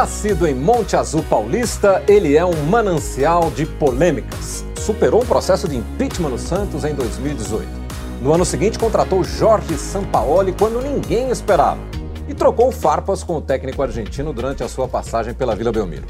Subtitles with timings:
[0.00, 4.64] Nascido em Monte Azul Paulista, ele é um manancial de polêmicas.
[4.78, 7.68] Superou um processo de impeachment no Santos em 2018.
[8.22, 11.78] No ano seguinte, contratou Jorge Sampaoli quando ninguém esperava.
[12.26, 16.06] E trocou farpas com o técnico argentino durante a sua passagem pela Vila Belmiro.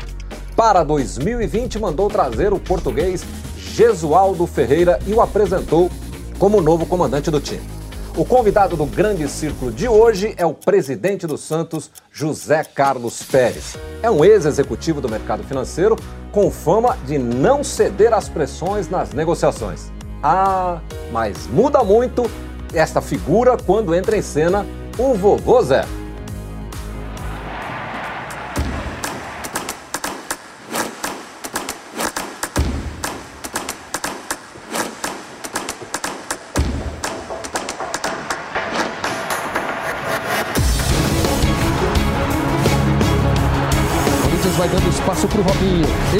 [0.55, 3.25] Para 2020, mandou trazer o português
[3.57, 5.91] Gesualdo Ferreira e o apresentou
[6.39, 7.80] como novo comandante do time.
[8.17, 13.77] O convidado do Grande Círculo de hoje é o presidente do Santos, José Carlos Pérez.
[14.03, 15.95] É um ex-executivo do mercado financeiro
[16.33, 19.93] com fama de não ceder às pressões nas negociações.
[20.23, 20.81] Ah,
[21.13, 22.29] mas muda muito
[22.75, 24.67] esta figura quando entra em cena
[24.99, 25.85] o vovô Zé.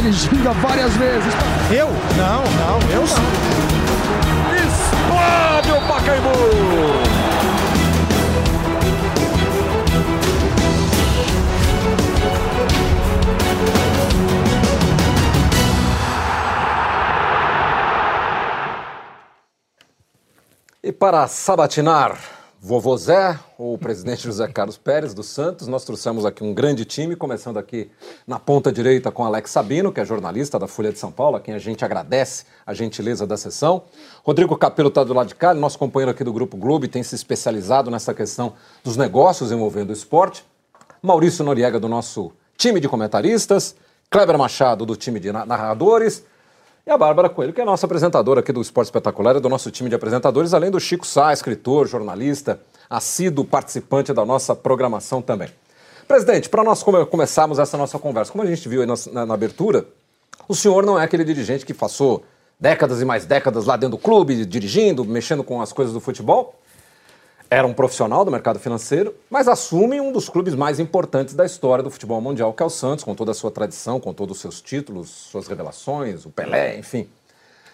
[0.01, 1.35] Ele ginga várias vezes.
[1.71, 1.89] Eu?
[2.17, 3.19] Não, não, eu não.
[4.57, 6.31] Explode o Pacaembu!
[20.83, 26.45] E para sabatinar Vovô Zé, o presidente José Carlos Pérez dos Santos, nós trouxemos aqui
[26.45, 27.91] um grande time, começando aqui
[28.27, 31.41] na ponta direita com Alex Sabino, que é jornalista da Folha de São Paulo, a
[31.41, 33.85] quem a gente agradece a gentileza da sessão.
[34.23, 37.15] Rodrigo Capelo está do lado de cá, nosso companheiro aqui do Grupo Globo, tem se
[37.15, 38.53] especializado nessa questão
[38.85, 40.45] dos negócios envolvendo o esporte.
[41.03, 43.75] Maurício Noriega, do nosso time de comentaristas.
[44.11, 46.25] Kleber Machado, do time de narradores.
[46.91, 49.49] E a Bárbara Coelho, que é a nossa apresentadora aqui do Esporte Espetacular, é do
[49.49, 52.61] nosso time de apresentadores, além do Chico Sá, escritor, jornalista,
[52.91, 55.49] assíduo participante da nossa programação também.
[56.09, 59.35] Presidente, para nós come começarmos essa nossa conversa, como a gente viu na, na, na,
[59.35, 59.87] abertura,
[60.49, 62.25] o senhor não é aquele dirigente que passou
[62.59, 66.57] décadas e mais décadas lá dentro do clube, dirigindo, mexendo com as coisas do futebol
[67.51, 71.83] era um profissional do mercado financeiro, mas assume um dos clubes mais importantes da história
[71.83, 74.41] do futebol mundial, que é o Santos, com toda a sua tradição, com todos os
[74.41, 77.09] seus títulos, suas revelações, o Pelé, enfim.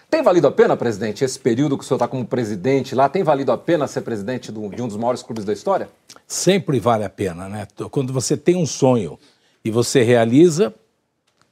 [0.09, 3.23] Tem valido a pena, presidente, esse período que o senhor está como presidente lá, tem
[3.23, 5.89] valido a pena ser presidente de um dos maiores clubes da história?
[6.25, 7.67] Sempre vale a pena, né?
[7.91, 9.19] Quando você tem um sonho
[9.63, 10.73] e você realiza,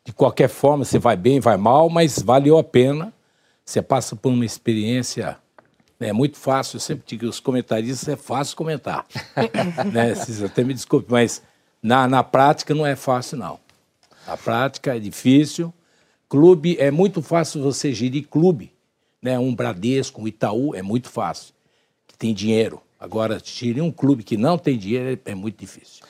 [0.04, 3.14] de qualquer forma, você vai bem, vai mal, mas valeu a pena.
[3.64, 5.38] Você passa por uma experiência
[6.08, 9.06] é muito fácil, eu sempre digo que os comentaristas é fácil comentar.
[9.92, 10.14] né?
[10.14, 11.42] Vocês até me desculpe, mas
[11.82, 13.60] na, na prática não é fácil, não.
[14.28, 15.74] Na prática é difícil.
[16.28, 18.74] Clube, é muito fácil você gerir clube.
[19.22, 19.38] Né?
[19.38, 21.54] Um Bradesco, um Itaú, é muito fácil.
[22.08, 22.82] Que tem dinheiro.
[23.00, 26.04] Agora, gerir um clube que não tem dinheiro é, é muito difícil.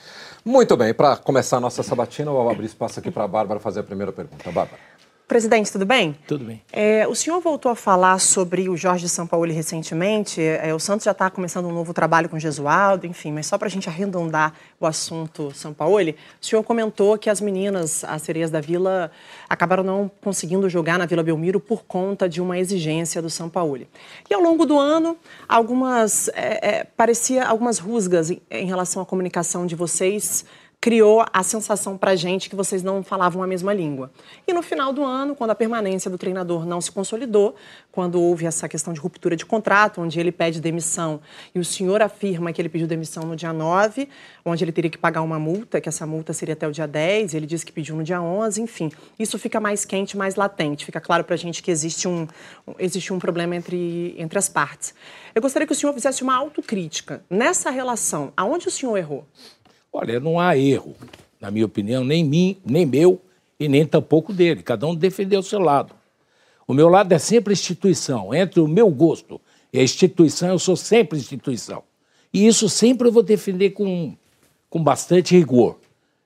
[0.43, 3.59] Muito bem, para começar a nossa sabatina, eu vou abrir espaço aqui para a Bárbara
[3.59, 4.51] fazer a primeira pergunta.
[4.51, 4.79] Bárbara.
[5.27, 6.15] Presidente, tudo bem?
[6.27, 6.61] Tudo bem.
[6.71, 10.39] É, o senhor voltou a falar sobre o Jorge Sampaoli recentemente.
[10.39, 13.57] É, o Santos já está começando um novo trabalho com o Gesualdo, enfim, mas só
[13.57, 18.51] para a gente arredondar o assunto Sampaoli, o senhor comentou que as meninas, as sereias
[18.51, 19.09] da Vila,
[19.49, 23.89] acabaram não conseguindo jogar na Vila Belmiro por conta de uma exigência do Sampaoli.
[24.29, 25.17] E ao longo do ano,
[25.49, 30.45] algumas, é, é parecia algumas rusgas em, em relação à comunicação de vocês
[30.85, 34.11] criou a sensação para gente que vocês não falavam a mesma língua.
[34.47, 37.55] E no final do ano, quando a permanência do treinador não se consolidou,
[37.91, 41.19] quando houve essa questão de ruptura de contrato, onde ele pede demissão
[41.55, 44.07] e o senhor afirma que ele pediu demissão no dia 9,
[44.45, 47.33] onde ele teria que pagar uma multa, que essa multa seria até o dia 10,
[47.33, 48.91] ele disse que pediu no dia 11, enfim.
[49.17, 50.85] Isso fica mais quente, mais latente.
[50.85, 52.27] Fica claro para a gente que existe um,
[52.77, 54.93] existe um problema entre, entre as partes.
[55.33, 57.25] Eu gostaria que o senhor fizesse uma autocrítica.
[57.27, 59.25] Nessa relação, aonde o senhor errou?
[59.95, 60.93] Olha, não há erro,
[61.39, 63.21] na minha opinião, nem mim, nem meu
[63.57, 64.61] e nem tampouco dele.
[64.61, 65.95] Cada um defendeu o seu lado.
[66.67, 68.33] O meu lado é sempre instituição.
[68.33, 69.39] Entre o meu gosto
[69.71, 71.81] e a instituição, eu sou sempre instituição.
[72.33, 74.13] E isso sempre eu vou defender com,
[74.69, 75.77] com bastante rigor.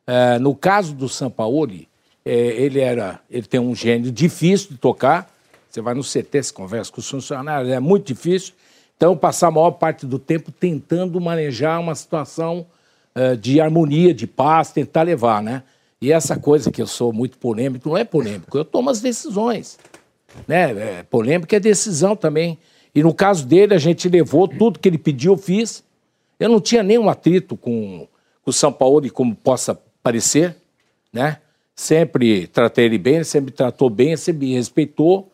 [0.08, 1.88] É, no caso do Sampaoli,
[2.26, 5.32] é, ele era, ele tem um gênio difícil de tocar.
[5.70, 8.56] Você vai no CT, se conversa com os funcionários, é muito difícil.
[8.98, 12.66] Então, passar a maior parte do tempo tentando manejar uma situação
[13.20, 15.64] eh, de harmonia, de paz, tentar levar, né?
[16.02, 19.78] E essa coisa que eu sou muito polêmico, não é polêmico, eu tomo as decisões.
[20.48, 20.72] Né?
[21.00, 22.58] É, polêmica é decisão também.
[22.96, 25.84] E no caso dele, a gente levou tudo que ele pediu, eu fiz.
[26.40, 28.08] Eu não tinha nenhum atrito com,
[28.42, 30.56] com o São Paulo, como possa parecer,
[31.12, 31.40] né?
[31.76, 35.30] Sempre tratei ele bem, sempre me tratou bem, sempre me respeitou.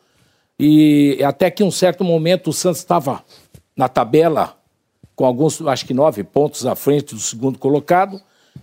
[0.60, 3.24] E até que um certo momento o Santos estava
[3.78, 4.58] na tabela
[5.15, 8.21] com alguns, acho que nove pontos à frente do segundo colocado,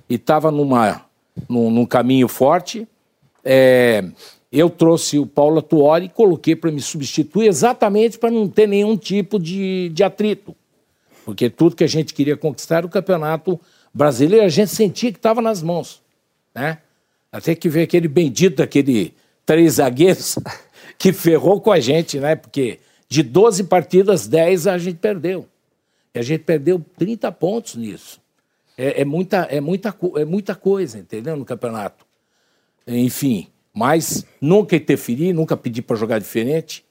[0.08, 1.04] e estava numa
[1.48, 2.86] num, num caminho forte.
[3.44, 4.04] É,
[4.50, 8.96] eu trouxe o Paulo Atuori e coloquei para me substituir exatamente para não ter nenhum
[8.96, 10.54] tipo de, de atrito.
[11.24, 13.58] Porque tudo que a gente queria conquistar era o campeonato
[13.94, 16.02] brasileiro, a gente sentia que estava nas mãos.
[16.54, 16.78] Né?
[17.30, 19.14] Até que veio aquele bendito daquele
[19.46, 20.38] três zagueiros
[20.98, 22.36] que ferrou com a gente, né?
[22.36, 22.78] Porque
[23.08, 25.46] de 12 partidas, 10 a gente perdeu.
[26.14, 28.20] E a gente perdeu 30 pontos nisso.
[28.76, 31.36] É, é, muita, é, muita, é muita coisa, entendeu?
[31.36, 32.06] No campeonato.
[32.86, 36.84] Enfim, mas nunca interferi, nunca pedi para jogar diferente.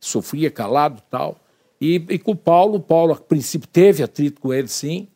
[0.00, 1.38] Sofria calado tal.
[1.80, 5.08] E, e com o Paulo, o Paulo, a princípio, teve atrito com ele, sim.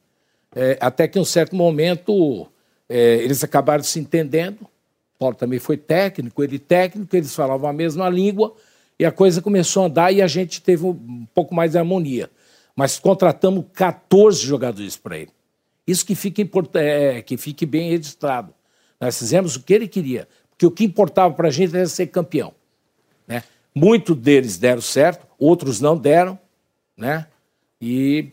[0.55, 2.47] É, até que em um certo momento
[2.88, 4.62] é, eles acabaram se entendendo.
[4.62, 8.55] O Paulo também foi técnico, ele técnico, eles falavam a mesma língua
[8.99, 12.31] e a coisa começou a andar e a gente teve um pouco mais de harmonia.
[12.75, 15.31] Mas contratamos 14 jogadores para ele.
[15.87, 18.55] Isso que fique, é, que fique bem registrado.
[19.01, 22.07] Nós fizemos o que ele queria, porque o que importava para a gente era ser
[22.07, 22.55] campeão.
[23.27, 23.43] Né?
[23.75, 26.39] Muitos deles deram certo, outros não deram,
[26.97, 27.27] né?
[27.81, 28.31] E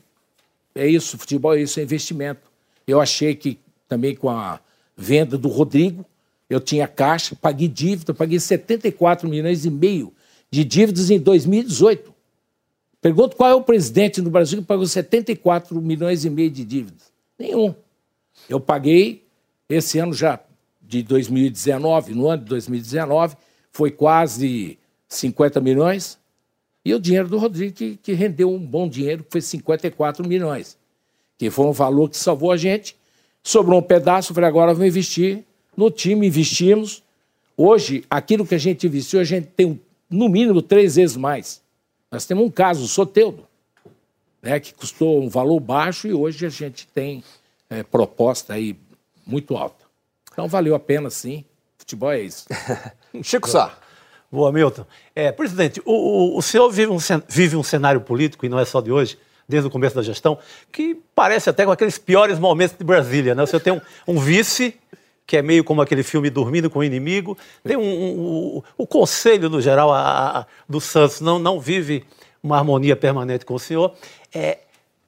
[0.75, 2.51] é isso, futebol é isso, é investimento.
[2.85, 4.59] Eu achei que também com a
[4.95, 6.05] venda do Rodrigo,
[6.49, 10.13] eu tinha caixa, paguei dívida, paguei 74 milhões e meio
[10.51, 12.08] de dívidas em 2018.
[13.01, 17.11] Pergunto qual é o presidente no Brasil que pagou 74 milhões e meio de dívidas.
[17.37, 17.73] Nenhum.
[18.49, 19.25] Eu paguei
[19.69, 20.39] esse ano já,
[20.81, 23.37] de 2019, no ano de 2019,
[23.71, 26.19] foi quase 50 milhões.
[26.83, 30.77] E o dinheiro do Rodrigo, que, que rendeu um bom dinheiro, que foi 54 milhões,
[31.37, 32.97] que foi um valor que salvou a gente.
[33.43, 35.43] Sobrou um pedaço, falei, agora vou investir
[35.77, 37.03] no time, investimos.
[37.55, 39.79] Hoje, aquilo que a gente investiu, a gente tem
[40.09, 41.61] no mínimo três vezes mais.
[42.11, 43.47] Nós temos um caso, o Soteudo,
[44.41, 47.23] né, que custou um valor baixo e hoje a gente tem
[47.69, 48.75] é, proposta aí
[49.25, 49.85] muito alta.
[50.31, 51.45] Então valeu a pena, sim.
[51.77, 52.45] Futebol é isso.
[53.21, 53.77] Chico Sá.
[54.31, 54.85] Boa, Milton.
[55.15, 56.97] É, presidente, o, o, o senhor vive um,
[57.27, 59.17] vive um cenário político, e não é só de hoje,
[59.47, 60.37] desde o começo da gestão,
[60.71, 63.33] que parece até com aqueles piores momentos de Brasília.
[63.33, 63.41] Né?
[63.43, 64.75] O senhor tem um, um vice
[65.29, 67.37] que é meio como aquele filme Dormindo com o Inimigo.
[67.63, 72.03] Tem um, um, um o conselho, no geral, a, a, do Santos não, não vive
[72.41, 73.93] uma harmonia permanente com o senhor.
[74.33, 74.57] É,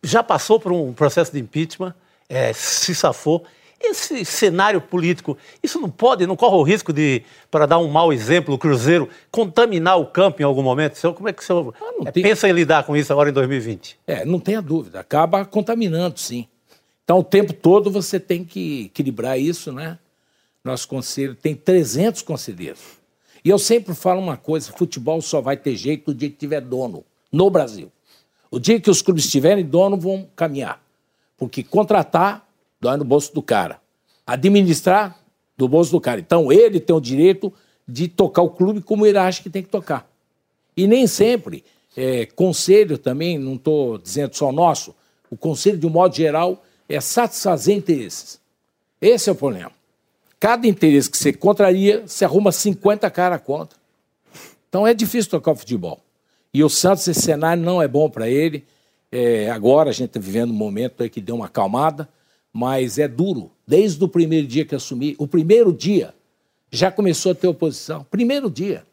[0.04, 1.96] já passou por um processo de impeachment,
[2.30, 3.44] é, se safou.
[3.82, 8.14] Esse cenário político, isso não pode, não corre o risco de, para dar um mau
[8.14, 11.00] exemplo, o Cruzeiro contaminar o campo em algum momento?
[11.00, 11.74] Senhor, como é que o senhor
[12.06, 12.22] ah, tem...
[12.22, 13.98] pensa em lidar com isso agora em 2020?
[14.06, 16.46] É, não tenha dúvida, acaba contaminando, sim.
[17.04, 19.98] Então, o tempo todo você tem que equilibrar isso, né?
[20.64, 22.82] Nosso conselho tem 300 conselheiros.
[23.44, 26.62] E eu sempre falo uma coisa: futebol só vai ter jeito no dia que tiver
[26.62, 27.92] dono no Brasil.
[28.50, 30.84] O dia que os clubes tiverem dono, vão caminhar.
[31.38, 32.48] Porque contratar
[32.80, 33.80] dói no bolso do cara.
[34.28, 35.18] Administrar
[35.58, 36.20] do bolso do cara.
[36.20, 37.54] Então, ele tem o direito
[37.88, 40.10] de tocar o clube como ele acha que tem que tocar.
[40.76, 41.64] E nem sempre,
[41.96, 44.96] é, conselho também, não estou dizendo só nosso,
[45.30, 48.40] o conselho, de um modo geral, é satisfazer interesses.
[49.00, 49.72] Esse é o problema.
[50.42, 53.78] Cada interesse que você contraria, você arruma 50 cara contra.
[54.68, 56.02] Então é difícil tocar o futebol.
[56.52, 58.66] E o Santos, esse cenário não é bom para ele.
[59.12, 62.10] É, agora a gente está vivendo um momento aí que deu uma acalmada,
[62.52, 63.52] mas é duro.
[63.68, 66.12] Desde o primeiro dia que assumi, o primeiro dia
[66.72, 68.04] já começou a ter oposição.
[68.10, 68.84] Primeiro dia.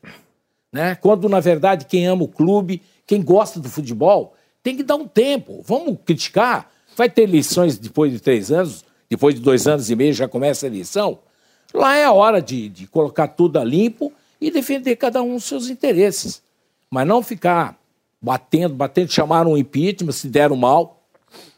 [0.71, 0.97] Né?
[0.97, 5.09] Quando, na verdade, quem ama o clube, quem gosta do futebol, tem que dar um
[5.09, 5.63] tempo.
[5.65, 6.71] Vamos criticar.
[6.95, 10.67] Vai ter eleições depois de três anos, depois de dois anos e meio já começa
[10.67, 11.21] a eleição.
[11.73, 15.45] Lá é a hora de, de colocar tudo a limpo e defender cada um os
[15.45, 16.43] seus interesses.
[16.91, 17.79] Mas não ficar
[18.21, 21.03] batendo, batendo, chamaram um impeachment, se deram mal.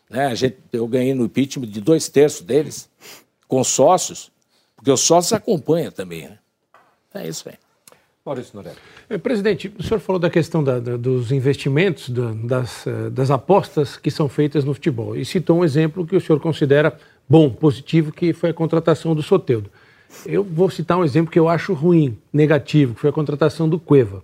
[0.09, 0.27] Né?
[0.27, 2.89] A gente, eu ganhei no impeachment de dois terços deles,
[3.47, 4.31] com sócios,
[4.77, 6.29] porque os sócios acompanham também.
[6.29, 6.39] Né?
[7.15, 7.55] É isso aí.
[8.25, 8.77] Maurício Norelli.
[9.09, 13.31] É, presidente, o senhor falou da questão da, da, dos investimentos, da, das, eh, das
[13.31, 16.97] apostas que são feitas no futebol e citou um exemplo que o senhor considera
[17.29, 19.71] bom, positivo, que foi a contratação do Soteudo.
[20.27, 23.79] Eu vou citar um exemplo que eu acho ruim, negativo, que foi a contratação do
[23.79, 24.23] Cueva.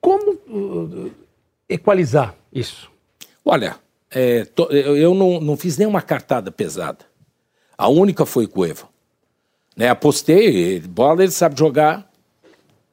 [0.00, 1.10] Como uh,
[1.68, 2.90] equalizar isso?
[3.44, 3.76] Olha,
[4.10, 7.04] é, to, eu não, não, fiz nenhuma cartada pesada.
[7.76, 8.88] A única foi Cueva.
[9.76, 12.10] Né, apostei, bola ele sabe jogar.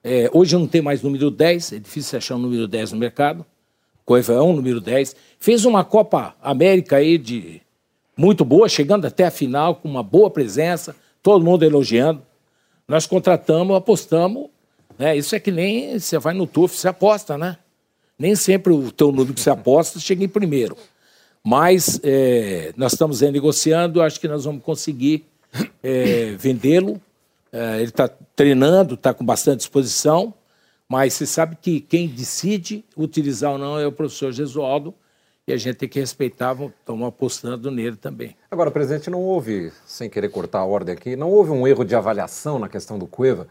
[0.04, 3.46] É, hoje não tem mais número 10, é difícil achar um número 10 no mercado.
[4.04, 5.16] Cueva é um número 10.
[5.40, 7.62] Fez uma Copa América aí de
[8.18, 12.22] muito boa, chegando até a final, com uma boa presença todo mundo elogiando.
[12.88, 14.50] Nós contratamos, apostamos.
[14.98, 15.16] Né?
[15.16, 17.58] Isso é que nem você vai no TUF, você aposta, né?
[18.18, 20.78] Nem sempre o teu número que você aposta chega em primeiro.
[21.44, 25.26] Mas é, nós estamos aí negociando, acho que nós vamos conseguir
[25.82, 27.02] é, vendê-lo.
[27.52, 30.34] É, ele está treinando, está com bastante disposição,
[30.88, 34.94] mas você sabe que quem decide utilizar ou não é o professor Gesualdo
[35.52, 38.36] e a gente tem que respeitar, estamos apostando nele também.
[38.50, 41.94] Agora, presidente, não houve, sem querer cortar a ordem aqui, não houve um erro de
[41.94, 43.48] avaliação na questão do Cueva?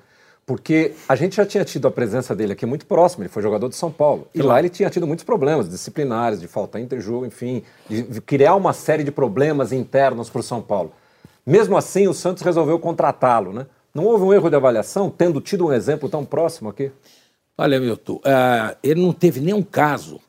[0.47, 3.69] Porque a gente já tinha tido a presença dele aqui muito próximo, ele foi jogador
[3.69, 4.27] de São Paulo.
[4.35, 8.73] E lá ele tinha tido muitos problemas disciplinares, de falta interjogo, enfim, de criar uma
[8.73, 10.93] série de problemas internos para o São Paulo.
[11.47, 13.67] Mesmo assim, o Santos resolveu contratá-lo, né?
[13.95, 16.91] Não houve um erro de avaliação, tendo tido um exemplo tão próximo aqui?
[17.59, 20.21] Olha, Milton, uh, ele não teve nenhum caso,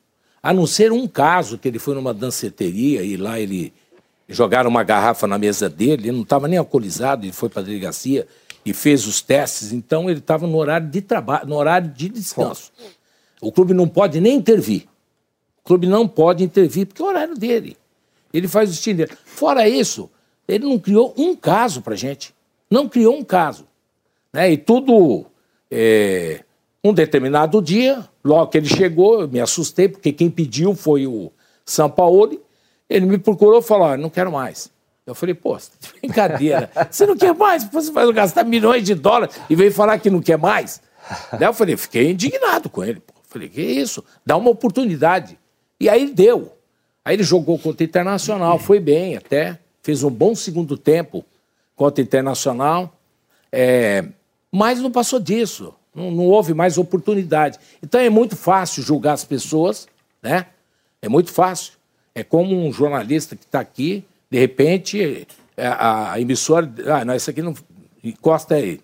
[0.42, 3.72] a não ser um caso que ele foi numa danceteria e lá ele
[4.28, 7.64] jogaram uma garrafa na mesa dele, ele não estava nem alcoolizado, ele foi para a
[7.64, 8.26] delegacia
[8.64, 12.72] e fez os testes, então ele estava no horário de trabalho, no horário de descanso.
[13.40, 14.86] O clube não pode nem intervir.
[15.62, 17.76] O clube não pode intervir porque é o horário dele.
[18.32, 19.12] Ele faz o destino dele.
[19.24, 20.10] Fora isso,
[20.46, 22.34] ele não criou um caso para gente.
[22.70, 23.66] Não criou um caso.
[24.32, 24.52] Né?
[24.52, 25.26] E tudo.
[25.70, 26.44] É,
[26.84, 31.30] um determinado dia, logo que ele chegou, eu me assustei, porque quem pediu foi o
[31.64, 32.40] São Paulo.
[32.88, 34.70] Ele me procurou e falou: ah, não quero mais.
[35.06, 35.56] Eu falei, pô,
[36.00, 36.70] brincadeira.
[36.90, 37.64] Você não quer mais?
[37.64, 40.80] Você vai gastar milhões de dólares e veio falar que não quer mais?
[41.32, 43.00] Daí eu falei, fiquei indignado com ele.
[43.00, 43.12] Pô.
[43.28, 44.04] Falei, que isso?
[44.26, 45.38] Dá uma oportunidade.
[45.80, 46.56] E aí deu.
[47.04, 51.24] Aí ele jogou contra o Internacional, foi bem até, fez um bom segundo tempo
[51.74, 52.94] contra o Internacional,
[53.50, 54.04] é,
[54.52, 55.74] mas não passou disso.
[55.94, 57.58] Não, não houve mais oportunidade.
[57.82, 59.86] Então é muito fácil julgar as pessoas,
[60.22, 60.46] né?
[61.00, 61.74] É muito fácil.
[62.14, 66.72] É como um jornalista que está aqui de repente, é, a, a emissora.
[66.86, 67.54] Ah, não, isso aqui não.
[68.02, 68.80] Encosta aí.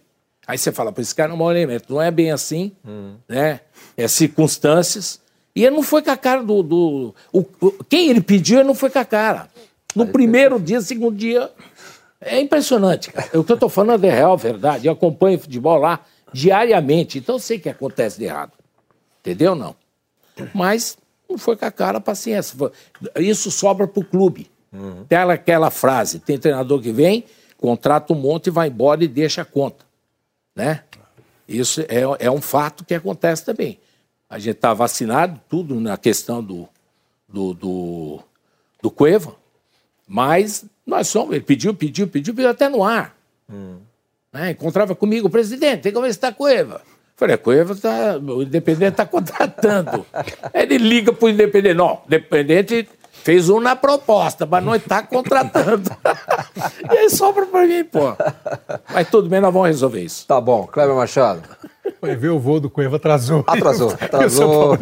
[0.46, 1.90] Aí você fala, para esse cara não é um mau elemento.
[1.90, 3.14] Não é bem assim, hum.
[3.26, 3.60] né?
[3.96, 5.22] É circunstâncias.
[5.56, 6.62] E ele não foi com a cara do.
[6.62, 7.44] do o,
[7.88, 9.48] quem ele pediu, ele não foi com a cara.
[9.96, 11.50] No aí primeiro dia, segundo dia.
[12.20, 13.40] É impressionante, cara.
[13.40, 14.86] O que eu estou falando é real, verdade.
[14.86, 18.52] Eu acompanho futebol lá diariamente, então eu sei que acontece de errado.
[19.20, 19.54] Entendeu?
[19.54, 19.74] Não.
[20.54, 20.96] Mas
[21.28, 22.56] não foi com a cara, paciência.
[23.16, 24.50] Isso sobra para o clube.
[24.72, 25.04] Uhum.
[25.04, 27.24] Tem aquela frase: tem treinador que vem,
[27.56, 29.84] contrata um monte, vai embora e deixa a conta.
[30.54, 30.82] Né?
[31.46, 33.78] Isso é, é um fato que acontece também.
[34.28, 36.68] A gente está vacinado, tudo na questão do,
[37.26, 38.20] do, do,
[38.82, 39.34] do Cueva,
[40.06, 41.34] mas nós somos.
[41.34, 43.16] Ele pediu, pediu, pediu, pediu até no ar.
[43.50, 43.78] Hum.
[44.32, 44.50] Né?
[44.50, 46.80] Encontrava comigo, presidente, tem que ver se está Cueva.
[47.16, 50.06] Falei, a Cueva tá, o Independente está contratando.
[50.54, 51.74] Ele liga para o Independente.
[51.74, 52.88] Não, o Independente
[53.22, 55.90] Fez um na proposta, mas não está contratando.
[56.90, 58.16] e aí sobra para mim, pô.
[58.92, 60.26] Mas tudo bem, nós vamos resolver isso.
[60.26, 60.66] Tá bom.
[60.66, 61.42] Kleber Machado.
[62.00, 63.44] Vai ver o voo do Cueva atrasou.
[63.46, 64.78] Atrasou, atrasou.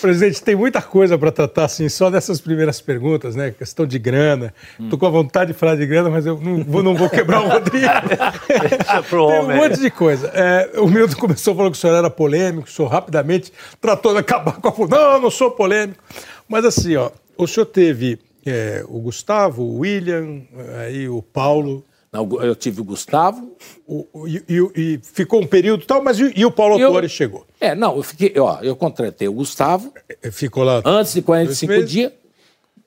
[0.00, 3.50] Presidente, tem muita coisa para tratar, assim, só dessas primeiras perguntas, né?
[3.50, 4.52] Questão de grana.
[4.78, 7.40] Estou com a vontade de falar de grana, mas eu não vou, não vou quebrar
[7.40, 7.86] o Rodrigo.
[9.10, 10.30] tem um monte de coisa.
[10.34, 14.18] É, o Milton começou falando que o senhor era polêmico, o senhor rapidamente tratou de
[14.18, 14.88] acabar com a...
[14.88, 16.02] Não, não sou polêmico.
[16.46, 20.42] Mas assim, ó, o senhor teve é, o Gustavo, o William,
[20.80, 21.84] aí o Paulo.
[22.14, 23.56] Eu tive o Gustavo.
[23.86, 27.44] O, o, e, e, ficou um período tal, mas e, e o Paulo Torres chegou?
[27.60, 29.92] É, não, eu fiquei, ó, eu contratei o Gustavo.
[30.22, 30.80] É, ficou lá.
[30.84, 32.12] Antes de 45 dias.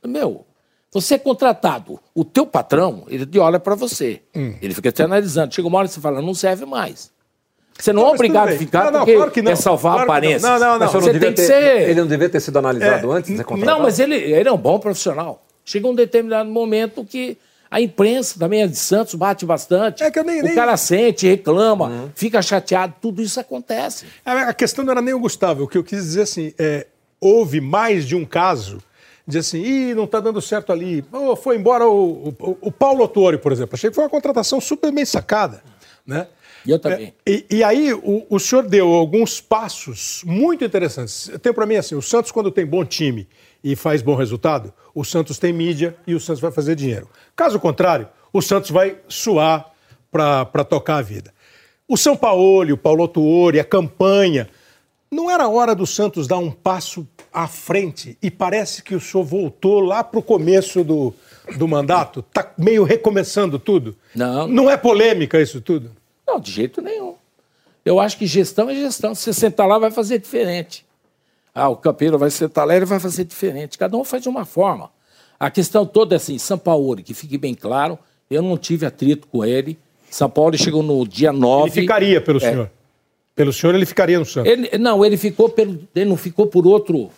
[0.05, 0.45] Meu,
[0.91, 1.99] você é contratado.
[2.15, 4.21] O teu patrão, ele olha para você.
[4.33, 4.55] Hum.
[4.61, 5.53] Ele fica te analisando.
[5.53, 7.11] Chega uma hora que você fala, não serve mais.
[7.77, 9.51] Você não, não é obrigado a ficar não, não, porque claro que não.
[9.51, 10.49] é salvar claro a aparência.
[10.49, 10.87] Não, não, não.
[10.87, 11.89] Você tem que ter, ser...
[11.89, 13.77] Ele não devia ter sido analisado é, antes de ser contratado?
[13.77, 15.45] Não, mas ele, ele é um bom profissional.
[15.63, 17.37] Chega um determinado momento que
[17.69, 20.03] a imprensa também é de Santos bate bastante.
[20.03, 22.09] É que eu nem, o cara sente, reclama, uhum.
[22.15, 24.05] fica chateado, tudo isso acontece.
[24.25, 26.87] A questão não era nem o Gustavo, o que eu quis dizer assim, é,
[27.19, 28.79] houve mais de um caso
[29.27, 33.01] de assim, ih, não está dando certo ali, oh, foi embora o, o, o Paulo
[33.01, 33.75] Autori, por exemplo.
[33.75, 35.61] Achei que foi uma contratação super bem sacada,
[36.05, 36.27] né?
[36.67, 37.13] E eu também.
[37.25, 41.31] É, e, e, aí o, o senhor deu alguns passos muito interessantes.
[41.41, 43.25] Tem para mim assim, o Santos quando tem bom time
[43.63, 47.07] e faz bom resultado, o Santos tem mídia e o Santos vai fazer dinheiro.
[47.35, 49.71] Caso contrário, o Santos vai suar
[50.11, 51.33] para tocar a vida.
[51.87, 54.49] O São Paulo, o Paulo Tuori, a campanha,
[55.09, 59.23] não era hora do Santos dar um passo à frente e parece que o senhor
[59.23, 61.13] voltou lá para o começo do,
[61.57, 62.19] do mandato?
[62.19, 63.95] Está meio recomeçando tudo?
[64.13, 64.47] Não.
[64.47, 65.91] Não é polêmica isso tudo?
[66.27, 67.15] Não, de jeito nenhum.
[67.85, 69.15] Eu acho que gestão é gestão.
[69.15, 70.85] Se você sentar lá, vai fazer diferente.
[71.55, 73.77] Ah, o campeiro vai sentar lá, ele vai fazer diferente.
[73.77, 74.91] Cada um faz de uma forma.
[75.39, 77.97] A questão toda é assim, São Paulo, que fique bem claro,
[78.29, 79.77] eu não tive atrito com ele.
[80.09, 81.69] São Paulo chegou no dia 9.
[81.69, 82.71] Ele ficaria pelo é, senhor?
[83.35, 84.51] Pelo senhor, ele ficaria no Santos?
[84.51, 87.09] Ele, não, ele ficou pelo, ele não ficou por outro,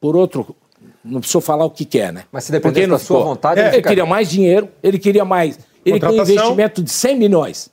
[0.00, 0.56] por outro.
[1.04, 2.24] Não preciso falar o que quer, né?
[2.32, 6.00] Mas se dependesse da sua vontade, ele, ele queria mais dinheiro, ele queria mais Ele
[6.00, 7.70] queria um investimento de 100 milhões.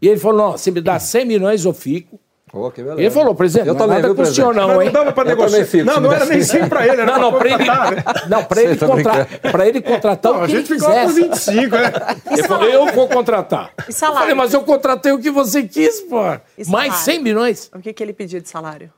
[0.00, 2.18] E ele falou: não, você me dá 100 milhões, eu fico.
[2.52, 3.00] Pô, que beleza.
[3.02, 4.86] Ele falou, presidente, Eu não é também, nada com o senhor não, hein?
[4.86, 5.64] não dava pra Eu negociar.
[5.66, 7.48] fico, não, se não era nem desse- 100 pra ele, era Não, não, pra para
[7.50, 8.04] ele, contratar, né?
[8.30, 10.94] não, pra ele, tá contra, pra ele contratar Não, o a que gente ele ficou
[10.94, 11.20] com quisesse.
[11.54, 11.92] 25, né?
[12.30, 13.72] Ele falou, eu vou contratar.
[13.88, 14.16] E salário?
[14.16, 16.20] Eu falei, mas eu contratei o que você quis, pô.
[16.22, 16.94] Mais salário?
[16.94, 17.70] 100 milhões.
[17.74, 18.90] O que, que ele pedia de salário?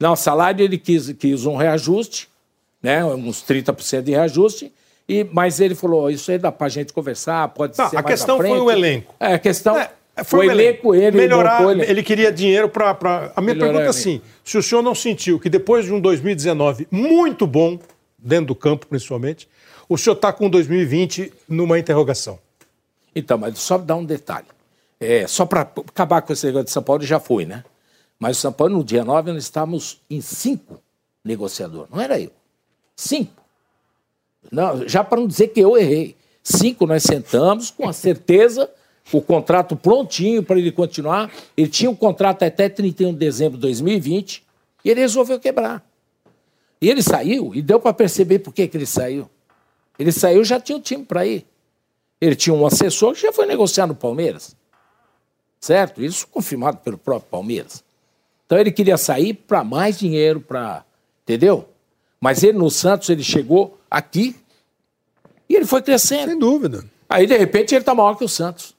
[0.00, 2.28] Não, salário ele quis, quis um reajuste,
[2.82, 3.04] né?
[3.04, 4.72] Uns 30% de reajuste.
[5.08, 8.14] E, mas ele falou, isso aí dá pra gente conversar, pode Tá, ser a mais
[8.16, 9.14] questão foi o elenco.
[9.18, 9.90] É, a questão É,
[10.24, 11.62] foi o elenco, ele melhorar.
[11.70, 11.82] Ele...
[11.82, 12.02] ele.
[12.02, 12.94] queria dinheiro para.
[12.94, 13.32] Pra...
[13.34, 16.00] A minha Melhorar pergunta é assim: se o senhor não sentiu que depois de um
[16.00, 17.78] 2019 muito bom,
[18.18, 19.48] dentro do campo principalmente,
[19.88, 22.38] o senhor está com 2020 numa interrogação.
[23.14, 24.46] Então, mas só dar um detalhe.
[25.00, 27.64] É, só para acabar com esse negócio de São Paulo, já foi, né?
[28.18, 30.82] Mas o São Paulo, no dia 9, nós estávamos em cinco
[31.24, 31.90] negociadores.
[31.90, 32.32] Não era eu.
[32.96, 33.32] Cinco.
[34.50, 36.16] Não, já para não dizer que eu errei.
[36.42, 38.68] Cinco nós sentamos com a certeza,
[39.12, 41.30] o contrato prontinho para ele continuar.
[41.56, 44.44] Ele tinha um contrato até 31 de dezembro de 2020
[44.84, 45.84] e ele resolveu quebrar.
[46.80, 49.28] E ele saiu, e deu para perceber por que, que ele saiu.
[49.98, 51.44] Ele saiu já tinha um time para ir.
[52.20, 54.56] Ele tinha um assessor que já foi negociar no Palmeiras.
[55.60, 56.02] Certo?
[56.02, 57.82] Isso confirmado pelo próprio Palmeiras.
[58.46, 60.84] Então ele queria sair para mais dinheiro, para.
[61.24, 61.68] Entendeu?
[62.20, 64.36] Mas ele no Santos, ele chegou aqui
[65.48, 66.30] e ele foi crescendo.
[66.30, 66.84] Sem dúvida.
[67.08, 68.74] Aí, de repente, ele está maior que o Santos.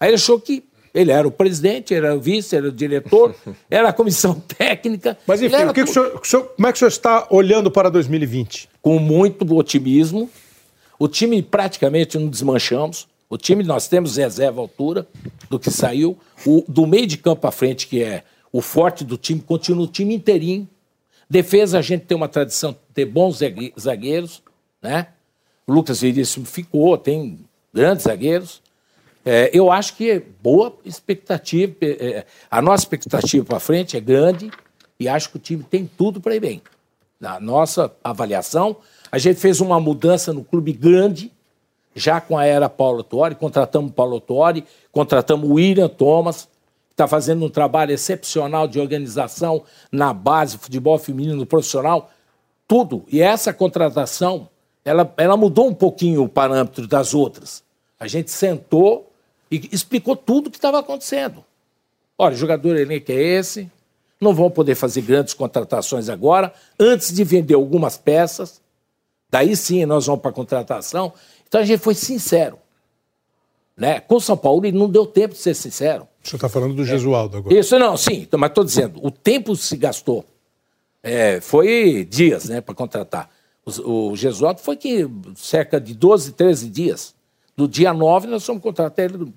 [0.00, 3.34] Aí ele achou que ele era o presidente, ele era o vice, era o diretor,
[3.70, 5.16] era a comissão técnica.
[5.26, 6.88] Mas enfim, era o que que o senhor- o senhor- como é que o senhor
[6.88, 8.68] está olhando para 2020?
[8.82, 10.28] com muito otimismo.
[10.98, 13.06] O time praticamente não desmanchamos.
[13.28, 15.06] O time nós temos reserva à altura
[15.50, 16.18] do que saiu.
[16.46, 19.86] O, do meio de campo à frente, que é o forte do time, continua o
[19.86, 20.66] time inteirinho.
[21.28, 24.42] Defesa, a gente tem uma tradição de ter bons zague- zagueiros,
[24.82, 25.08] né?
[25.66, 27.38] O Lucas Veríssimo ficou, tem
[27.72, 28.60] grandes zagueiros.
[29.24, 31.74] É, eu acho que é boa expectativa.
[31.80, 34.50] é, é, a nossa expectativa para frente é grande
[34.98, 36.62] e acho que o time tem tudo para ir bem.
[37.18, 38.76] Na nossa avaliação,
[39.12, 41.30] a gente fez uma mudança no clube grande,
[41.94, 46.48] já com a era Paulo Tuori, contratamos Paulo Tuori, contratamos o William Thomas,
[46.88, 52.10] que está fazendo um trabalho excepcional de organização na base, futebol feminino profissional,
[52.66, 53.04] tudo.
[53.08, 54.48] E essa contratação,
[54.84, 57.62] ela, ela mudou um pouquinho o parâmetro das outras.
[57.98, 59.09] A gente sentou
[59.50, 61.44] e explicou tudo o que estava acontecendo.
[62.16, 63.70] Olha, o jogador elenco é esse,
[64.20, 68.60] não vão poder fazer grandes contratações agora, antes de vender algumas peças,
[69.30, 71.12] daí sim nós vamos para a contratação.
[71.48, 72.58] Então a gente foi sincero.
[73.76, 73.98] Né?
[73.98, 76.06] Com o São Paulo, ele não deu tempo de ser sincero.
[76.22, 77.58] O senhor está falando do Gesualdo agora.
[77.58, 80.24] Isso, não, sim, então, mas estou dizendo, o tempo se gastou.
[81.02, 83.30] É, foi dias né, para contratar.
[83.64, 87.14] O, o Gesualdo foi que cerca de 12, 13 dias.
[87.56, 89.32] No dia 9, nós fomos contratar ele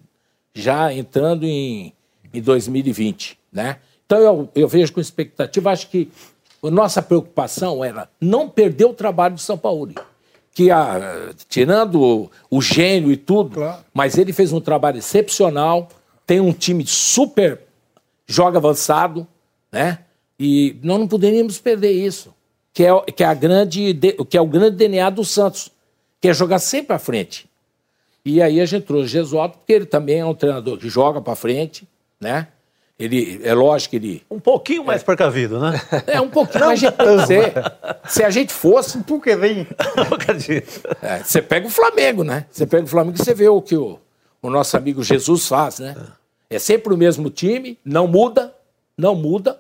[0.54, 1.94] já entrando em,
[2.34, 3.38] em 2020.
[3.52, 3.78] Né?
[4.06, 6.10] Então eu, eu vejo com expectativa, acho que
[6.64, 9.94] a nossa preocupação era não perder o trabalho de São Paulo.
[10.54, 13.84] Que a, tirando o, o gênio e tudo, Claro.
[13.94, 15.90] mas ele fez um trabalho excepcional,
[16.28, 17.60] tem um time super
[18.28, 19.28] joga avançado,
[19.72, 20.00] né?
[20.40, 22.34] E nós não poderíamos perder isso,
[22.74, 25.70] que é, que é, a grande, de- que é o grande DNA do Santos,
[26.22, 27.46] que é jogar sempre à frente.
[28.26, 31.36] E aí a gente trouxe Gesualdo, porque ele também é um treinador que joga para
[31.36, 31.88] frente,
[32.20, 32.48] né?
[32.98, 35.82] Ele, é lógico que ele Um pouquinho mais precavido, né?
[36.08, 37.54] é um pouquinho, tem que ser.
[38.08, 39.68] Se a gente fosse, Porque vem.
[41.02, 42.46] é, você pega o Flamengo, né?
[42.50, 44.00] Você pega o Flamengo e você vê o que o,
[44.42, 45.96] o nosso amigo Jesus faz, né?
[46.50, 48.54] É sempre o mesmo time, não muda,
[48.98, 49.60] não muda,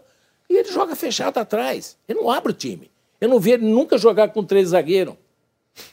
[0.49, 1.97] e ele joga fechado atrás.
[2.07, 2.89] Ele não abre o time.
[3.19, 5.15] Eu não vi ele nunca jogar com três zagueiros.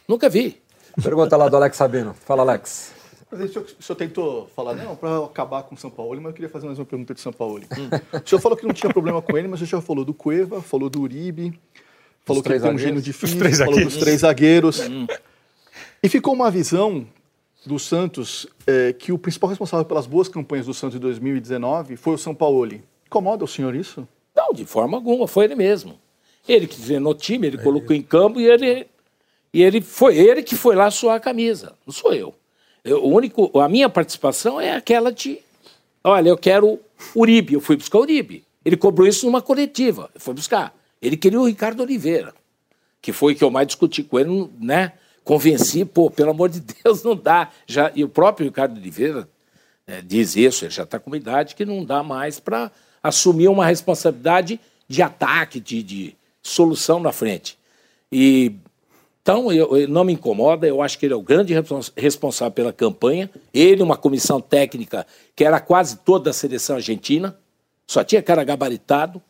[0.06, 0.60] Nunca vi.
[1.02, 2.14] Pergunta lá do Alex Sabino.
[2.14, 2.92] Fala, Alex.
[3.28, 6.26] Presidente, o senhor, o senhor tentou falar, não, para acabar com o São Paulo, mas
[6.26, 7.62] eu queria fazer mais uma pergunta de São Paulo.
[8.12, 10.60] O senhor falou que não tinha problema com ele, mas o senhor falou do Cueva,
[10.60, 11.58] falou do Uribe,
[12.24, 13.84] falou Os que ele tem um gênio difícil, falou zagueiros.
[13.84, 14.80] dos três zagueiros.
[16.02, 17.06] E ficou uma visão
[17.64, 22.14] do Santos eh, que o principal responsável pelas boas campanhas do Santos em 2019 foi
[22.14, 22.80] o São Paulo.
[23.06, 24.08] Incomoda o senhor isso?
[24.34, 25.98] Não, de forma alguma, foi ele mesmo.
[26.48, 28.86] Ele que treinou o time, ele colocou em campo e ele,
[29.52, 32.34] e ele foi ele que foi lá suar a camisa, não sou eu.
[32.84, 35.38] Eu- o único, a minha participação é aquela de,
[36.02, 36.80] olha, eu quero
[37.14, 38.44] Uribe, eu fui buscar Uribe.
[38.64, 40.74] Ele cobrou isso numa coletiva, fui buscar.
[41.00, 42.34] Ele queria o Ricardo Oliveira,
[43.00, 44.92] que foi que eu mais discuti com ele, né?
[45.24, 47.50] Convenci, pô, pelo amor de Deus, não dá.
[47.66, 49.28] Já, e o próprio Ricardo Oliveira
[49.86, 52.70] é, diz isso, ele já está com uma idade que não dá mais para
[53.02, 57.56] assumir uma responsabilidade de ataque, de, de solução na frente.
[58.12, 58.52] E
[59.22, 62.52] Então, eu, eu- não me incomoda, eu acho que ele é o grande respons- responsável
[62.52, 63.30] pela campanha.
[63.52, 65.06] Ele, uma comissão técnica
[65.36, 67.36] que era quase toda da seleção argentina,
[67.86, 69.20] só tinha cara gabaritado.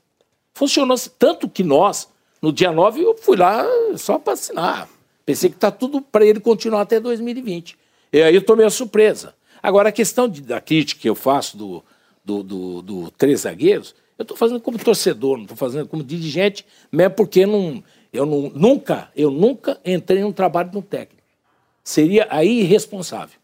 [0.55, 2.09] Funcionou tanto que nós,
[2.41, 3.65] no dia 9, eu fui lá
[3.97, 4.89] só para assinar.
[5.27, 7.77] Pensei que está tudo para ele continuar até 2020.
[8.13, 9.35] E aí eu tomei a surpresa.
[9.63, 11.85] Agora, a questão de- da crítica que eu faço do,
[12.25, 16.65] do, do- do três zagueiros, eu estou fazendo como torcedor, não estou fazendo como dirigente,
[16.93, 21.23] mesmo porque não, eu não, nunca, eu nunca entrei num trabalho de um técnico.
[21.83, 23.39] Seria aí irresponsável.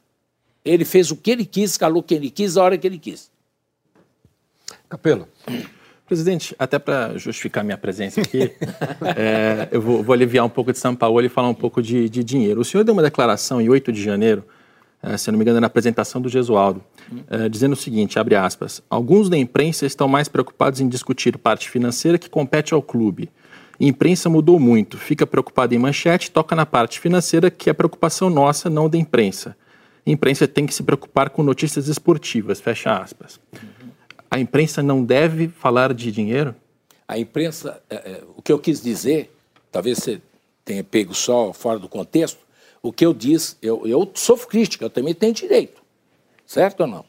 [0.65, 3.31] Ele fez o que ele quis, escalou quem ele quis, a hora que ele quis.
[4.89, 5.29] Capelo.
[6.07, 8.53] Presidente, até para justificar minha presença aqui,
[9.17, 12.09] é, eu vou, vou aliviar um pouco de São Paulo e falar um pouco de,
[12.09, 12.61] de dinheiro.
[12.61, 14.45] O senhor deu uma declaração em 8 de janeiro,
[15.03, 16.83] é, se não me engano, na apresentação do Gesualdo,
[17.29, 21.69] é, dizendo o seguinte, abre aspas, alguns da imprensa estão mais preocupados em discutir parte
[21.69, 23.29] financeira que compete ao clube.
[23.79, 28.31] A imprensa mudou muito, fica preocupada em manchete, toca na parte financeira, que é preocupação
[28.31, 29.57] nossa, não da imprensa.
[30.07, 33.39] A imprensa tem que se preocupar com notícias esportivas, fecha aspas.
[34.31, 36.55] A imprensa não deve falar de dinheiro?
[37.07, 39.31] A imprensa, é, é, o que eu quis dizer,
[39.71, 40.21] talvez você
[40.65, 42.39] tenha pego só fora do contexto,
[42.83, 45.83] o que eu disse, eu, eu sofro crítica, eu também tenho direito,
[46.47, 47.05] certo ou não?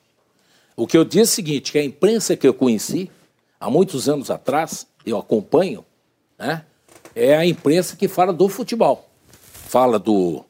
[0.76, 3.10] O que eu disse é o seguinte, que a imprensa que eu conheci,
[3.60, 5.84] há muitos anos atrás, eu acompanho,
[6.38, 6.64] né,
[7.16, 9.08] é a imprensa que fala do futebol.
[9.32, 10.46] Fala do,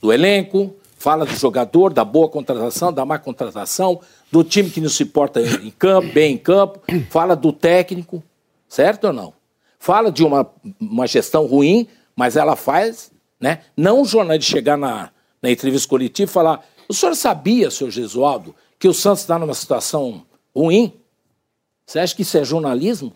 [0.00, 4.00] do elenco, fala do jogador, da boa contratação, da má contratação,
[4.30, 8.22] do time que não se porta em campo, bem em campo, fala do técnico,
[8.68, 9.32] certo ou não?
[9.78, 10.46] Fala de uma,
[10.78, 13.60] uma gestão ruim, mas ela faz, né?
[13.74, 18.54] Não o jornalista chegar na, na entrevista coletiva e falar: o senhor sabia, senhor Gesualdo,
[18.78, 20.92] que o Santos está numa situação ruim?
[21.86, 23.12] Você acha que isso é jornalismo?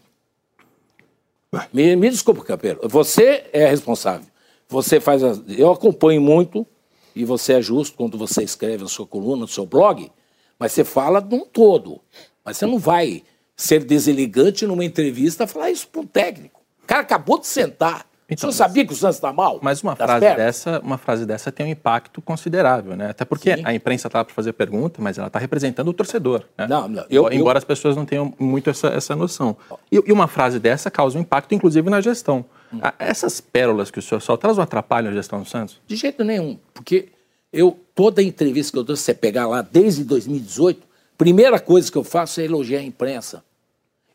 [1.72, 2.80] Me, me desculpa, Capelo.
[2.88, 4.26] Você é responsável.
[4.68, 5.22] Você faz.
[5.56, 6.66] eu acompanho muito
[7.14, 10.10] e você é justo quando você escreve a sua coluna, no seu blog,
[10.58, 12.00] mas você fala de um todo.
[12.44, 13.22] Mas você não vai
[13.56, 16.60] ser deselegante numa entrevista falar isso para um técnico.
[16.82, 18.06] O cara acabou de sentar.
[18.28, 19.58] Então, senhor sabia que o Santos está mal?
[19.62, 20.36] Mas uma frase, pernas?
[20.46, 23.10] dessa, uma frase dessa tem um impacto considerável, né?
[23.10, 23.62] Até porque Sim.
[23.64, 26.42] a imprensa está para fazer pergunta, mas ela está representando o torcedor.
[26.56, 26.66] Né?
[26.66, 29.56] Não, não, eu- Embora eu- as pessoas não tenham muito essa, essa noção.
[29.92, 32.44] E, e uma frase dessa causa um impacto, inclusive, na gestão.
[32.72, 32.80] Hum.
[32.98, 35.78] Essas pérolas que o senhor solta, elas não atrapalham a gestão do Santos?
[35.86, 37.08] De jeito nenhum, porque
[37.52, 40.80] eu toda entrevista que eu dou, se você pegar lá desde 2018,
[41.18, 43.44] primeira coisa que eu faço é elogiar a imprensa.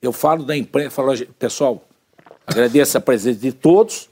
[0.02, 1.84] Eu falo da imprensa, falo, pessoal,
[2.50, 4.10] agradeço a presença de todos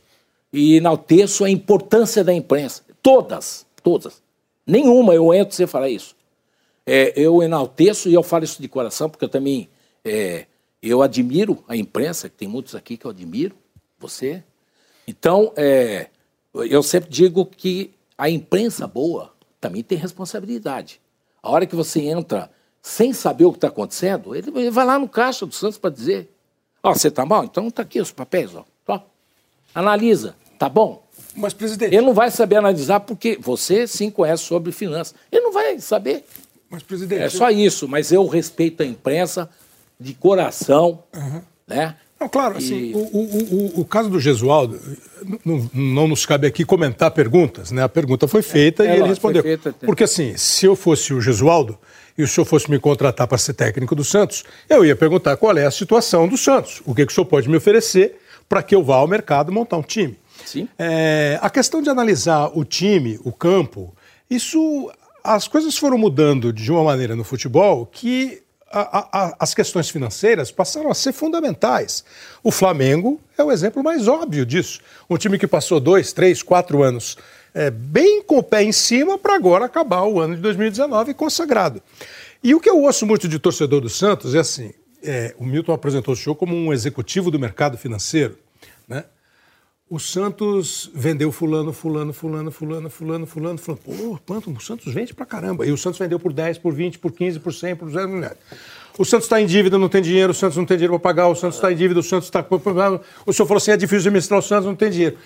[0.51, 2.83] e enalteço a importância da imprensa.
[3.01, 4.21] Todas, todas.
[4.65, 6.15] Nenhuma eu entro sem falar isso.
[6.85, 9.69] É, eu enalteço e eu falo isso de coração, porque eu também
[10.05, 10.45] é,
[10.81, 13.55] eu admiro a imprensa, que tem muitos aqui que eu admiro,
[13.99, 14.43] você.
[15.07, 16.07] Então, é,
[16.53, 21.01] eu sempre digo que a imprensa boa também tem responsabilidade.
[21.41, 22.49] A hora que você entra
[22.81, 26.29] sem saber o que está acontecendo, ele vai lá no caixa do Santos para dizer:
[26.83, 27.43] Ó, você está mal?
[27.43, 28.63] Então tá aqui os papéis, ó.
[28.87, 28.99] Ó.
[29.73, 31.03] Analisa, tá bom?
[31.35, 35.13] Mas, presidente, Ele não vai saber analisar porque você sim conhece sobre finanças.
[35.31, 36.25] Ele não vai saber.
[36.69, 39.49] mas, presidente É só isso, mas eu respeito a imprensa
[39.99, 41.03] de coração,
[41.67, 41.95] né?
[42.19, 44.79] Não, claro, assim, E- o, o, o, o caso do Gesualdo,
[45.45, 47.83] não, não nos cabe aqui comentar perguntas, né?
[47.83, 49.43] A pergunta foi feita É, e ele lógico, foi respondeu.
[49.43, 51.77] feita, Porque assim, se eu fosse o Gesualdo
[52.17, 55.55] e o senhor fosse me contratar para ser técnico do Santos, eu ia perguntar qual
[55.57, 58.73] é a situação do Santos, o que, que o senhor pode me oferecer para que
[58.73, 60.17] eu vá ao mercado montar um time.
[60.45, 60.67] Sim.
[60.79, 63.93] É, a questão de analisar o time, o campo,
[64.29, 64.91] isso.
[65.23, 70.51] As coisas foram mudando de uma maneira no futebol que a- a- as questões financeiras
[70.51, 72.03] passaram a ser fundamentais.
[72.43, 74.79] O Flamengo é o exemplo mais óbvio disso.
[75.09, 77.17] Um time que passou dois, três, quatro anos
[77.57, 81.81] é, bem com o pé em cima para agora acabar o ano de 2019 consagrado.
[82.43, 84.71] E o que eu ouço muito de torcedor do Santos é assim:
[85.03, 88.37] é, o Milton apresentou o senhor como um executivo do mercado financeiro,
[88.87, 89.05] né?
[89.89, 93.81] O Santos vendeu fulano, fulano, fulano, fulano, fulano, fulano, fulano.
[93.83, 94.51] Pô, quanto?
[94.51, 95.65] O Santos vende pra caramba.
[95.65, 98.37] E o Santos vendeu por 10, por 20, por 15, por 100, por 0.
[98.99, 101.27] O Santos está em dívida, não tem dinheiro, o Santos não tem dinheiro para pagar,
[101.29, 102.45] o Santos está em dívida, o Santos está...
[103.25, 105.17] O senhor falou assim, é difícil administrar o Santos, não tem dinheiro.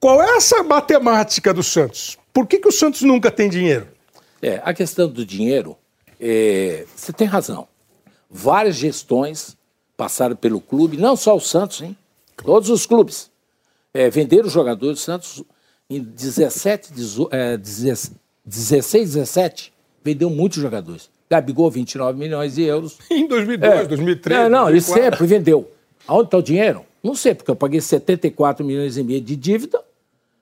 [0.00, 2.16] Qual é essa matemática do Santos?
[2.32, 3.86] Por que, que o Santos nunca tem dinheiro?
[4.40, 5.76] É, a questão do dinheiro,
[6.18, 7.68] é, você tem razão.
[8.30, 9.56] Várias gestões
[9.96, 11.94] passaram pelo clube, não só o Santos, hein?
[12.42, 13.30] Todos os clubes.
[13.92, 15.42] É, venderam os jogadores do Santos
[15.90, 18.12] em 17, 18, é, 16,
[19.14, 21.10] 17, vendeu muitos jogadores.
[21.28, 22.96] Gabigol, 29 milhões de euros.
[23.10, 23.84] Em 2002, É.
[23.84, 25.02] 2003, É, não, ele 2004.
[25.04, 25.70] sempre vendeu.
[26.08, 26.84] Aonde está o dinheiro?
[27.04, 29.80] Não sei, porque eu paguei 74 milhões e meio de dívida,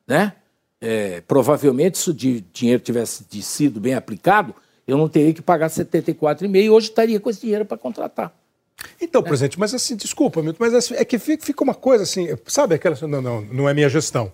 [0.09, 0.33] né?
[0.81, 4.55] é, provavelmente, se o di- dinheiro tivesse sido bem aplicado,
[4.87, 8.33] eu não teria que pagar 74,5 e hoje estaria com esse dinheiro para contratar.
[9.01, 12.75] Então, presidente, mas assim, desculpa, Milton, mas assim, é que fica, uma coisa assim, sabe
[12.77, 12.97] aquela.
[13.03, 14.33] Não, não, não é minha gestão.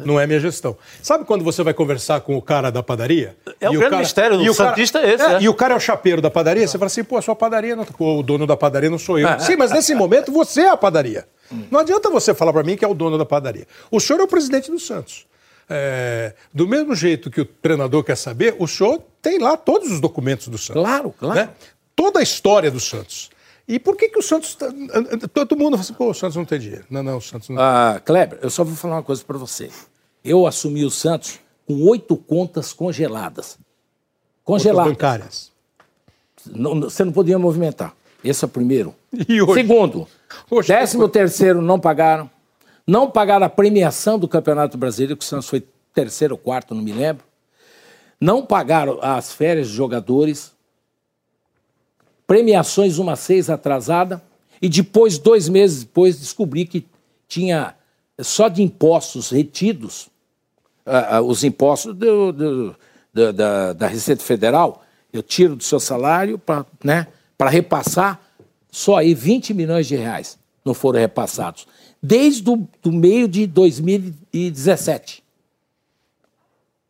[0.00, 0.76] Não é minha gestão.
[1.02, 3.36] Sabe quando você vai conversar com o cara da padaria?
[3.60, 5.42] É o E grande cara- mistério do o cara- Santista é esse, é.
[5.42, 7.76] E o cara é o chapeiro da padaria, você fala assim, pô, a sua padaria
[7.76, 7.84] não.
[7.84, 9.28] Pô, o dono da padaria não sou eu.
[9.28, 9.38] É.
[9.40, 11.26] Sim, mas nesse momento você é a padaria.
[11.70, 13.66] Não adianta você falar para mim que é o dono da padaria.
[13.90, 15.26] O senhor é o presidente do Santos.
[15.68, 20.00] É, do mesmo jeito que o treinador quer saber, o senhor tem lá todos os
[20.00, 20.82] documentos do Santos.
[20.82, 21.34] Claro, claro.
[21.38, 21.48] né?
[21.96, 23.30] Toda a história do Santos.
[23.66, 24.54] E por que, que o Santos.
[24.54, 24.68] tá-
[25.32, 26.84] Todo mundo fala assim, pô, o Santos não tem dinheiro.
[26.90, 29.70] Não, não, o Santos não Ah, Kleber, eu só vou falar uma coisa para você.
[30.22, 33.58] Eu assumi o Santos com oito contas congeladas.
[34.44, 34.92] Congeladas.
[34.92, 35.52] bancárias.
[36.46, 37.94] Não- não- você não podia movimentar.
[38.22, 38.94] Esse é o primeiro.
[39.28, 39.54] E hoje?
[39.54, 40.06] Segundo,
[40.50, 42.30] Hoje, décimo terceiro não pagaram.
[42.86, 46.82] Não pagaram a premiação do Campeonato Brasileiro, que o Santos foi terceiro ou quarto, não
[46.82, 47.24] me lembro.
[48.20, 50.52] Não pagaram as férias de jogadores.
[52.26, 54.22] Premiações uma seis atrasada.
[54.62, 56.86] E depois, dois meses depois, descobri que
[57.28, 57.74] tinha
[58.20, 60.08] só de impostos retidos,
[60.86, 62.76] ah, ah, os impostos do- do-
[63.12, 64.82] da- da, da Receita Federal,
[65.12, 67.06] eu tiro do seu salário para né,
[67.50, 68.20] repassar,
[68.70, 71.66] só aí 20 milhões de reais não foram repassados.
[72.02, 75.22] Desde o do meio de 2017.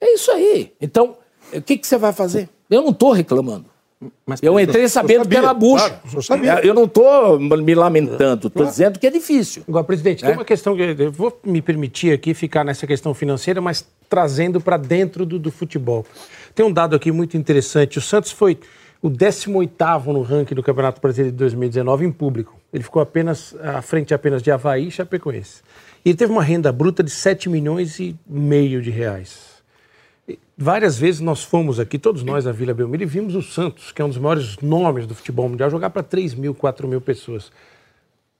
[0.00, 0.72] É isso aí.
[0.80, 1.16] Então,
[1.52, 2.48] o que, que você vai fazer?
[2.68, 3.66] Eu não estou reclamando.
[4.26, 6.00] Mas, Eu entrei sabendo sabia, era bucha.
[6.26, 6.66] claro.
[6.66, 9.62] Eu não estou me lamentando, estou dizendo que é difícil.
[9.68, 10.28] Agora, presidente, É?
[10.28, 14.60] tem uma questão que eu vou me permitir aqui ficar nessa questão financeira, mas trazendo
[14.60, 16.04] para dentro do, do futebol.
[16.54, 17.98] Tem um dado aqui muito interessante.
[17.98, 18.58] O Santos foi
[19.02, 22.58] o 18º no ranking do Campeonato Brasileiro de 2019 em público.
[22.72, 25.62] Ele ficou apenas à frente apenas de Havaí e Chapecoense.
[26.04, 29.53] E ele teve uma renda bruta de 7 milhões e meio de reais.
[30.56, 34.00] Várias vezes nós fomos aqui, todos nós da Vila Belmiro, e vimos o Santos, que
[34.00, 37.50] é um dos maiores nomes do futebol mundial, jogar para 3 mil, 4 mil pessoas.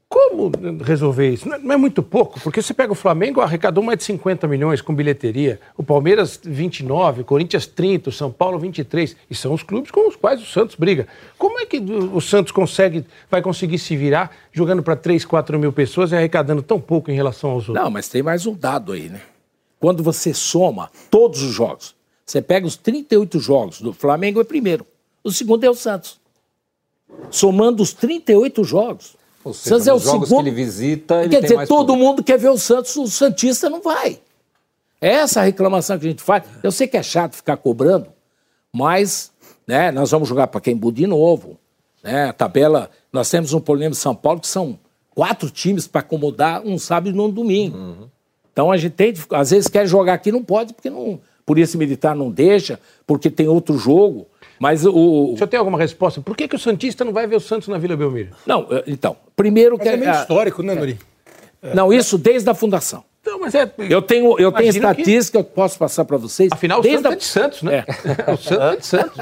[0.09, 0.53] Como
[0.85, 1.49] resolver isso?
[1.49, 4.47] Não é- não é muito pouco, porque você pega o Flamengo, arrecadou mais de 50
[4.47, 9.53] milhões com bilheteria, o Palmeiras 29, o Corinthians 30, o São Paulo 23, e são
[9.53, 11.09] os clubes com os quais o Santos briga.
[11.37, 15.73] Como é que o Santos consegue, vai conseguir se virar jogando para 3, 4 mil
[15.73, 17.85] pessoas e arrecadando tão pouco em relação aos outros?
[17.85, 19.21] Não, mas tem mais um dado aí, né?
[19.85, 21.95] Quando você soma todos os jogos,
[22.25, 24.87] você pega os 38 jogos do Flamengo é primeiro.
[25.23, 26.19] O segundo é o Santos.
[27.31, 29.15] Somando os 38 jogos.
[29.45, 30.43] Ou seja, Santos é o jogos segundo.
[30.43, 31.99] que ele visita, ele Quer dizer, todo público.
[31.99, 34.19] mundo quer ver o Santos, o Santista não vai.
[35.03, 36.45] É essa a reclamação que a gente faz.
[36.63, 38.07] Eu sei que é chato ficar cobrando,
[38.73, 39.31] mas
[39.67, 41.59] né, nós vamos jogar para Quembu de novo.
[42.03, 44.79] Né, a tabela, nós temos um problema em São Paulo que são
[45.15, 48.09] quatro times para acomodar um sábado e um domingo.
[48.55, 52.15] Então a gente tem, às vezes quer jogar aqui, não pode, porque não, Polícia Militar
[52.15, 54.29] não deixa, porque tem outro jogo.
[54.61, 55.33] Mas o.
[55.33, 56.21] O senhor tem alguma resposta?
[56.21, 58.31] Por que, que o Santista não vai ver o Santos na Vila Belmiro?
[58.47, 59.85] Não, eh, então, primeiro que.
[59.85, 60.97] Mas é meio ah, histórico, né, Nori?
[61.75, 63.03] Não, isso desde a fundação.
[63.27, 63.69] Não, mas é.
[63.91, 66.51] Eu tenho, eu tenho que- estatística que eu posso passar para vocês.
[66.53, 67.85] Afinal, o desde Santos a- é de Santos, né?
[68.33, 69.17] O Santos é de Santos.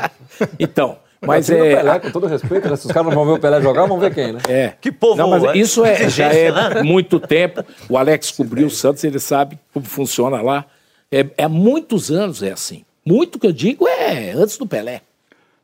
[0.59, 1.77] Então, mas é...
[1.77, 2.77] Pelé, com todo respeito, né?
[2.77, 4.41] se os caras não vão ver o Pelé jogar, vão ver quem, né?
[4.49, 4.73] É.
[4.81, 5.57] Que povo Não, mas é?
[5.57, 7.65] isso é, já é Exigência, muito tempo.
[7.89, 10.67] O Alex cobriu o Santos, ele sabe como funciona lá.
[11.11, 12.85] É, é há muitos anos é assim.
[13.05, 15.03] Muito que eu digo é antes do Pelé.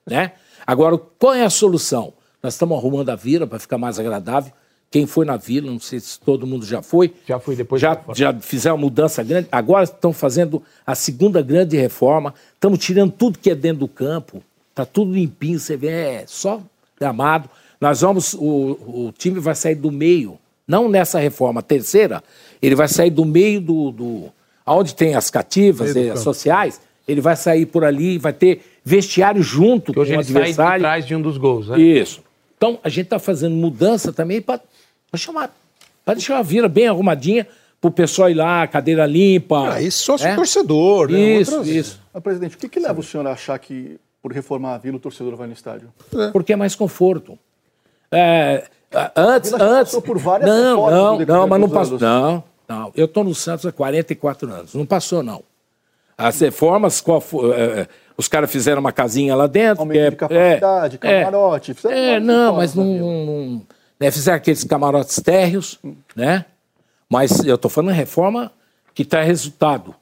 [0.06, 0.32] Né?
[0.66, 2.12] Agora, qual é a solução?
[2.42, 4.52] Nós estamos arrumando a vila para ficar mais agradável.
[4.90, 7.12] Quem foi na vila, não sei se todo mundo já foi.
[7.26, 9.48] Já fui, depois Já, foi já fizeram uma mudança grande.
[9.52, 12.32] Agora estão fazendo a segunda grande reforma.
[12.54, 14.42] Estamos tirando tudo que é dentro do campo.
[14.82, 16.60] Está tudo limpinho, você vê, é só
[16.98, 17.50] gramado.
[17.80, 22.22] Nós vamos, o, o time vai sair do meio, não nessa reforma, terceira,
[22.62, 23.90] ele vai sair do meio do.
[23.90, 24.24] do
[24.66, 29.42] onde tem as cativas e as sociais, ele vai sair por ali, vai ter vestiário
[29.42, 30.80] junto Que hoje com o ele sai de adversário.
[30.82, 31.78] trás de um dos gols, né?
[31.80, 32.20] Isso.
[32.56, 34.60] Então, a gente está fazendo mudança também para
[35.16, 35.54] chamar,
[36.04, 37.46] para deixar a vila bem arrumadinha,
[37.80, 39.74] para o pessoal ir lá, cadeira limpa.
[39.74, 40.34] Ah, isso sócio É?
[40.34, 41.18] torcedor, né?
[41.40, 42.00] Isso, Outras- isso.
[42.12, 44.96] Mas, presidente, o que, que leva o senhor a achar que, por reformar a vila,
[44.98, 45.88] o torcedor vai no estádio?
[46.32, 47.38] Porque é mais conforto.
[48.12, 48.64] É,
[49.16, 49.92] antes, antes.
[49.92, 51.98] passou por várias não, não, não, mas não passou.
[51.98, 52.92] Não, não.
[52.94, 54.74] Eu estou no Santos há 44 anos.
[54.74, 55.42] Não passou, não.
[56.16, 57.22] As reformas, qual
[57.54, 57.88] é, é,
[58.18, 59.80] os caras fizeram uma casinha lá dentro.
[59.80, 62.84] Aumento que é- de capacidade, é, camarote, fizeram É, não, reformas mas não.
[62.84, 63.62] não-
[63.98, 65.78] né, fizeram aqueles camarotes térreos,
[66.14, 66.44] né?
[67.08, 68.52] Mas eu estou falando reforma
[68.94, 69.94] que traz resultado.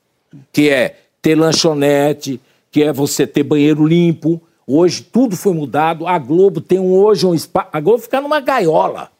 [0.53, 2.41] Que é ter lanchonete,
[2.77, 4.39] que é você ter banheiro limpo.
[4.67, 6.07] Hoje tudo foi mudado.
[6.07, 7.69] A Globo tem um- hoje um espaço.
[7.73, 9.11] A Globo fica numa gaiola.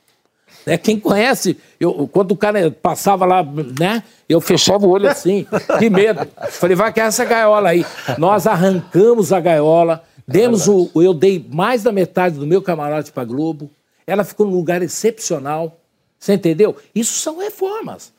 [0.66, 0.77] Né?
[0.77, 3.42] Quem conhece, eu, quando o cara passava lá,
[3.81, 4.03] né?
[4.29, 5.47] Eu fechava o olho assim,
[5.81, 6.29] de medo.
[6.51, 7.83] Falei, vai que é essa gaiola aí.
[8.19, 10.90] Nós arrancamos a gaiola, demos o.
[10.95, 13.71] Eu dei mais da metade do meu camarote para Globo.
[14.07, 15.81] Ela ficou num lugar excepcional.
[16.19, 16.77] Você entendeu?
[16.95, 18.12] Isso são reformas.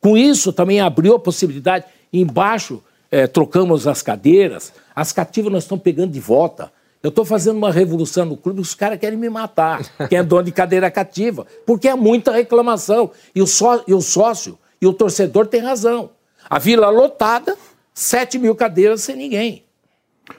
[0.00, 1.84] Com isso, também abriu a possibilidade.
[2.12, 4.72] Embaixo, eh, trocamos as cadeiras.
[4.94, 6.72] As cativas nós estamos pegando de volta.
[7.02, 10.42] Eu estou fazendo uma revolução no clube, os caras querem me matar, quem é dono
[10.42, 13.10] de cadeira cativa, porque é muita reclamação.
[13.34, 16.10] E o, só, e o sócio e o torcedor têm razão.
[16.48, 17.56] A vila lotada,
[17.94, 19.64] 7 mil cadeiras sem ninguém.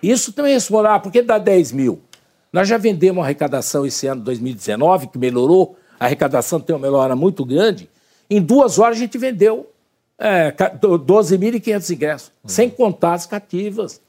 [0.02, 2.02] Isso também é explorar, porque dá 10 mil.
[2.52, 7.16] Nós já vendemos a arrecadação esse ano 2019, que melhorou, a arrecadação tem uma melhora
[7.16, 7.90] muito grande.
[8.30, 9.72] Em duas horas a gente vendeu
[10.22, 14.00] é, 12.500 ingressos, sem contar as cativas.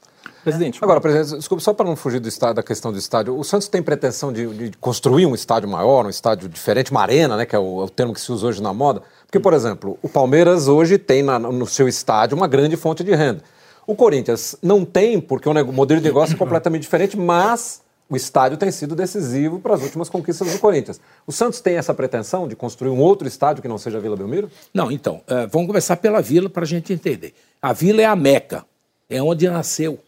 [0.43, 0.77] Presidente.
[0.81, 3.67] Agora, presidente, desculpe, só para não fugir do estádio, da questão do estádio, o Santos
[3.69, 7.55] tem pretensão de, de, construir um estádio maior, um estádio diferente, uma arena, né, que
[7.55, 9.01] é o, é o, termo que se usa hoje na moda?
[9.25, 13.15] Porque, por exemplo, o Palmeiras hoje tem na, no seu estádio uma grande fonte de
[13.15, 13.41] renda.
[13.87, 17.81] O Corinthians não tem, porque o modelo de negócio é completamente diferente, mas
[18.13, 21.01] o estádio tem sido decisivo para as últimas conquistas do Corinthians.
[21.25, 24.15] O Santos tem essa pretensão de construir um outro estádio que não seja a Vila
[24.15, 24.51] Belmiro?
[24.73, 27.33] Não, então, uh, vamos começar pela Vila para a gente entender.
[27.61, 28.65] A Vila é a Meca,
[29.09, 29.99] é onde nasceu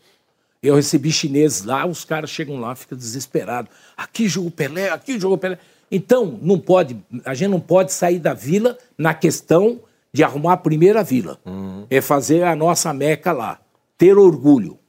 [0.66, 3.72] eu recebi chineses lá, os caras chegam lá, ficam desesperados.
[3.96, 5.60] Aqui jogou Pelé, aqui jogou Pelé.
[5.92, 9.80] Então, não pode, a gente não pode sair da vila na questão
[10.12, 11.38] de arrumar a primeira vila.
[11.46, 11.86] Uhum.
[11.88, 13.60] É fazer a nossa meca lá.
[13.96, 14.80] Ter orgulho.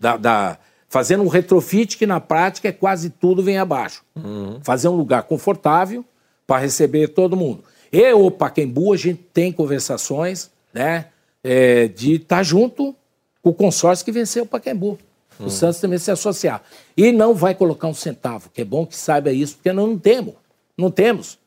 [0.00, 0.58] Da, da,
[0.94, 4.04] fazendo um retrofit que na prática é quase tudo vem abaixo.
[4.14, 4.60] Uhum.
[4.62, 6.04] Fazer um lugar confortável
[6.46, 7.64] para receber todo mundo.
[7.92, 11.06] E o Paquembu, a gente tem conversações né,
[11.42, 12.94] é, de estar tá junto
[13.42, 14.96] o consórcio que venceu o Pacaembu.
[15.40, 15.46] Hum.
[15.46, 16.62] O Santos também se associar.
[16.96, 19.98] E não vai colocar um centavo, que é bom que saiba isso, porque nós não
[19.98, 20.34] temos.
[20.78, 21.40] Não temos.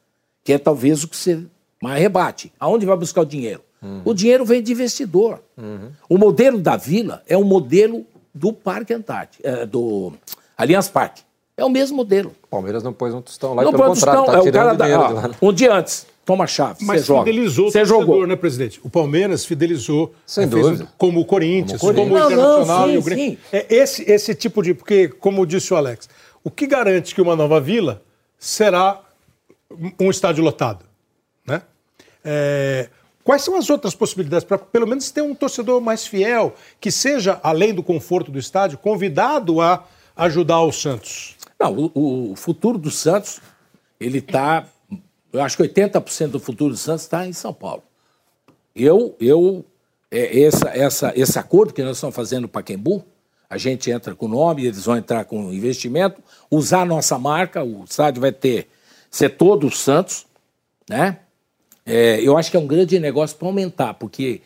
[0.43, 1.41] Que é talvez o que você
[1.81, 2.51] mais rebate.
[2.60, 3.62] Aonde vai buscar o dinheiro?
[3.81, 4.01] Uhum.
[4.03, 5.41] O dinheiro vem de investidor.
[5.57, 5.91] Uhum.
[6.10, 8.05] O modelo da vila é o modelo
[8.38, 10.13] do Parque Antártico, é, do
[10.58, 11.23] Allianz Parque.
[11.56, 12.34] É o mesmo modelo.
[12.43, 14.73] O Palmeiras não pôs um tostão lá não e pelo contrário, tá é o cara
[14.73, 16.86] da, ó, Um dia antes, toma a chave.
[16.86, 17.26] Mas joga.
[17.26, 18.28] fidelizou você o torcedor, jogou.
[18.28, 18.80] né, presidente?
[18.84, 20.13] O Palmeiras fidelizou.
[20.23, 20.88] Sem é, dúvida.
[21.00, 23.38] Como o Corinthians, como, como o Internacional não, sim, e o Grêmio.
[23.52, 24.76] É esse, esse tipo de.
[24.76, 26.08] Porque, como disse o Alex,
[26.43, 28.04] o que garante que uma nova vila
[28.38, 29.02] será
[30.00, 30.86] um estádio lotado?
[31.43, 31.63] Né?
[32.23, 32.88] É,
[33.27, 37.39] quais são as outras possibilidades para, pelo menos, ter um torcedor mais fiel, que seja,
[37.43, 39.83] além do conforto do estádio, convidado a
[40.15, 41.35] ajudar o Santos?
[41.59, 43.41] Não, o, o futuro do Santos,
[43.99, 44.65] ele está
[45.33, 47.83] eu acho que 80% do futuro do Santos está em São Paulo.
[48.73, 49.65] Eu, eu
[50.09, 53.03] é, essa, essa, esse acordo que nós estamos fazendo no Paquembu,
[53.49, 57.61] a gente entra com o nome, eles vão entrar com investimento, usar a nossa marca,
[57.61, 58.69] o estádio vai ter
[59.11, 60.25] ser todo o Santos,
[60.89, 61.19] né?
[61.89, 64.41] É, eu acho que é um grande negócio para aumentar, porque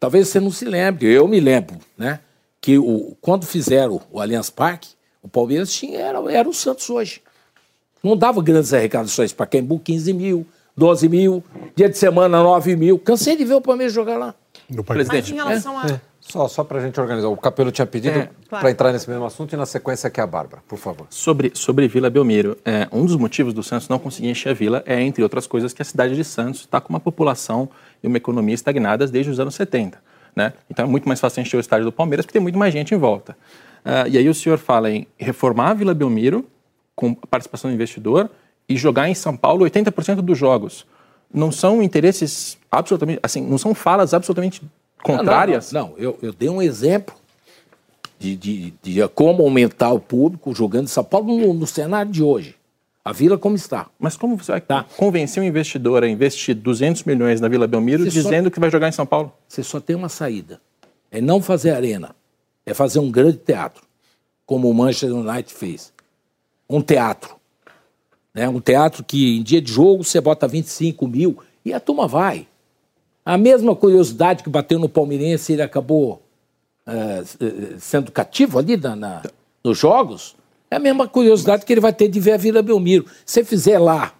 [0.00, 2.18] talvez você não se lembre, eu me lembro, né?
[2.62, 4.88] Que o, quando fizeram o Allianz Parque,
[5.22, 7.20] o Palmeiras tinha, era, era o Santos hoje.
[8.02, 11.44] Não dava grandes arrecadações para Caimbu, 15 mil, 12 mil,
[11.76, 12.98] dia de semana 9 mil.
[12.98, 14.34] Cansei de ver o Palmeiras jogar lá.
[14.70, 15.34] No Presidente.
[15.34, 15.92] Mas em relação é?
[15.92, 16.00] a...
[16.30, 17.28] Só, só para a gente organizar.
[17.28, 18.62] O Capelo tinha pedido é, claro.
[18.62, 21.06] para entrar nesse mesmo assunto e na sequência aqui a Bárbara, por favor.
[21.08, 24.82] Sobre, sobre Vila Belmiro, é, um dos motivos do Santos não conseguir encher a vila
[24.86, 27.68] é, entre outras coisas, que a cidade de Santos está com uma população
[28.02, 29.98] e uma economia estagnadas desde os anos 70.
[30.36, 30.52] Né?
[30.70, 32.94] Então é muito mais fácil encher o estádio do Palmeiras porque tem muito mais gente
[32.94, 33.36] em volta.
[33.84, 36.44] Uh, e aí o senhor fala em reformar a Vila Belmiro
[36.94, 38.28] com participação do investidor
[38.68, 40.86] e jogar em São Paulo 80% dos jogos.
[41.32, 44.62] Não são interesses absolutamente, assim, não são falas absolutamente
[45.02, 45.72] contrárias?
[45.72, 45.98] Não, não, não.
[45.98, 47.14] Eu, eu dei um exemplo
[48.18, 52.22] de, de, de, como aumentar o público jogando em São Paulo no, no, cenário de
[52.22, 52.56] hoje.
[53.04, 53.86] A vila como está.
[53.98, 54.84] Mas como você vai tá.
[54.96, 58.70] convencer um investidor a investir 200 milhões na Vila Belmiro você dizendo só, que vai
[58.70, 59.32] jogar em São Paulo?
[59.48, 60.60] Você só tem uma saída.
[61.10, 62.14] É não fazer arena.
[62.66, 63.82] É fazer um grande teatro,
[64.44, 65.92] como o Manchester United fez
[66.68, 67.36] um teatro.
[68.34, 68.48] Né?
[68.48, 72.46] Um teatro que em dia de jogo você bota 25 mil e a turma vai.
[73.28, 76.22] A mesma curiosidade que bateu no Palmeirense, ele acabou
[76.86, 77.22] é,
[77.78, 79.22] sendo cativo ali na, na,
[79.62, 80.34] nos jogos,
[80.70, 83.04] é a mesma curiosidade que ele vai ter de ver a Vila Belmiro.
[83.26, 84.14] Se fizer lá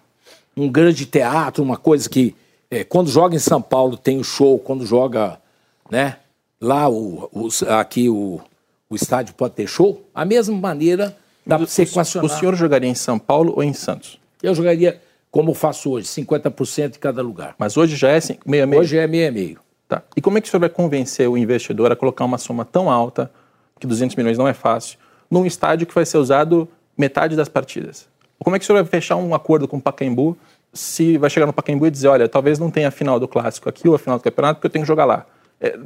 [0.55, 2.35] um grande teatro, uma coisa que
[2.69, 5.41] é, quando joga em São Paulo tem o show, quando joga
[5.89, 6.17] né,
[6.61, 8.39] lá o, o aqui o,
[8.87, 12.31] o estádio pode ter show, a mesma maneira Dá para você equacionar.
[12.31, 14.19] O senhor jogaria em São Paulo ou em Santos?
[14.43, 15.01] Eu jogaria
[15.31, 17.55] como faço hoje, 50% em cada lugar.
[17.57, 18.81] Mas hoje já é meio a meio?
[18.81, 19.59] Hoje é meio a meio.
[19.87, 20.03] Tá.
[20.15, 22.89] E como é que o senhor vai convencer o investidor a colocar uma soma tão
[22.89, 23.31] alta,
[23.79, 24.97] que 200 milhões não é fácil,
[25.29, 26.67] num estádio que vai ser usado
[26.97, 28.07] metade das partidas?
[28.39, 30.37] Como é que o senhor vai fechar um acordo com o Pacaembu
[30.73, 33.67] se vai chegar no Pacaembu e dizer, olha, talvez não tenha a final do clássico
[33.67, 35.25] aqui ou a final do campeonato, porque eu tenho que jogar lá.
[35.59, 35.79] É,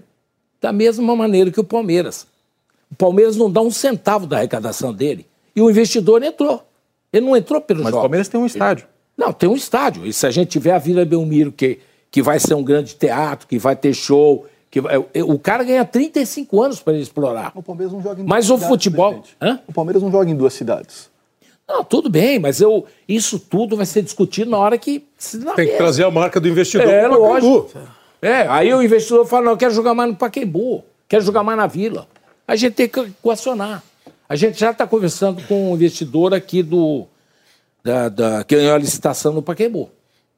[0.62, 2.28] da mesma maneira que o Palmeiras.
[2.92, 5.26] O Palmeiras não dá um centavo da arrecadação dele.
[5.56, 6.64] E o investidor entrou.
[7.12, 8.00] Ele não entrou pelo mas jogos.
[8.00, 8.88] o Palmeiras tem um estádio.
[9.18, 10.06] Não, tem um estádio.
[10.06, 13.48] E se a gente tiver a Vila Belmiro, que, que vai ser um grande teatro,
[13.48, 17.52] que vai ter show, que vai- o cara ganha 35 anos para ele explorar.
[17.56, 19.24] O Palmeiras não joga em Mas duas o cidades, futebol.
[19.68, 21.10] O Palmeiras não joga em duas cidades.
[21.68, 25.04] Não, tudo bem, mas eu, isso tudo vai ser discutido na hora que.
[25.36, 25.78] na Tem que mesa.
[25.78, 27.68] trazer a marca do investidor É, pro Pacaembu.
[28.22, 31.58] É, aí o investidor fala, não, eu quero jogar mais no Pacaembu, quero jogar mais
[31.58, 32.08] na Vila.
[32.48, 33.82] A gente tem que equacionar.
[34.28, 37.06] A gente já está conversando com um investidor aqui do,
[37.84, 39.90] da, da, que ganhou a licitação no Pacaembu.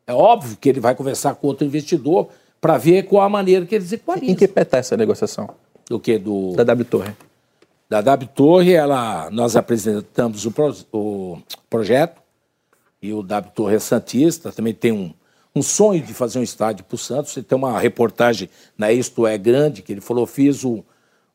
[0.08, 2.30] É óbvio que ele vai conversar com outro investidor
[2.60, 4.36] para ver qual a maneira que eles equalizam.
[4.40, 5.50] Está essa negociação?
[5.88, 6.18] Do que?
[6.18, 7.14] Do, Da W Torre.
[7.90, 11.38] da W Torre, ela, nós apresentamos o, pro- o
[11.70, 12.22] projeto
[13.02, 15.14] e o W Torre é Santista, também tem um,
[15.56, 17.36] um sonho de fazer um estádio para o Santos.
[17.36, 20.82] Tem uma reportagem na Isto É Grande, que ele falou, fiz um,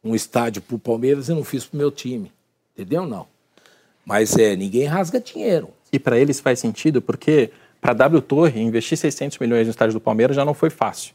[0.03, 2.33] um estádio para o Palmeiras e não fiz para o meu time.
[2.75, 3.07] Entendeu?
[3.07, 3.27] Não.
[4.05, 5.71] Mas é, ninguém rasga dinheiro.
[5.93, 9.95] E para eles faz sentido porque para a W Torre investir 600 milhões no estádio
[9.95, 11.15] do Palmeiras já não foi fácil.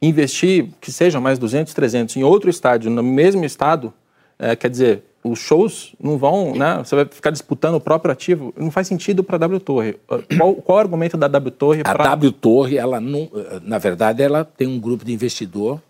[0.00, 3.92] Investir que sejam mais 200, 300 em outro estádio no mesmo estado,
[4.38, 6.78] é, quer dizer, os shows não vão, né?
[6.78, 9.96] Você vai ficar disputando o próprio ativo, não faz sentido para a W Torre.
[10.36, 13.28] Qual, qual o argumento da W Torre A para W Torre, ela não,
[13.62, 15.82] na verdade, ela tem um grupo de investidor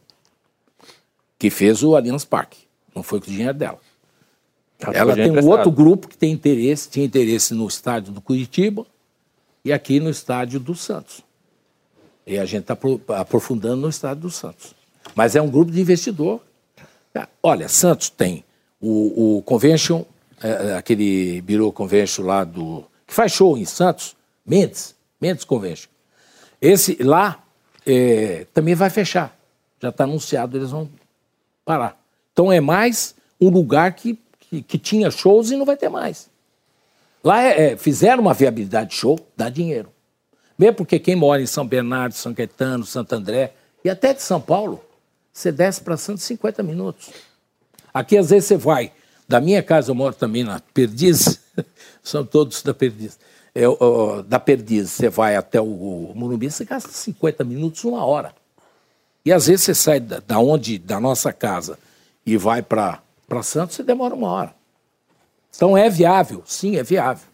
[1.38, 2.58] que fez o Allianz Parque.
[2.94, 3.78] Não foi com o dinheiro dela.
[4.80, 8.86] Ela tem um outro grupo que tem interesse, tinha interesse no estádio do Curitiba
[9.64, 11.22] e aqui no estádio do Santos.
[12.26, 12.78] E a gente está
[13.18, 14.74] aprofundando no estádio do Santos.
[15.14, 16.40] Mas é um grupo de investidor.
[17.14, 18.44] Ah, Olha, Santos tem
[18.80, 20.04] o, o Convention,
[20.42, 22.84] é, aquele Bureau Convention lá do.
[23.06, 24.14] que faz show em Santos,
[24.46, 25.90] Mendes, Mendes Convention.
[26.60, 27.42] Esse lá
[27.86, 29.36] é, também vai fechar.
[29.80, 30.88] Já está anunciado, eles vão
[31.64, 31.98] parar.
[32.32, 34.18] Então é mais um lugar que,
[34.48, 36.30] que, que tinha shows e não vai ter mais.
[37.22, 39.90] Lá é, é, fizeram uma viabilidade de show, dá dinheiro.
[40.58, 44.40] Mesmo porque quem mora em São Bernardo, São Caetano, Santo André e até de São
[44.40, 44.82] Paulo,
[45.32, 47.10] você desce para Santos 50 minutos.
[47.92, 48.92] Aqui, às vezes, você vai.
[49.28, 51.40] Da minha casa, eu moro também na Perdiz,
[52.02, 53.18] são todos da Perdiz.
[53.54, 58.04] É, ó, da Perdiz, você vai até o, o Morumbi, você gasta 50 minutos, uma
[58.04, 58.34] hora.
[59.24, 61.78] E às vezes você sai da, da onde, da nossa casa,
[62.24, 63.02] e vai para
[63.42, 64.54] Santos, você demora uma hora.
[65.54, 67.27] Então é viável, sim, é viável.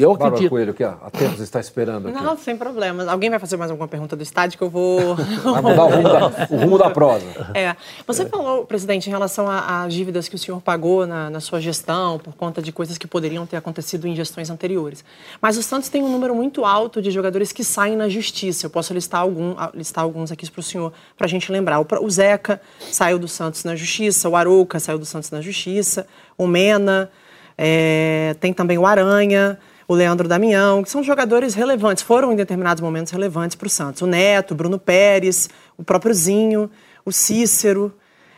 [0.00, 0.50] Eu Bárbara acredito.
[0.50, 2.22] Coelho, aqui, ó, a Tempos está esperando aqui.
[2.22, 3.08] Não, sem problemas.
[3.08, 5.14] Alguém vai fazer mais alguma pergunta do estádio que eu vou.
[5.14, 7.26] Vai mudar o rumo da, o rumo da prosa.
[7.54, 7.76] É.
[8.06, 12.18] Você falou, presidente, em relação às dívidas que o senhor pagou na, na sua gestão
[12.18, 15.04] por conta de coisas que poderiam ter acontecido em gestões anteriores.
[15.40, 18.66] Mas o Santos tem um número muito alto de jogadores que saem na justiça.
[18.66, 21.80] Eu posso listar, algum, listar alguns aqui para o senhor, para a gente lembrar.
[21.80, 26.06] O, o Zeca saiu do Santos na justiça, o Arouca saiu do Santos na justiça,
[26.36, 27.10] o Mena,
[27.56, 29.58] é, tem também o Aranha.
[29.88, 34.02] O Leandro Damião, que são jogadores relevantes, foram em determinados momentos relevantes para o Santos.
[34.02, 36.70] O Neto, Bruno Pérez, o próprio Zinho,
[37.06, 37.90] o Cícero,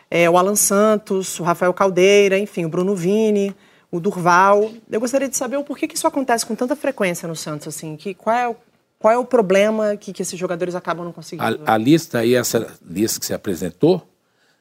[0.09, 3.53] é, o Alan Santos, o Rafael Caldeira, enfim, o Bruno Vini,
[3.91, 4.71] o Durval.
[4.89, 7.97] Eu gostaria de saber o porquê que isso acontece com tanta frequência no Santos, assim,
[7.97, 8.55] que qual é o,
[8.97, 11.63] qual é o problema que, que esses jogadores acabam não conseguindo?
[11.65, 14.07] A, a lista aí, essa lista que você apresentou,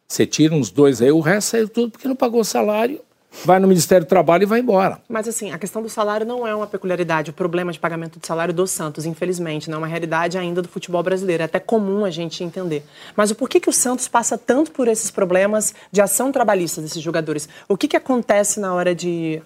[0.09, 3.01] você tira uns dois aí, o resto saiu tudo porque não pagou salário,
[3.45, 5.01] vai no Ministério do Trabalho e vai embora.
[5.09, 8.27] Mas assim, a questão do salário não é uma peculiaridade, o problema de pagamento de
[8.27, 12.05] salário do Santos, infelizmente, não é uma realidade ainda do futebol brasileiro, é até comum
[12.05, 12.85] a gente entender.
[13.17, 17.03] Mas o porquê que o Santos passa tanto por esses problemas de ação trabalhista desses
[17.03, 17.49] jogadores?
[17.69, 19.41] O que, que acontece na hora de,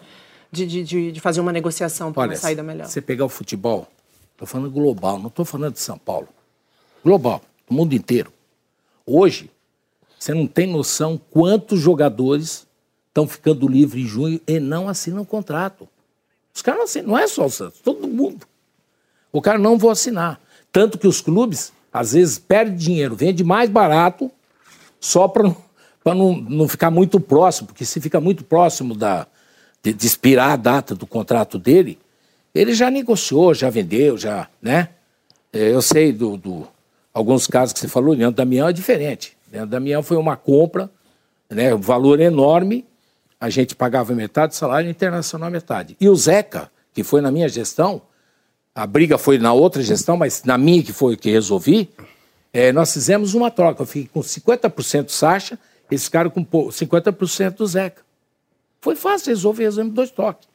[0.50, 2.86] de, de- de, fazer uma negociação para uma saída melhor?
[2.86, 3.86] você pegar o futebol,
[4.32, 6.28] estou falando global, não estou falando de São Paulo.
[7.04, 8.32] Global, o mundo inteiro.
[9.06, 9.50] Hoje,
[10.18, 12.66] você não tem noção quantos jogadores
[13.14, 15.88] estão ficando livres em junho e não assinam contrato.
[16.52, 18.44] Os caras não assinam, não é só o Santos, todo mundo.
[19.32, 20.40] O cara não vou assinar.
[20.72, 24.28] Tanto que os clubes, às vezes, perdem dinheiro, vende mais barato,
[24.98, 25.44] só para
[26.12, 29.28] não, não ficar muito próximo, porque se fica muito próximo da,
[29.80, 31.98] de, de expirar a data do contrato dele,
[32.52, 34.88] ele já negociou, já vendeu, já, né?
[35.52, 36.66] É, Eu sei do, do-
[37.12, 39.36] alguns casos que você falou, o Leandro Damião é diferente.
[39.48, 40.90] O Leandro Damião foi uma compra,
[41.48, 42.84] né, um valor enorme,
[43.44, 45.94] a gente pagava metade do salário, internacional metade.
[46.00, 48.00] E o Zeca, que foi na minha gestão,
[48.74, 51.90] a briga foi na outra gestão, mas na minha que foi que resolvi,
[52.54, 53.82] é, nós fizemos uma troca.
[53.82, 55.58] Eu fiquei com 50% do Sacha,
[55.90, 58.00] esse cara com pô- 50% do Zeca.
[58.80, 60.48] Foi fácil resolver, resolvemos dois toques.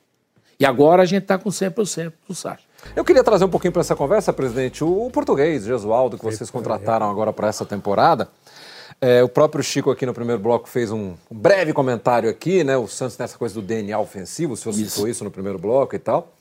[0.60, 2.64] E agora a gente está com 100% do Sacha.
[2.96, 7.08] Eu queria trazer um pouquinho para essa conversa, presidente, o português, Gesualdo, que vocês contrataram
[7.08, 8.28] agora para essa temporada.
[9.02, 12.76] É, o próprio Chico aqui no primeiro bloco fez um, um, breve comentário aqui, né?
[12.76, 14.89] O Santos nessa coisa do DNA ofensivo, o senhor isso.
[14.89, 16.34] citou isso no primeiro bloco e tal.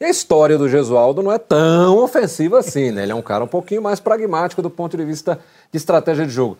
[0.00, 3.02] E a história do Gesualdo não é tão ofensiva assim, né?
[3.02, 5.40] Ele é um cara um pouquinho mais pragmático do ponto de vista
[5.72, 6.56] de estratégia de jogo.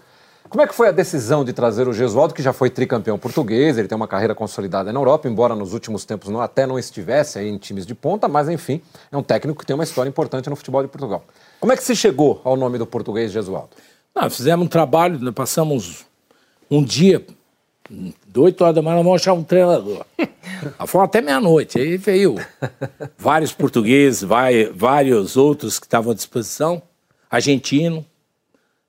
[0.49, 3.79] Como é que foi a decisão de trazer o Gesualdo, que já foi tricampeão português,
[3.79, 7.39] ele tem uma carreira consolidada na Europa, embora nos últimos tempos não, até não estivesse
[7.39, 10.51] aí em times de ponta, mas enfim, é um técnico que tem uma história importante
[10.51, 11.25] no futebol de Portugal.
[11.59, 13.71] Como é que se chegou ao nome do português Gesualdo?
[14.15, 16.05] Ah, fizemos um trabalho, nós passamos
[16.71, 17.25] um dia,
[17.91, 20.07] de 8 horas da manhã, nós vamos achar um treinador.
[20.87, 21.79] Fomos até meia-noite.
[21.79, 22.37] Aí veio
[23.19, 26.81] vários portugueses, vai, vários outros que estavam à disposição,
[27.29, 28.07] argentino.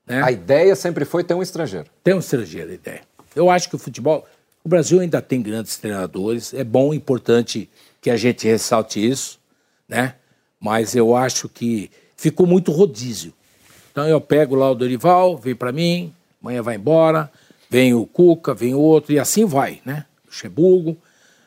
[0.06, 0.22] Né?
[0.22, 1.86] A ideia sempre foi ter um estrangeiro.
[2.04, 3.00] Ter um estrangeiro, a ideia.
[3.34, 4.24] Eu acho que o futebol.
[4.64, 6.54] O Brasil ainda tem grandes treinadores.
[6.54, 7.68] É bom, importante
[8.00, 9.40] que a gente ressalte isso,
[9.88, 10.14] né?
[10.60, 13.32] Mas eu acho que ficou muito rodízio.
[13.96, 17.32] Então eu pego lá o Dorival, vem para mim, amanhã vai embora,
[17.70, 20.04] vem o Cuca, vem outro, e assim vai, né?
[20.28, 20.98] O Chebugo,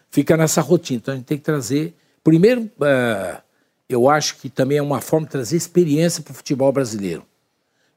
[0.09, 0.97] fica nessa rotina.
[0.97, 1.93] Então a gente tem que trazer.
[2.23, 3.39] Primeiro, uh,
[3.87, 7.23] eu acho que também é uma forma de trazer experiência para o futebol brasileiro.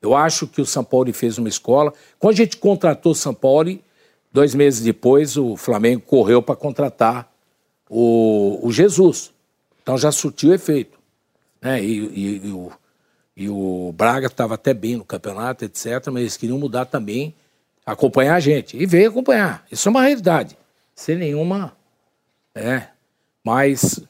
[0.03, 1.90] Eu acho que o São Paulo fez uma escola.
[2.18, 3.78] Quando a gente contratou o São Paulo,
[4.30, 7.32] dois meses depois o Flamengo correu para contratar
[7.88, 9.32] o, o, Jesus.
[9.82, 10.98] Então já surtiu efeito.
[11.59, 11.82] Né?
[11.82, 12.70] E, e, e o,
[13.36, 17.34] e o Braga estava até bem no campeonato, etc., mas eles queriam mudar também,
[17.84, 18.76] acompanhar a gente.
[18.76, 19.66] E veio acompanhar.
[19.70, 20.56] Isso é uma realidade.
[20.94, 21.76] Sem nenhuma.
[22.54, 22.88] É,
[23.44, 24.00] mas.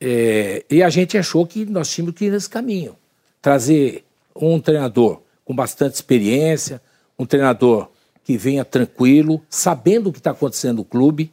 [0.00, 2.96] É, e a gente achou que nós tínhamos que ir nesse caminho.
[3.40, 4.04] Trazer
[4.34, 6.82] um treinador com bastante experiência,
[7.18, 7.88] um treinador
[8.24, 11.32] que venha tranquilo, sabendo o que está acontecendo no clube,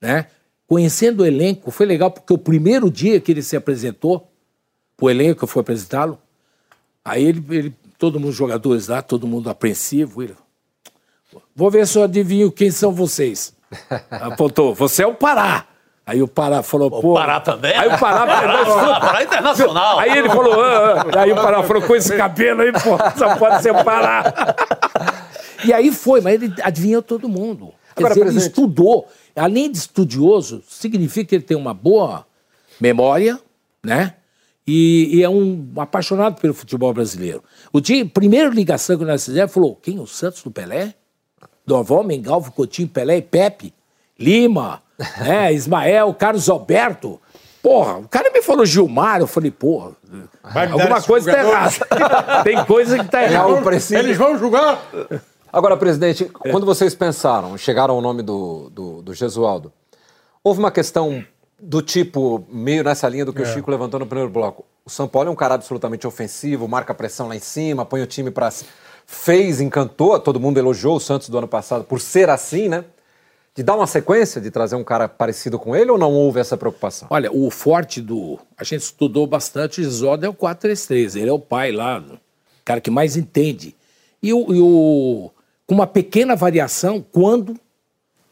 [0.00, 0.26] né?
[0.66, 1.70] conhecendo o elenco.
[1.70, 4.28] Foi legal porque o primeiro dia que ele se apresentou,
[5.00, 6.18] o elenco fui apresentá-lo,
[7.04, 10.22] Aí ele, ele, todo mundo, jogadores lá, todo mundo apreensivo.
[10.22, 10.34] Ele,
[11.54, 13.54] Vou ver se eu adivinho quem são vocês.
[14.10, 15.66] Apontou, você é o Pará.
[16.06, 17.12] Aí o Pará falou, pô.
[17.12, 17.74] O Pará também?
[17.76, 18.26] Aí o Pará.
[18.26, 19.98] Pará, Pará internacional.
[19.98, 21.20] Aí ele falou, ah, ah.
[21.20, 24.54] aí o Pará falou, com esse cabelo aí, pô, só pode ser o Pará.
[25.64, 27.72] e aí foi, mas ele adivinhou todo mundo.
[27.96, 29.08] Quer Agora, dizer, ele estudou.
[29.34, 32.26] Além de estudioso, significa que ele tem uma boa
[32.80, 33.40] memória,
[33.82, 34.14] né?
[34.66, 37.42] E, e, é um apaixonado pelo futebol brasileiro.
[37.72, 39.98] O dia, primeira ligação que nós fizemos, falou: quem?
[39.98, 40.94] O Santos do Pelé?
[41.66, 43.74] Dovó, Mengalvo, Coutinho, Pelé e Pepe?
[44.18, 44.82] Lima,
[45.20, 47.20] né, Ismael, Carlos Alberto.
[47.62, 49.92] Porra, o cara me falou Gilmar, eu falei, porra,
[50.70, 52.42] alguma coisa está errada.
[52.44, 53.74] Tem coisa que está errada.
[53.98, 54.82] Eles vão julgar.
[55.50, 59.72] Agora, presidente, quando vocês pensaram, chegaram ao nome do, do, do Gesualdo,
[60.42, 61.24] houve uma questão
[61.64, 63.44] do tipo, meio nessa linha do que é.
[63.44, 64.64] o Chico levantou no primeiro bloco.
[64.84, 68.06] O São Paulo é um cara absolutamente ofensivo, marca pressão lá em cima, põe o
[68.06, 68.52] time para.
[69.06, 72.84] Fez, encantou, todo mundo elogiou o Santos do ano passado por ser assim, né?
[73.54, 76.56] De dar uma sequência, de trazer um cara parecido com ele ou não houve essa
[76.56, 77.08] preocupação?
[77.10, 78.38] Olha, o forte do.
[78.58, 82.18] A gente estudou bastante, o Zoda é o 4-3-3, ele é o pai lá, o
[82.64, 83.74] cara que mais entende.
[84.22, 85.30] E o, e o.
[85.66, 87.56] Com uma pequena variação, quando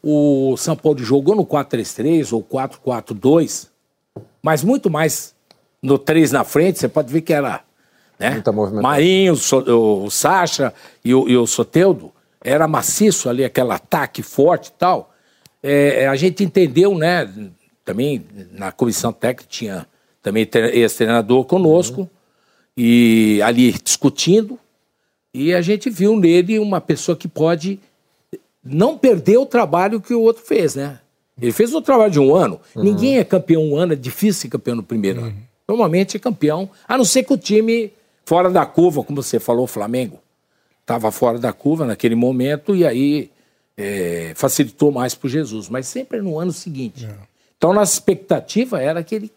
[0.03, 3.69] o São Paulo jogou no 4-3-3 ou 4-4-2,
[4.41, 5.33] mas muito mais
[5.81, 7.63] no 3 na frente, você pode ver que era
[8.19, 8.41] né?
[8.81, 10.73] Marinho, o, o Sacha
[11.03, 15.13] e o, e o Soteudo, era maciço ali, aquele ataque forte e tal.
[15.61, 17.29] É, a gente entendeu, né?
[17.85, 19.87] Também na comissão técnica tinha
[20.21, 22.09] também esse treinador conosco uhum.
[22.77, 24.59] e ali discutindo.
[25.33, 27.79] E a gente viu nele uma pessoa que pode
[28.63, 30.99] não perder o trabalho que o outro fez, né?
[31.41, 32.59] Ele fez o trabalho de um ano.
[32.75, 32.83] Uhum.
[32.83, 35.27] Ninguém é campeão um ano, é difícil ser campeão no primeiro uhum.
[35.27, 35.37] ano.
[35.67, 37.91] Normalmente é campeão, a não ser que o time
[38.25, 40.19] fora da curva, como você falou, o Flamengo
[40.81, 43.31] estava fora da curva naquele momento e aí
[43.77, 47.05] é, facilitou mais para Jesus, mas sempre no ano seguinte.
[47.05, 47.15] É.
[47.57, 49.31] Então, nossa expectativa era que ele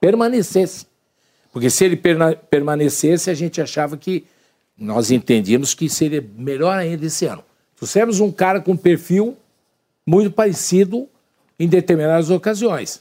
[0.00, 0.86] permanecesse.
[1.52, 2.00] Porque se ele
[2.50, 4.24] permanecesse, a gente achava que
[4.78, 7.42] nós entendíamos que seria melhor ainda esse ano.
[7.80, 9.34] Trouxemos um cara com perfil
[10.06, 11.08] muito parecido
[11.58, 13.00] em determinadas ocasiões.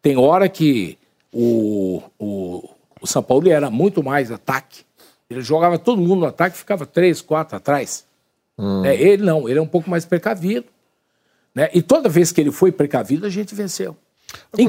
[0.00, 0.96] Tem hora que
[1.30, 2.66] o, o,
[2.98, 4.86] o São Paulo era muito mais ataque.
[5.28, 8.06] Ele jogava todo mundo no ataque, ficava três, quatro atrás.
[8.58, 8.86] Hum.
[8.86, 10.64] É, ele não, ele é um pouco mais precavido.
[11.54, 11.68] Né?
[11.74, 13.94] E toda vez que ele foi precavido, a gente venceu.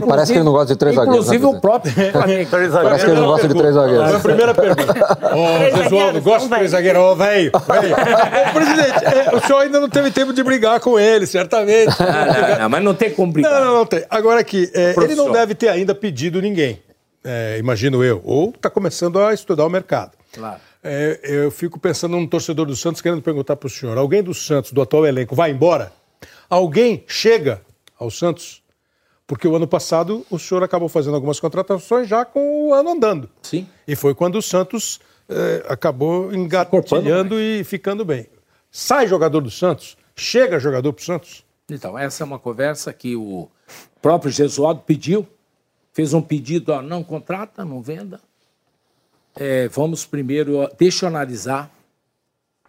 [0.07, 1.25] Parece que ele não gosta de três zagueiros.
[1.25, 1.93] Inclusive né, o próprio.
[2.13, 4.21] Parece que ele não gosta de três A zagueiros.
[4.21, 4.93] primeira pergunta.
[5.33, 7.01] Ô, Jesualdo, zagueiros, gosta de três zagueiros?
[7.01, 7.51] Ô, velho,
[8.53, 11.95] presidente, é, o senhor ainda não teve tempo de brigar com ele, certamente.
[11.99, 13.51] Não, não, não, mas não tem como brigar.
[13.51, 14.03] Não, não, não tem.
[14.09, 16.81] Agora aqui, é, ele não deve ter ainda pedido ninguém,
[17.23, 18.21] é, imagino eu.
[18.25, 20.11] Ou está começando a estudar o mercado.
[20.33, 20.59] Claro.
[20.83, 24.33] É, eu fico pensando num torcedor do Santos querendo perguntar para o senhor: alguém do
[24.33, 25.91] Santos, do atual elenco, vai embora?
[26.49, 27.61] Alguém chega
[27.99, 28.61] ao Santos?
[29.27, 33.29] Porque o ano passado o senhor acabou fazendo algumas contratações já com o ano andando.
[33.43, 33.67] Sim.
[33.85, 38.27] E foi quando o Santos eh, acabou engatilhando e ficando bem.
[38.71, 39.97] Sai jogador do Santos?
[40.15, 41.45] Chega jogador para o Santos?
[41.69, 43.49] Então, essa é uma conversa que o
[44.01, 45.27] próprio Jesualdo pediu,
[45.91, 48.21] fez um pedido, ó, não contrata, não venda.
[49.35, 51.69] É, vamos primeiro, ó, deixa eu analisar.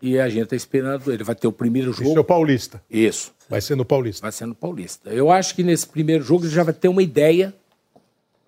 [0.01, 2.24] E a gente está esperando, ele vai ter o primeiro Isso é o jogo.
[2.24, 2.82] Paulista.
[2.90, 4.22] Isso, Vai ser no Paulista.
[4.22, 5.11] vai ser no Paulista.
[5.11, 7.53] Eu acho que nesse primeiro jogo ele já vai ter uma ideia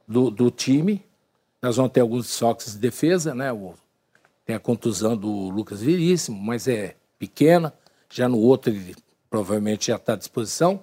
[0.07, 1.03] do, do time.
[1.63, 3.53] Nós vamos ter alguns desfalques de defesa, né?
[3.53, 3.75] O-
[4.45, 7.73] tem a contusão do Lucas Veríssimo, mas é pequena.
[8.11, 8.95] Já no outro ele
[9.29, 10.83] provavelmente já está à disposição.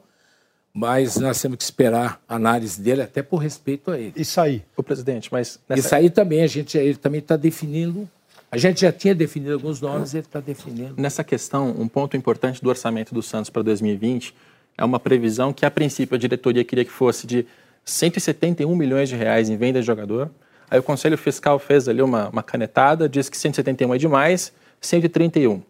[0.74, 4.14] Mas nós temos que esperar a análise dele, até por respeito a ele.
[4.16, 4.64] E sair.
[4.76, 8.08] O presidente, mas nessa, Isso aí também, a gente, ele também está definindo.
[8.50, 10.94] A gente já tinha definido alguns nomes, ele está definindo.
[10.98, 14.34] nessa questão, um ponto importante do orçamento do Santos para 2020
[14.78, 17.46] é uma previsão que, a princípio, a diretoria queria que fosse de
[17.84, 20.30] 171 milhões de reais em venda de jogador.
[20.70, 25.62] Aí o Conselho Fiscal fez ali uma, uma canetada, disse que 171 é demais, 131.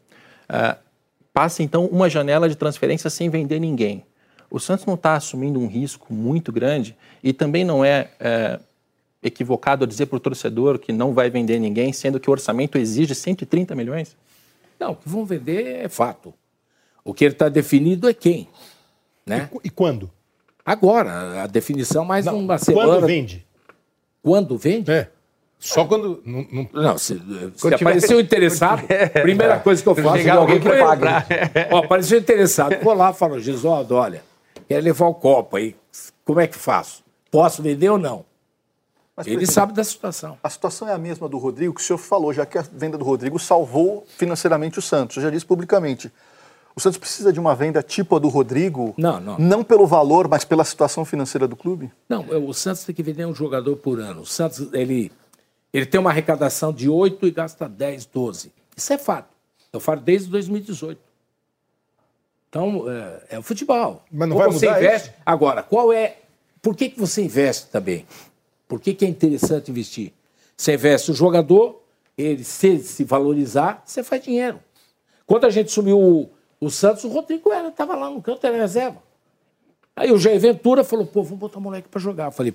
[0.50, 0.78] Ah,
[1.34, 4.04] passa, então, uma janela de transferência sem vender ninguém.
[4.50, 8.60] O Santos não está assumindo um risco muito grande e também não é, é,
[9.28, 13.14] equivocado dizer para o torcedor que não vai vender ninguém, sendo que o orçamento exige
[13.16, 14.16] 130 milhões?
[14.80, 16.34] Não, o que vão vender é fato.
[17.04, 18.48] O que ele está definido é quem.
[19.26, 19.50] Né?
[19.64, 20.10] E quando?
[20.66, 22.88] Agora, a definição mais Não, uma semana.
[22.88, 23.46] quando vende?
[24.22, 24.92] Quando vende?
[24.92, 25.10] É.
[25.60, 26.22] Só quando.
[26.26, 27.20] Não, não- Não, se,
[27.56, 28.84] se apareceu interessado,
[29.24, 31.06] primeira coisa que eu faço é alguém alguém que para pague.
[31.72, 34.22] Ó, apareceu interessado, vou lá e falo, Gesualdo, olha,
[34.68, 35.76] quero levar o copo aí,
[36.24, 37.04] como é que faço?
[37.32, 38.24] Posso vender ou não?
[39.18, 40.38] Mas, Ele sabe da situação.
[40.44, 43.00] A situação é a mesma do Rodrigo, que o senhor falou, já que a venda
[43.00, 45.18] do Rodrigo salvou financeiramente o Santos.
[45.18, 46.12] Eu já disse publicamente.
[46.76, 48.94] O Santos precisa de uma venda tipo a do Rodrigo?
[48.96, 49.40] Não, não.
[49.40, 51.92] Não pelo valor, mas pela situação financeira do clube?
[52.08, 54.22] Não, o Santos tem que vender um jogador por ano.
[54.22, 55.12] O Santos, ele,
[55.74, 58.54] ele tem uma arrecadação de 8 e gasta 10, 12.
[58.76, 59.30] Isso é fato.
[59.74, 61.02] Eu falo desde 2018.
[62.50, 64.04] Então, é, é o futebol.
[64.12, 65.10] Mas não Ou vai você mudar investe.
[65.10, 65.18] isso?
[65.26, 66.18] Agora, qual é.
[66.62, 68.06] Por que, que você investe também?
[68.68, 70.14] Por que, que é interessante investir?
[70.56, 71.82] Você investe o jogador,
[72.18, 74.60] ele se, se valorizar, você faz dinheiro.
[75.26, 79.02] Quando a gente sumiu o, o Santos, o Rodrigo estava lá no canto, era reserva.
[79.96, 82.26] Aí o Jair Ventura falou, pô, vamos botar o moleque para jogar.
[82.26, 82.54] Eu falei,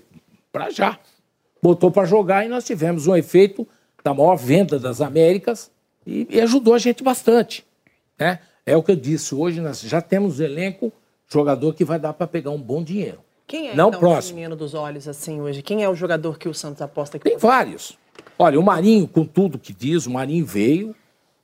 [0.50, 0.98] para já.
[1.62, 3.66] Botou para jogar e nós tivemos um efeito
[4.02, 5.70] da maior venda das Américas
[6.06, 7.64] e, e ajudou a gente bastante.
[8.18, 8.40] Né?
[8.66, 10.92] É o que eu disse, hoje nós já temos elenco,
[11.28, 13.20] jogador que vai dar para pegar um bom dinheiro.
[13.46, 14.32] Quem é Não então, próximo.
[14.32, 15.62] o menino dos olhos assim hoje?
[15.62, 17.98] Quem é o jogador que o Santos aposta que Tem pode- vários.
[18.38, 20.94] Olha, o Marinho, com tudo que diz, o Marinho veio,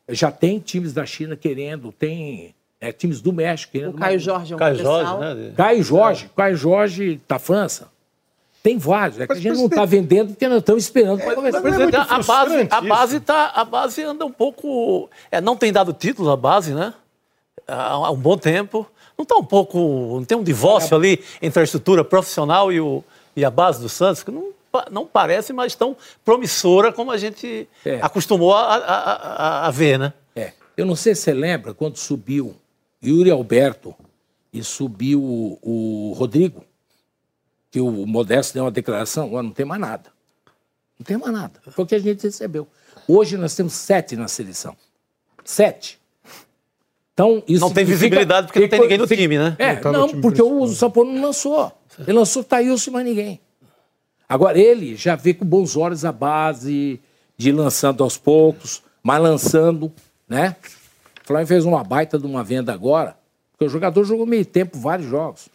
[0.09, 3.95] já tem times da China querendo, tem é, times do México querendo.
[3.95, 5.53] O Caio Jorge é um Caio Jorge, né?
[5.57, 7.89] Caio Jorge, Caio Jorge da França.
[8.63, 9.21] Tem vários.
[9.21, 11.61] É que a Mas, gente não está vendendo porque nós estamos esperando para começar.
[11.61, 15.73] Presidente, muito a, base, a base tá, a base anda um pouco, é, não tem
[15.73, 16.93] dado títulos a base, né?
[17.67, 18.87] Há um bom tempo.
[19.19, 19.79] Não está um pouco,
[20.17, 23.03] não tem um divórcio ali entre a estrutura profissional e, o,
[23.35, 24.53] e a base do Santos que não,
[24.93, 27.99] não parece mais tão promissora como a gente É.
[28.01, 30.13] acostumou a, a- a- a ver, né?
[30.37, 30.53] É.
[30.77, 32.55] Eu não sei se você lembra quando subiu
[33.05, 33.93] Yuri Alberto
[34.53, 36.65] e subiu o, o Rodrigo,
[37.73, 40.13] que o Modesto deu uma declaração, "Ó, não tem mais nada.
[40.97, 41.61] Não tem mais nada.
[41.73, 42.69] Foi o que a gente recebeu.
[43.09, 44.77] Hoje nós temos sete na seleção.
[45.45, 45.99] Sete.
[47.19, 49.57] Então, isso Não tem visibilidade porque não tem ninguém no time, né?
[49.59, 51.73] É, Não tá não, time porque o Paulo não lançou.
[51.99, 53.41] Ele lançou Thailson e mais ninguém.
[54.29, 57.01] Agora, ele já vê com bons olhos a base,
[57.37, 59.93] de ir lançando aos poucos, mas lançando,
[60.29, 60.55] né?
[61.25, 63.17] O Flamengo fez uma baita de uma venda agora,
[63.51, 65.49] porque o jogador jogou meio tempo, vários jogos.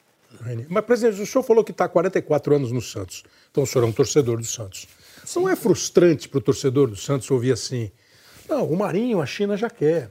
[0.67, 3.23] Mas, presidente, o senhor falou que está há 44 anos no Santos.
[3.49, 4.85] Então o senhor é um torcedor do Santos.
[5.33, 7.89] Não é frustrante para o torcedor do Santos ouvir assim?
[8.49, 10.09] Não, o Marinho, a China já quer.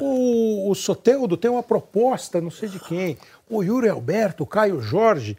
[0.00, 3.18] O, o Soteldo tem uma proposta, não sei de quem.
[3.48, 5.36] O Yuri Alberto, o Caio Jorge.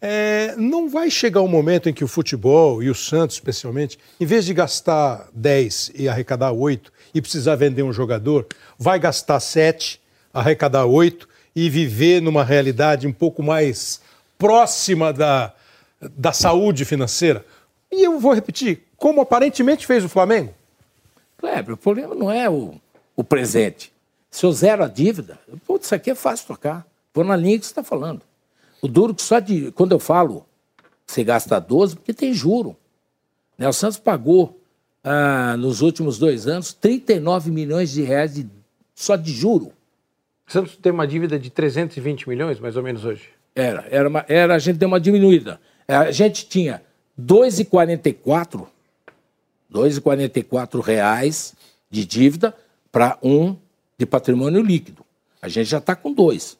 [0.00, 4.26] É, não vai chegar um momento em que o futebol, e o Santos especialmente, em
[4.26, 8.46] vez de gastar 10 e arrecadar 8 e precisar vender um jogador,
[8.78, 10.00] vai gastar 7,
[10.32, 14.00] arrecadar 8 e viver numa realidade um pouco mais
[14.38, 15.54] próxima da,
[16.00, 17.44] da saúde financeira.
[17.90, 20.52] E eu vou repetir, como aparentemente fez o Flamengo.
[21.38, 22.74] Kleber, o problema não é o,
[23.16, 23.95] o presente.
[24.30, 26.86] Se eu zero a dívida, putz, isso aqui é fácil tocar.
[27.14, 28.22] Vou na linha que você está falando.
[28.82, 29.70] O duro que só de.
[29.72, 30.46] Quando eu falo
[31.06, 32.76] que você gasta 12, porque tem juro.
[33.56, 33.68] Né?
[33.68, 34.60] O Santos pagou,
[35.02, 38.46] ah, nos últimos dois anos, 39 milhões de reais de,
[38.94, 39.72] só de juro.
[40.46, 43.28] O Santos tem uma dívida de 320 milhões, mais ou menos, hoje.
[43.54, 45.60] Era, era, uma, era a gente deu uma diminuída.
[45.88, 46.82] A gente tinha
[47.18, 48.66] 2,44
[49.72, 51.54] 2,44 reais
[51.90, 52.54] de dívida
[52.90, 53.56] para um
[53.98, 55.04] de patrimônio líquido.
[55.40, 56.58] A gente já está com dois.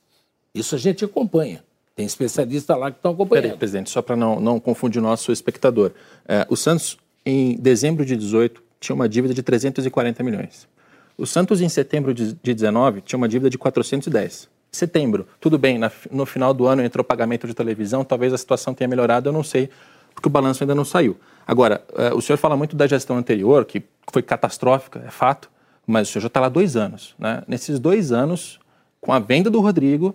[0.54, 1.62] Isso a gente acompanha.
[1.94, 3.44] Tem especialistas lá que estão acompanhando.
[3.44, 5.92] Peraí, presidente, só para não, não confundir o nosso espectador.
[6.28, 10.68] É, o Santos, em dezembro de 18, tinha uma dívida de 340 milhões.
[11.16, 14.48] O Santos, em setembro de, de 19, tinha uma dívida de 410.
[14.70, 18.74] Setembro, tudo bem, na, no final do ano entrou pagamento de televisão, talvez a situação
[18.74, 19.70] tenha melhorado, eu não sei,
[20.14, 21.16] porque o balanço ainda não saiu.
[21.46, 23.82] Agora, é, o senhor fala muito da gestão anterior, que
[24.12, 25.50] foi catastrófica, é fato,
[25.86, 27.14] mas o senhor já está lá dois anos.
[27.18, 27.42] Né?
[27.46, 28.58] Nesses dois anos,
[29.00, 30.14] com a venda do Rodrigo,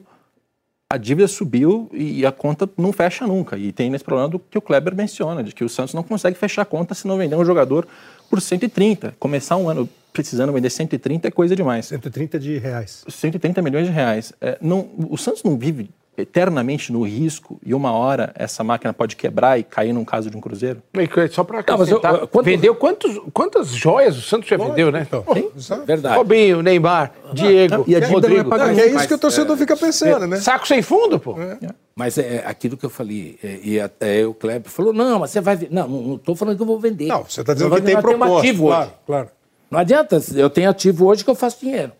[0.89, 3.57] a dívida subiu e a conta não fecha nunca.
[3.57, 6.37] E tem esse problema do que o Kleber menciona, de que o Santos não consegue
[6.37, 7.87] fechar a conta se não vender um jogador
[8.29, 9.15] por 130.
[9.17, 11.85] Começar um ano precisando vender 130 é coisa demais.
[11.85, 13.05] 130 de reais.
[13.07, 14.33] 130 milhões de reais.
[14.41, 19.15] É, não, o Santos não vive eternamente no risco e uma hora essa máquina pode
[19.15, 20.81] quebrar e cair num caso de um cruzeiro?
[21.31, 22.45] Só para acrescentar, eu, quanto...
[22.45, 25.07] vendeu quantos, quantas joias o Santos já Pode, vendeu, né?
[25.07, 25.23] Então.
[25.57, 26.17] Sim, verdade.
[26.17, 28.49] Robinho, Neymar, Diego, e a Rodrigo.
[28.49, 30.37] Não é, é isso que o torcedor é, fica pensando, né?
[30.37, 31.39] Saco sem fundo, pô.
[31.39, 31.57] É.
[31.95, 35.67] Mas é aquilo que eu falei, e até o Kleber falou, não, mas você vai...
[35.69, 37.07] Não, não estou falando que eu vou vender.
[37.07, 38.39] Não, você está dizendo que tem proposta.
[38.39, 38.93] ativo claro, hoje.
[39.05, 39.29] claro.
[39.69, 41.91] Não adianta, eu tenho ativo hoje que eu faço dinheiro.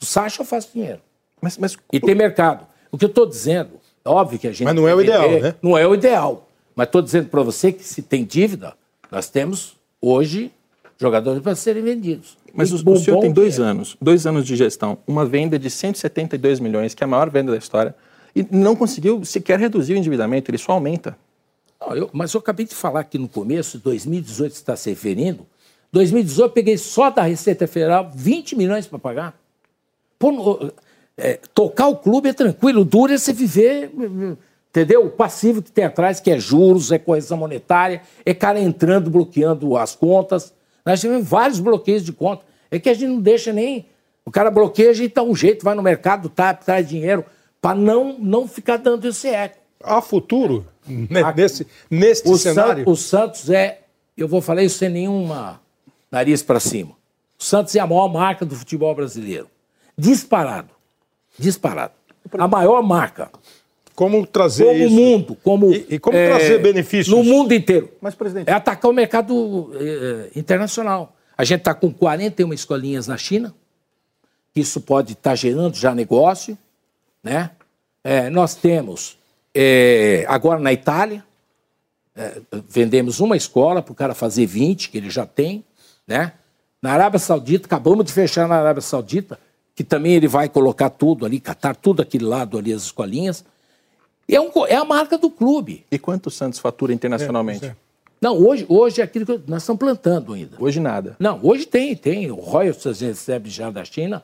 [0.00, 1.00] O Sacha eu faço dinheiro.
[1.40, 1.76] Mas, mas...
[1.92, 2.66] E tem mercado.
[2.90, 3.78] O que eu estou dizendo
[4.08, 4.64] Óbvio que a gente.
[4.64, 5.54] Mas não é o ideal, né?
[5.62, 6.48] Não é o ideal.
[6.74, 8.74] Mas estou dizendo para você que se tem dívida,
[9.10, 10.50] nós temos hoje
[10.96, 12.36] jogadores para serem vendidos.
[12.54, 13.62] Mas o, o senhor tem dois é.
[13.62, 17.52] anos, dois anos de gestão, uma venda de 172 milhões, que é a maior venda
[17.52, 17.94] da história,
[18.34, 21.16] e não conseguiu sequer reduzir o endividamento, ele só aumenta.
[21.80, 25.46] Não, eu, mas eu acabei de falar aqui no começo, 2018 está se referindo.
[25.92, 29.38] 2018 eu peguei só da Receita Federal 20 milhões para pagar.
[30.18, 30.72] Pô,
[31.18, 33.90] é, tocar o clube é tranquilo, o duro é você viver,
[34.70, 35.04] entendeu?
[35.04, 39.76] O passivo que tem atrás, que é juros, é correção monetária, é cara entrando, bloqueando
[39.76, 40.54] as contas.
[40.86, 42.44] Nós tivemos vários bloqueios de conta.
[42.70, 43.86] É que a gente não deixa nem.
[44.24, 47.24] O cara bloqueia, a gente dá um jeito, vai no mercado, tá, traz dinheiro,
[47.60, 49.58] para não, não ficar dando esse eco.
[49.82, 52.84] Há futuro né, nesse, nesse o cenário?
[52.84, 53.80] San, o Santos é,
[54.16, 55.60] eu vou falar isso sem nenhuma
[56.12, 56.90] nariz para cima.
[57.38, 59.48] O Santos é a maior marca do futebol brasileiro.
[59.96, 60.77] Disparado
[61.38, 61.92] disparado.
[62.36, 63.30] A maior marca.
[63.94, 64.94] Como trazer como isso?
[64.94, 67.90] mundo, como e, e como é, trazer benefícios no mundo inteiro.
[68.00, 71.16] Mas presidente, é atacar o mercado é, internacional.
[71.36, 73.54] A gente está com 41 escolinhas na China.
[74.54, 76.56] Isso pode estar tá gerando já negócio,
[77.22, 77.50] né?
[78.04, 79.18] É, nós temos
[79.54, 81.24] é, agora na Itália
[82.14, 85.64] é, vendemos uma escola para o cara fazer 20 que ele já tem,
[86.06, 86.32] né?
[86.80, 89.38] Na Arábia Saudita acabamos de fechar na Arábia Saudita
[89.78, 93.44] que também ele vai colocar tudo ali, catar tudo aquele lado ali, as escolinhas.
[94.28, 95.84] É, um, é a marca do clube.
[95.88, 97.64] E quanto o Santos fatura internacionalmente?
[97.64, 97.76] É, é.
[98.20, 100.56] Não, hoje, hoje é aquilo que nós estamos plantando ainda.
[100.58, 101.14] Hoje nada.
[101.20, 102.28] Não, hoje tem, tem.
[102.28, 104.20] O royalties a gente recebe já da China.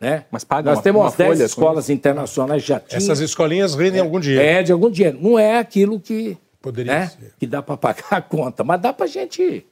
[0.00, 0.24] Né?
[0.30, 2.98] Mas paga Nós uma, temos uma umas 10 escolas internacionais já tinha.
[2.98, 4.44] Essas escolinhas rendem é, algum dinheiro.
[4.44, 5.18] É, de algum dinheiro.
[5.20, 7.32] Não é aquilo que, Poderia né, ser.
[7.40, 9.66] que dá para pagar a conta, mas dá para a gente...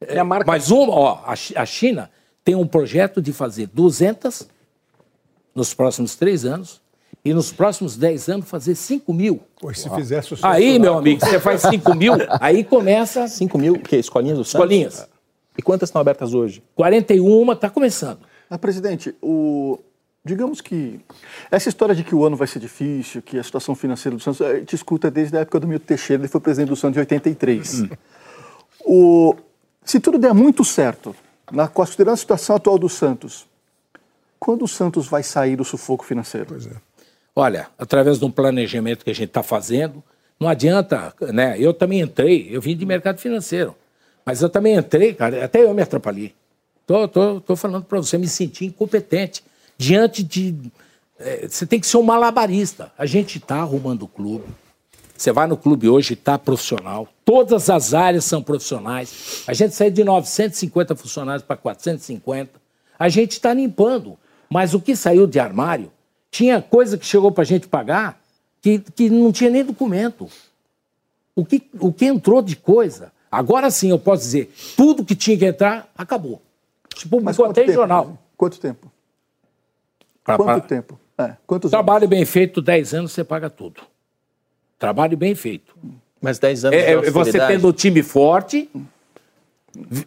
[0.00, 0.44] É, a marca...
[0.46, 2.08] Mas uma, ó, a China
[2.44, 4.48] tem um projeto de fazer 200
[5.54, 6.80] nos próximos três anos
[7.24, 9.40] e nos próximos dez anos fazer 5 mil.
[9.60, 10.46] Pois se fizer sucesso.
[10.46, 13.28] Aí, meu amigo, você faz 5 mil, aí começa.
[13.28, 13.96] 5 mil, o quê?
[13.96, 14.54] Escolinhas do Santos?
[14.54, 15.08] Escolinhas.
[15.56, 16.62] E quantas estão abertas hoje?
[16.74, 18.20] 41, está começando.
[18.48, 19.78] Mas, presidente, o...
[20.24, 21.00] digamos que
[21.50, 24.40] essa história de que o ano vai ser difícil, que a situação financeira do Santos,
[24.40, 27.00] a gente escuta desde a época do Milton Teixeira, ele foi presidente do Santos em
[27.00, 27.82] 83.
[27.82, 27.88] Hum.
[28.84, 29.34] O...
[29.84, 31.14] Se tudo der muito certo,
[31.52, 33.46] na, considerando a situação atual do Santos,
[34.40, 36.46] quando o Santos vai sair do sufoco financeiro?
[36.48, 36.72] Pois é.
[37.36, 40.02] Olha, através de um planejamento que a gente está fazendo,
[40.40, 41.56] não adianta, né?
[41.58, 43.76] Eu também entrei, eu vim de mercado financeiro,
[44.24, 46.34] mas eu também entrei, cara, até eu me atrapalhei.
[46.86, 49.44] Tô, tô, tô falando para você, me sentir incompetente
[49.78, 50.56] diante de.
[51.18, 52.90] É, você tem que ser um malabarista.
[52.98, 54.46] A gente está arrumando o clube.
[55.16, 57.06] Você vai no clube hoje, está profissional.
[57.24, 59.44] Todas as áreas são profissionais.
[59.46, 62.58] A gente saiu de 950 funcionários para 450.
[62.98, 64.18] A gente está limpando.
[64.52, 65.90] Mas o que saiu de armário,
[66.30, 68.20] tinha coisa que chegou para a gente pagar
[68.60, 70.28] que, que não tinha nem documento.
[71.36, 75.38] O que, o que entrou de coisa, agora sim eu posso dizer, tudo que tinha
[75.38, 76.42] que entrar, acabou.
[76.96, 77.78] Se publicou até em tempo?
[77.78, 78.18] jornal.
[78.36, 78.90] Quanto tempo?
[80.24, 81.00] Pra- Quanto pra- tempo?
[81.16, 83.82] É, quantos Trabalho bem feito, 10 anos você paga tudo.
[84.78, 85.74] Trabalho bem feito.
[86.20, 88.68] Mas 10 anos É, de é, você tendo um time forte,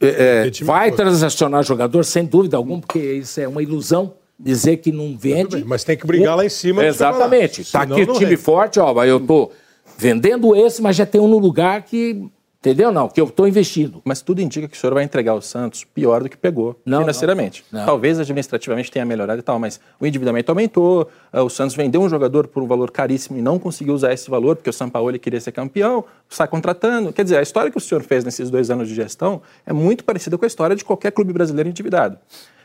[0.02, 0.98] é, é, time vai forte.
[1.02, 5.58] transacionar jogador, sem dúvida alguma, porque isso é uma ilusão dizer que não vende.
[5.58, 7.64] bem, mas tem que brigar lá em cima Exatamente.
[7.72, 8.38] Tá senão aqui o time rende.
[8.38, 9.52] forte, ó, mas eu tô
[9.98, 12.26] vendendo esse, mas já tem um no lugar que.
[12.66, 12.94] Entendeu?
[12.94, 14.02] Não, que eu tô investindo.
[14.06, 17.00] Mas tudo indica que o senhor vai entregar o Santos pior do que pegou Não,
[17.02, 17.62] financeiramente.
[17.70, 17.86] não, não.
[17.86, 22.08] Talvez administrativamente tenha melhorado e tal, mas o endividamento aumentou, eh, o Santos vendeu um
[22.08, 25.12] jogador por um valor caríssimo e não conseguiu usar esse valor, porque o São Paulo
[25.20, 27.12] queria ser campeão, está contratando.
[27.12, 30.06] Quer dizer, a história que o senhor fez nesses dois anos de gestão é muito
[30.06, 32.18] parecida com a história de qualquer clube brasileiro endividado.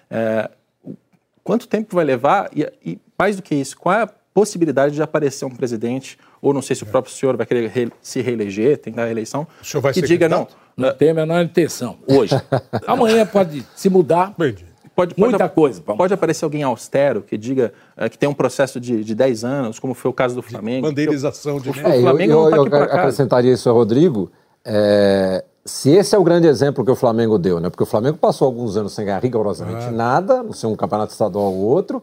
[0.08, 0.48] É,
[1.48, 2.50] quanto tempo vai levar?
[2.54, 6.52] E, e mais do que isso, qual é a possibilidade de aparecer um presidente, ou
[6.52, 9.64] não sei se o próprio senhor vai querer re- se reeleger, tentar a eleição, O
[9.64, 10.58] senhor vai que ser diga, não, candidato?
[10.76, 11.96] Não tem a menor intenção.
[12.06, 12.34] Hoje.
[12.86, 14.34] Amanhã pode se mudar.
[14.38, 14.66] Entendi.
[14.94, 15.96] Pode, pode, Muita coisa, Paulo.
[15.96, 19.78] Pode aparecer alguém austero que diga eh, que tem um processo de, de 10 anos,
[19.78, 20.86] como foi o caso do Flamengo.
[20.88, 21.70] Bandeirização de.
[21.70, 22.98] O É, eu, Flamengo eu, não tá eu acaso.
[22.98, 24.30] acrescentaria isso a Rodrigo.
[24.64, 27.68] é, se esse é o grande exemplo que o Flamengo deu, né?
[27.70, 31.52] Porque o Flamengo passou alguns anos sem ganhar rigorosamente nada, não sei um campeonato estadual
[31.52, 32.02] ou outro,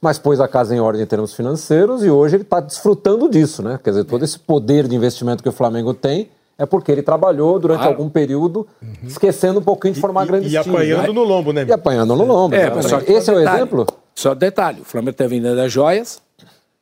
[0.00, 3.62] mas pôs a casa em ordem em termos financeiros e hoje ele está desfrutando disso,
[3.62, 3.78] né?
[3.82, 6.28] Quer dizer, todo esse poder de investimento que o Flamengo tem
[6.58, 7.92] é porque ele trabalhou durante Claro.
[7.92, 8.66] algum período,
[9.02, 10.68] esquecendo um pouquinho de formar E, grandes e times.
[10.68, 11.12] apanhando né?
[11.12, 11.64] no lombo, né?
[11.68, 12.54] E apanhando no lombo.
[12.54, 13.86] É, mas só Esse é o detalhe, exemplo?
[14.14, 16.22] Só detalhe: o Flamengo está vendendo as joias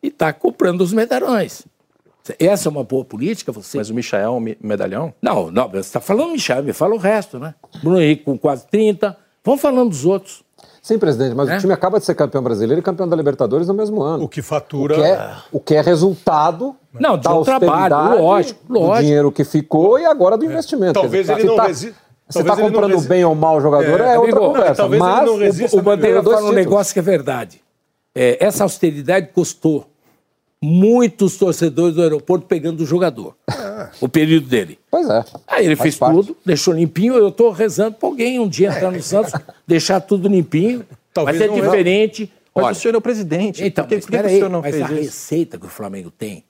[0.02, 1.62] e está comprando os medalhões.
[2.38, 3.78] Essa é uma boa política, você.
[3.78, 6.94] Mas o Michael, é um me- medalhão, Não, não, você está falando Michel, me fala
[6.94, 7.54] o resto, né?
[7.82, 9.16] Bruno Henrique com quase 30.
[9.44, 10.42] Vamos falando dos outros.
[10.80, 11.56] Sim, presidente, mas É?
[11.56, 14.24] o time acaba de ser campeão brasileiro e campeão da Libertadores no mesmo ano.
[14.24, 14.94] O que fatura.
[14.94, 19.00] O que é, o que é resultado Não, da um trabalho, austeridade, lógico, do lógico.
[19.02, 20.94] dinheiro que ficou e agora do investimento.
[21.00, 21.94] Talvez Quer ele não se tá, resi- Se
[22.34, 24.38] talvez está ele não comprando resi- bem ou mal o jogador é, É, outra amigo,
[24.38, 24.74] conversa.
[24.74, 27.60] talvez ele mas não resista O, o Bandeira fala um negócio que é verdade.
[28.14, 29.86] É, essa austeridade custou
[30.62, 33.36] muitos torcedores do aeroporto pegando o jogador.
[34.00, 34.78] O período dele.
[34.90, 35.24] Pois é.
[35.46, 36.14] Aí ele Faz fez parte.
[36.14, 37.14] tudo, deixou limpinho.
[37.14, 39.32] Eu estou rezando para alguém um dia entrar no Santos,
[39.66, 40.86] deixar tudo limpinho.
[41.12, 41.68] Talvez vai ser não é.
[41.68, 42.32] diferente.
[42.54, 43.64] mas Olha, o senhor é o presidente.
[43.64, 45.02] então, por que, mas por que que o senhor não mas fez a isso?
[45.02, 46.44] receita que o Flamengo tem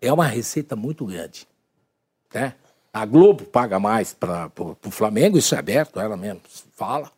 [0.00, 1.46] é uma receita muito grande.
[2.34, 2.52] Né?
[2.92, 6.40] A Globo paga mais para o Flamengo, isso é aberto, ela mesmo
[6.74, 7.10] fala.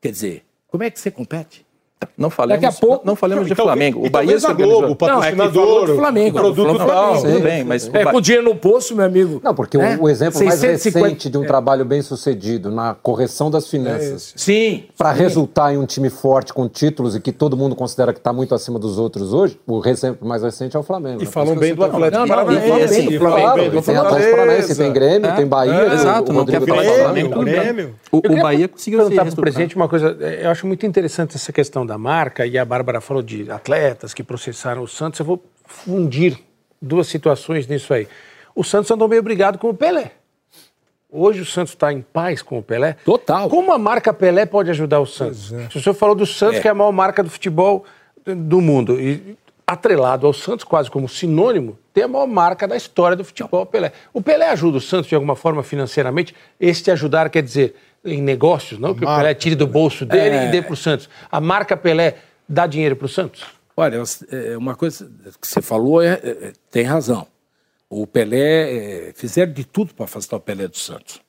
[0.00, 1.64] Quer dizer, como é que você compete?
[2.16, 4.04] Não falemos, Daqui a pouco- não falemos de Então, Flamengo.
[4.04, 4.78] e O Bahia talvez se organizou.
[4.82, 6.86] Globo, o Não, é patrocinador, falou do Flamengo, o produto do tal.
[6.88, 7.28] Flamengo.
[7.28, 9.40] Tudo bem, mas o É Ba- com dinheiro no bolso, meu amigo.
[9.42, 9.98] Não, porque né?
[10.00, 14.84] o, exemplo mais 650 recente de um trabalho bem sucedido na correção das finanças Sim.
[14.96, 18.32] para resultar em um time forte com títulos e que todo mundo considera que está
[18.32, 21.20] muito acima dos outros hoje, o exemplo mais recente é o Flamengo.
[21.22, 21.30] E né?
[21.30, 21.84] falam Por isso bem do.
[21.84, 22.68] Atlético Não, não, Paranaense.
[22.68, 25.72] falam bem do Flamengo, falam Claro, do tem Atlético Paranaense, tem Grêmio, tem Bahia.
[25.72, 27.02] É, o exato, não quer falar falando.
[27.02, 27.44] Flamengo.
[27.44, 27.94] Grêmio.
[28.12, 29.42] O, Bahia conseguiu se perguntar para o reestruturar.
[29.42, 30.08] presidente uma coisa.
[30.40, 34.22] Eu acho muito interessante essa questão da marca, e a Bárbara falou de atletas que
[34.22, 35.18] processaram o Santos.
[35.18, 36.38] Eu vou fundir
[36.80, 38.06] duas situações nisso aí.
[38.54, 40.12] O Santos andou meio brigado com o Pelé.
[41.10, 42.96] Hoje o Santos está em paz com o Pelé.
[43.04, 43.48] Total.
[43.48, 45.54] Como a marca Pelé pode ajudar o Santos?
[45.70, 47.84] Se o senhor falou do Santos, que é a maior marca do futebol
[48.24, 49.36] do mundo, e
[49.66, 53.92] atrelado ao Santos, quase como sinônimo, tem a maior marca da história do futebol, Pelé.
[54.12, 56.34] O Pelé ajuda o Santos de alguma forma financeiramente?
[56.60, 57.74] Este ajudar quer dizer
[58.04, 60.48] em negócios, não que o Pelé tire do bolso dele É.
[60.48, 61.08] e dê para o Santos.
[61.30, 62.18] A marca Pelé
[62.48, 63.44] dá dinheiro para o Santos?
[63.76, 67.26] Olha, é, uma coisa que você falou é, é, tem razão.
[67.88, 71.20] O Pelé, é, fizeram de tudo para afastar o Pelé do Santos.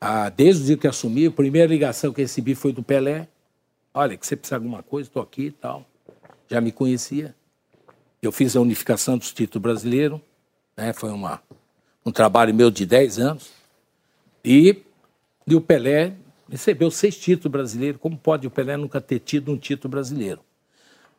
[0.00, 3.28] Ah, desde o dia que assumi, a primeira ligação que recebi foi do Pelé.
[3.94, 5.86] Olha, que você precisa de alguma coisa, estou aqui e tal.
[6.48, 7.34] Já me conhecia.
[8.22, 10.20] Eu fiz a unificação dos títulos brasileiros.
[10.76, 10.92] Né?
[10.92, 11.40] Foi uma,
[12.04, 13.50] um trabalho meu de 10 anos.
[14.44, 14.82] E,
[15.46, 16.14] e o Pelé
[16.50, 18.00] recebeu seis títulos brasileiros.
[18.00, 20.40] Como pode o Pelé nunca ter tido um título brasileiro?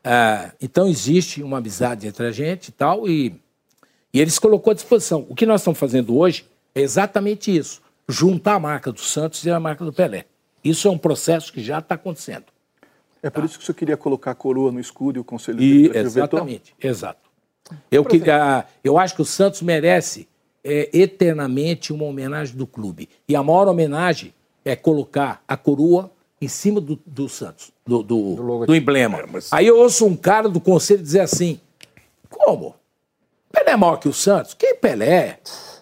[0.04, 3.40] Ah, então existe uma amizade entre a gente e tal, e,
[4.14, 5.26] e eles colocou à disposição.
[5.30, 9.50] O que nós estamos fazendo hoje é exatamente isso: juntar a marca do Santos e
[9.50, 10.26] a marca do Pelé.
[10.64, 12.46] Isso é um processo que já está acontecendo.
[13.22, 15.60] É por isso que o senhor queria colocar a coroa no escudo e o conselho
[15.60, 16.40] E, deliberativo vetou?
[16.40, 17.28] exatamente, exato.
[17.92, 18.06] Eu,
[18.84, 20.28] eu acho que o Santos merece
[20.68, 23.08] é, eternamente uma homenagem do clube.
[23.28, 24.34] E a maior homenagem
[24.66, 26.12] é colocar a coroa
[26.42, 29.24] em cima do, do Santos, do, do, do emblema.
[29.52, 31.60] Aí eu ouço um cara do conselho dizer assim:
[32.30, 32.76] como?
[33.52, 34.54] Pelé é maior que o Santos?
[34.54, 35.40] Quem Pelé?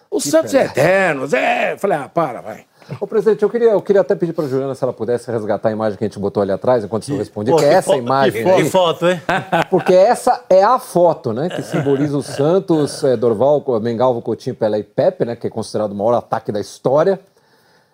[0.08, 1.28] O Santos é eterno.
[1.34, 1.72] É.
[1.72, 2.64] Eu falei, ah, para, vai.
[3.00, 5.70] Ô, presidente, eu queria, eu queria até pedir para a Juliana se ela pudesse resgatar
[5.70, 7.72] a imagem que a gente botou ali atrás, enquanto o senhor respondia, Pô, que é
[7.74, 8.42] essa fo- imagem.
[8.44, 8.62] Que, aí.
[8.64, 9.20] que foto, hein?
[9.70, 11.48] Porque essa é a foto, né?
[11.48, 15.34] Que simboliza o Santos, é, Dorval, Mengalvo, Coutinho, Pelé e Pepe, né?
[15.34, 17.18] Que é considerado o maior ataque da história.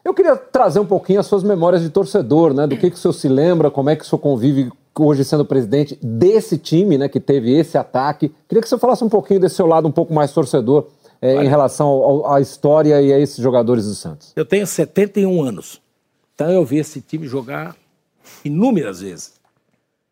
[0.05, 2.67] Eu queria trazer um pouquinho as suas memórias de torcedor, né?
[2.67, 5.45] Do que, que o senhor se lembra, como é que o senhor convive hoje sendo
[5.45, 7.09] presidente desse time, né?
[7.09, 8.35] Que teve esse ataque.
[8.49, 10.87] Queria que o senhor falasse um pouquinho desse seu lado um pouco mais torcedor
[11.23, 14.33] é, em relação ao- à história e a esses jogadores do Santos.
[14.37, 15.81] Eu tenho 71 anos.
[16.35, 17.77] Então eu vi esse time jogar
[18.45, 19.41] inúmeras vezes.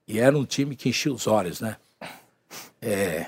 [0.07, 1.77] E era um time que enchia os olhos, né?
[2.81, 3.27] É,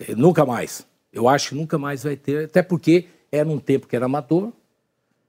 [0.00, 0.86] é, nunca mais.
[1.12, 4.52] Eu acho que nunca mais vai ter, até porque era um tempo que era amador.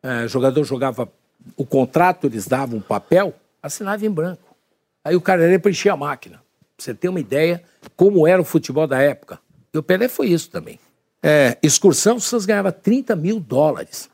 [0.01, 1.07] É, o jogador jogava
[1.55, 4.55] o contrato, eles davam um papel, assinava em branco.
[5.03, 6.37] Aí o cara era para encher a máquina.
[6.75, 7.63] Pra você ter uma ideia
[7.95, 9.39] como era o futebol da época.
[9.73, 10.79] E o Pelé foi isso também.
[11.27, 14.11] É, excursão, vocês ganhavam 30 mil dólares.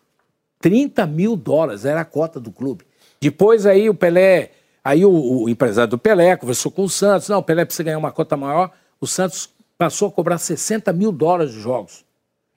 [0.62, 2.86] 30 mil dólares era a cota do clube.
[3.20, 4.51] Depois aí o Pelé,
[4.82, 7.97] aí o, o empresário do Pelé conversou com o Santos, não, o Pelé precisa ganhar
[7.97, 8.72] uma cota maior.
[9.01, 12.05] O Santos passou a cobrar 60 mil dólares de jogos.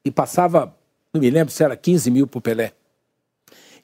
[0.05, 0.73] E passava,
[1.13, 2.75] não me lembro se era 15 mil para o Pelé.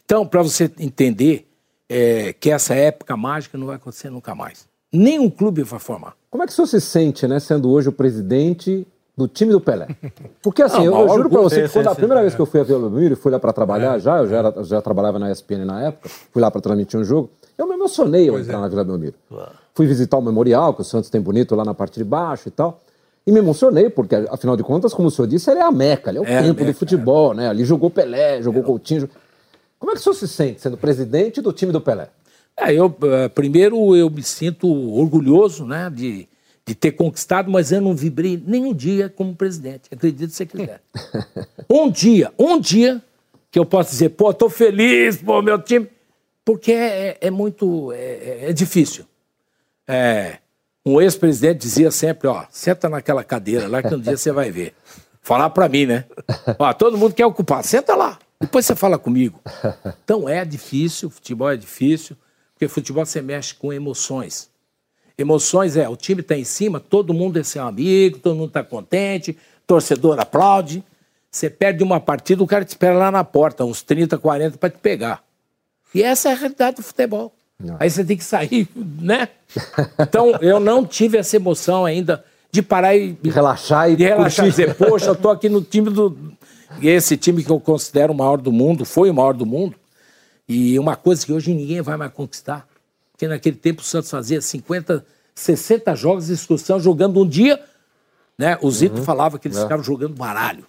[0.05, 1.51] Então, para você entender
[1.89, 4.69] é, que essa época mágica não vai acontecer nunca mais.
[4.93, 6.15] Nenhum clube vai formar.
[6.31, 8.87] Como é que o senhor se sente, né, sendo hoje o presidente
[9.21, 9.87] do time do Pelé?
[10.43, 12.35] Porque assim, Não, eu, eu maior juro pra orgulho, você que quando a primeira vez
[12.35, 14.65] que eu fui a Belmiro e fui lá pra trabalhar já, eu já, era, eu
[14.65, 18.29] já trabalhava na ESPN na época, fui lá pra transmitir um jogo, eu me emocionei
[18.29, 19.15] ao entrar na Vila Belmiro.
[19.75, 22.51] Fui visitar o memorial, que o Santos tem bonito lá na parte de baixo e
[22.51, 22.81] tal.
[23.27, 26.11] E me emocionei, porque, afinal de contas, como o senhor disse, ele é a Meca,
[26.11, 27.49] ele é o É a templo do futebol, né?
[27.49, 29.09] Ali jogou Pelé, jogou Coutinho.
[29.79, 32.09] Como é que o senhor se sente sendo presidente do time do Pelé?
[32.57, 36.27] É, eu, eh, primeiro, eu me sinto orgulhoso né, de,
[36.71, 39.89] de ter conquistado, mas eu não vibrei nem um dia como presidente.
[39.91, 40.81] Acredite se você quiser.
[41.69, 43.03] um dia, um dia
[43.51, 45.91] que eu posso dizer, pô, tô feliz, pô, meu time.
[46.45, 47.91] Porque é, é muito.
[47.93, 49.05] É, é difícil.
[49.85, 50.39] É,
[50.87, 54.73] um ex-presidente dizia sempre, ó, senta naquela cadeira lá que um dia você vai ver.
[55.21, 56.05] Falar pra mim, né?
[56.57, 58.17] Ó, todo mundo quer ocupar, senta lá.
[58.41, 59.41] Depois você fala comigo.
[60.05, 62.17] Então é difícil, futebol é difícil,
[62.53, 64.49] porque futebol você mexe com emoções.
[65.23, 68.63] Emoções é, o time tá em cima, todo mundo é seu amigo, todo mundo tá
[68.63, 70.83] contente, torcedor aplaude.
[71.31, 74.71] Você perde uma partida, o cara te espera lá na porta, uns 30, 40 para
[74.71, 75.23] te pegar.
[75.95, 77.33] E essa é a realidade do futebol.
[77.79, 79.29] Aí você tem que sair, né?
[79.99, 83.17] Então, eu não tive essa emoção ainda de parar e.
[83.23, 86.17] Relaxar e de relaxar e dizer, poxa, eu tô aqui no time do.
[86.81, 89.75] Esse time que eu considero o maior do mundo, foi o maior do mundo.
[90.49, 92.67] E uma coisa que hoje ninguém vai mais conquistar.
[93.21, 95.05] Porque naquele tempo o Santos fazia 50,
[95.35, 97.61] 60 jogos de excursão jogando um dia.
[98.39, 98.57] Né?
[98.63, 100.65] O Zito falava que eles ficavam jogando baralho.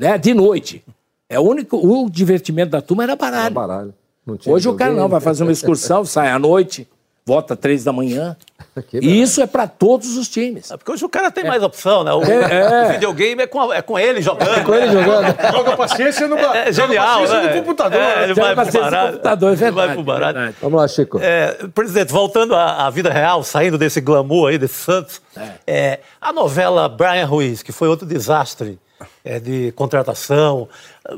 [0.00, 0.16] né?
[0.16, 0.84] De noite.
[1.28, 1.76] É o único.
[1.76, 3.52] O divertimento da turma era baralho.
[3.52, 3.94] Baralho.
[4.24, 6.88] Não tinha Hoje o cara não, vai fazer uma excursão, sai à noite,
[7.24, 8.36] volta às três da manhã.
[8.94, 10.70] E isso é para todos os times.
[10.70, 12.12] É porque hoje o cara tem mais opção, né?
[12.14, 12.86] O, É, é.
[12.86, 14.64] o videogame é com, é com ele jogando.
[14.64, 15.26] Com ele jogando.
[15.52, 17.54] Joga paciência no, É, joga genial, paciência né?
[17.54, 18.00] no computador.
[18.00, 20.56] É, ele Joga vai pro paciência no computador, é Ele vai verdade, pro verdade.
[20.62, 21.18] Vamos lá, Chico.
[21.20, 25.20] É, presidente, voltando à, à vida real, saindo desse glamour aí, desse Santos,
[25.66, 28.78] é, a novela Brian Ruiz, que foi outro desastre
[29.24, 30.68] é, de contratação,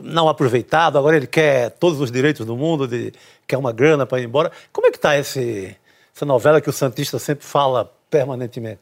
[0.03, 3.13] não aproveitado, agora ele quer todos os direitos do mundo, de,
[3.47, 4.51] quer uma grana para ir embora.
[4.73, 5.77] Como é que está esse,
[6.15, 8.81] essa novela que o Santista sempre fala permanentemente?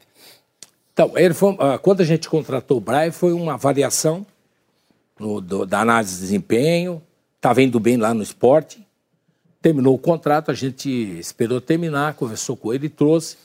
[0.93, 4.25] Então, ele foi, ah, quando a gente contratou o Brian, foi uma avaliação
[5.19, 7.01] no- do- da análise de desempenho,
[7.35, 8.85] estava indo bem lá no esporte.
[9.61, 13.37] Terminou o contrato, a gente esperou terminar, conversou com ele e trouxe.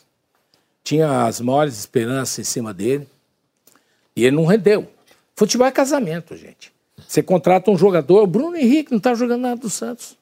[0.85, 3.09] Tinha as maiores esperanças em cima dele.
[4.15, 4.91] E ele não rendeu.
[5.37, 6.73] Futebol é casamento, gente.
[7.07, 10.17] Você contrata um jogador, o Bruno Henrique não estava jogando nada do Santos.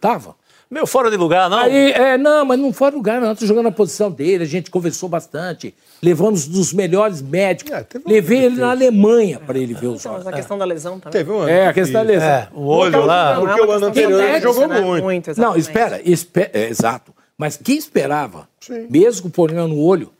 [0.00, 0.34] Tava.
[0.70, 1.58] Meio fora de lugar, não?
[1.58, 3.34] Aí, é, não, mas não foi lugar, não.
[3.34, 5.74] Tô jogando na posição dele, a gente conversou bastante.
[6.00, 7.72] Levamos dos melhores médicos.
[7.72, 10.24] É, um Levei ele na Alemanha para ele ver os Então, jogos.
[10.26, 11.12] mas a questão da lesão também.
[11.18, 11.48] Teve um ano.
[11.48, 12.28] É, a questão da lesão.
[12.28, 13.32] É, o olho lá.
[13.36, 14.80] É Porque o ano anterior ele jogou né?
[14.80, 15.02] muito.
[15.02, 17.12] Muito, Não, espera, espe- é, exato.
[17.36, 18.86] Mas quem esperava, Sim.
[18.88, 20.12] mesmo com o problema no olho,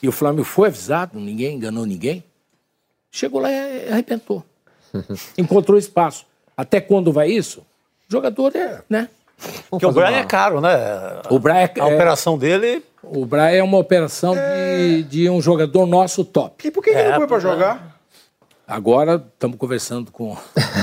[0.00, 2.22] e o Flamengo foi avisado, ninguém enganou ninguém,
[3.10, 4.44] chegou lá e arrebentou.
[5.36, 6.26] Encontrou espaço.
[6.56, 7.60] Até quando vai isso?
[8.08, 9.08] O jogador é, né?
[9.70, 10.76] Porque o Brian é caro, né?
[11.28, 12.82] O Brian é- A operação dele.
[13.02, 16.66] O Brian é uma operação de, de um jogador nosso top.
[16.66, 17.48] E por que que ele É, não foi pra pois é.
[17.48, 17.96] jogar?
[18.68, 20.36] Agora estamos conversando com.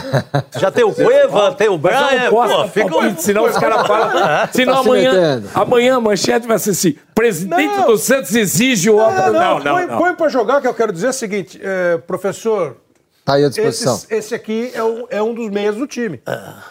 [0.58, 2.00] Já tem o Cueva, tem o Brian.
[2.24, 4.48] não posso Pô, fica palpite, senão os caras falam.
[4.54, 5.50] Senão Tá amanhã, metendo.
[5.54, 7.88] amanhã a manchete vai ser assim: presidente Não.
[7.88, 10.94] do Santos exige o Não, não, Não, não, põe, põe pra jogar, que eu quero
[10.94, 12.78] dizer o seguinte, é, professor
[13.26, 13.96] Tá aí à disposição.
[13.96, 16.22] Esse, esse aqui é, o- é um dos meias do time.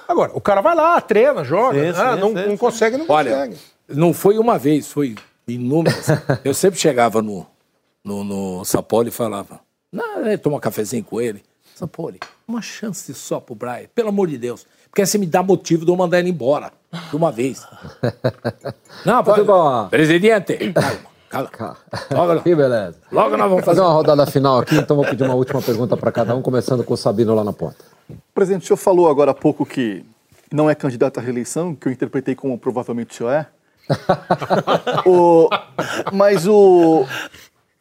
[0.07, 1.79] Agora, o cara vai lá, treina, joga.
[1.81, 2.57] Sim, ah, sim, não, sim, não sim.
[2.57, 3.57] consegue, não Olha, consegue.
[3.89, 5.15] não foi uma vez, foi
[5.49, 6.07] inúmeras.
[6.45, 7.47] Eu sempre chegava no,
[8.05, 11.43] no, no Paulo e falava, não, é, toma um cafezinho com ele.
[11.91, 12.15] Paulo,
[12.47, 14.65] uma chance só pro Brian, pelo amor de Deus.
[14.89, 16.71] Porque você me dá motivo de eu mandar ele embora,
[17.11, 17.67] de uma vez.
[19.05, 19.39] Não, pode...
[19.39, 19.89] Futebol.
[19.89, 21.01] Presidente, calma,
[21.51, 21.77] calma.
[22.11, 22.99] Logo, Que beleza.
[23.11, 25.97] logo nós vamos Fazer fazer uma rodada final aqui, então vou pedir uma última pergunta
[25.97, 27.77] para cada um, começando com o Sabino lá na ponta.
[28.35, 30.05] Presidente, o senhor falou agora há pouco que
[30.53, 33.47] não é candidato à reeleição, que eu interpretei como provavelmente o senhor é.
[35.07, 35.49] O-
[36.13, 37.05] mas o,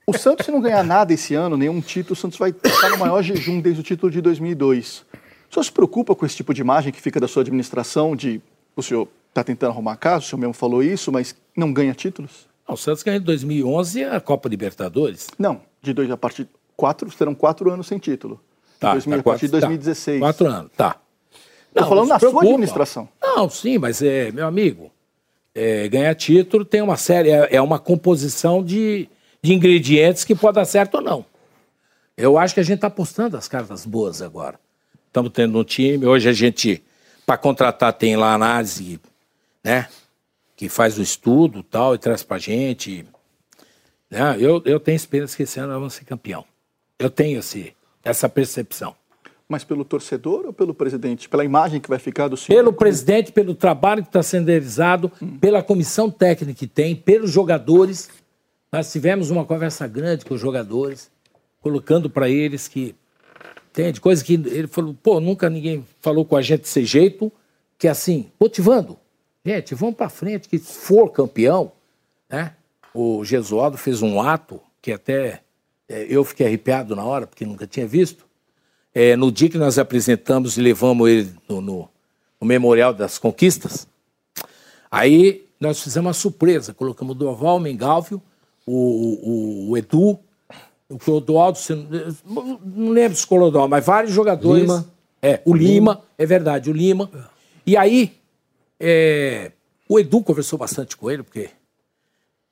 [0.07, 2.97] o Santos, se não ganhar nada esse ano, nenhum título, o Santos vai estar no
[2.97, 5.05] maior jejum desde o título de 2002.
[5.49, 8.41] O senhor se preocupa com esse tipo de imagem que fica da sua administração, de
[8.75, 12.47] o senhor está tentando arrumar casa, o senhor mesmo falou isso, mas não ganha títulos?
[12.67, 15.27] Não, o Santos ganhou em 2011 a Copa Libertadores.
[15.37, 18.39] Não, de dois a partir quatro, serão quatro anos sem título.
[18.79, 20.19] Tá, 2000, tá, a partir de quatro- tá, 2016.
[20.19, 20.95] Quatro anos, tá.
[21.73, 22.45] Tô falando na se sua preocupa.
[22.51, 23.09] administração.
[23.21, 24.91] Não, sim, mas é, meu amigo,
[25.55, 29.07] é, ganhar título tem uma série, é, é uma composição de,
[29.41, 31.25] de ingredientes que pode dar certo ou não.
[32.17, 34.59] Eu acho que a gente está apostando as cartas boas agora.
[35.07, 36.83] Estamos tendo um time, hoje a gente,
[37.25, 38.99] para contratar, tem lá análise,
[39.63, 39.87] né?
[40.61, 43.03] Que faz o estudo e tal, e traz pra gente.
[44.07, 44.37] Né?
[44.39, 46.45] Eu, eu tenho esperança que esse ano nós vamos ser campeão.
[46.99, 48.95] Eu tenho esse, essa percepção.
[49.49, 51.27] Mas pelo torcedor ou pelo presidente?
[51.27, 52.55] Pela imagem que vai ficar do senhor?
[52.55, 58.11] Pelo presidente, pelo trabalho que está sendo realizado, pela comissão técnica que tem, pelos jogadores.
[58.71, 61.09] Nós tivemos uma conversa grande com os jogadores,
[61.59, 62.93] colocando para eles que.
[63.71, 63.99] Entende?
[63.99, 67.31] Coisa que ele falou, pô, nunca ninguém falou com a gente desse jeito,
[67.79, 69.00] que é assim, motivando.
[69.45, 71.71] Gente, vamos para frente, que se for campeão,
[72.29, 72.53] né?
[72.93, 75.41] O Gesualdo fez um ato que até
[75.89, 78.25] eh, eu fiquei arrepiado na hora, porque nunca tinha visto.
[78.93, 81.89] É, no dia que nós apresentamos e levamos ele no, no-
[82.39, 83.87] no Memorial das Conquistas,
[84.89, 86.73] aí nós fizemos uma surpresa.
[86.73, 88.21] Colocamos o Dorval, o Mengalvio,
[88.65, 90.19] o, o, o Edu,
[90.89, 91.57] o Clodoaldo,
[92.65, 94.63] não lembro se Clodoaldo, mas vários jogadores.
[94.63, 94.85] Lima.
[95.21, 97.09] É, o Lima, é verdade, o Lima.
[97.65, 98.17] E aí,
[98.81, 99.51] é,
[99.87, 101.51] o Edu conversou bastante com ele, porque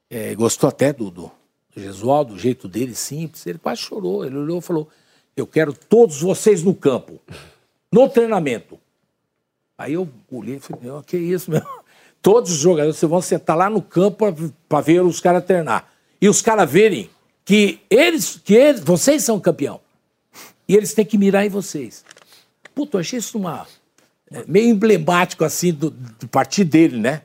[0.09, 1.31] é, gostou até do, do,
[1.75, 3.47] do do jeito dele simples.
[3.47, 4.23] Ele quase chorou.
[4.23, 4.87] Ele olhou e falou:
[5.35, 7.19] Eu quero todos vocês no campo,
[7.91, 8.79] no treinamento.
[9.75, 11.61] Aí eu olhei e falei: que isso, meu?
[12.21, 14.25] Todos os jogadores vocês vão sentar lá no campo
[14.67, 15.89] para ver os caras treinar.
[16.21, 17.09] E os caras verem
[17.45, 19.79] que eles, que eles, vocês são campeão.
[20.67, 22.03] E eles têm que mirar em vocês.
[22.75, 23.65] Puta, eu achei isso uma,
[24.47, 27.21] meio emblemático assim do, do partido dele, né?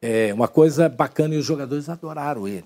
[0.00, 2.64] É uma coisa bacana e os jogadores adoraram ele.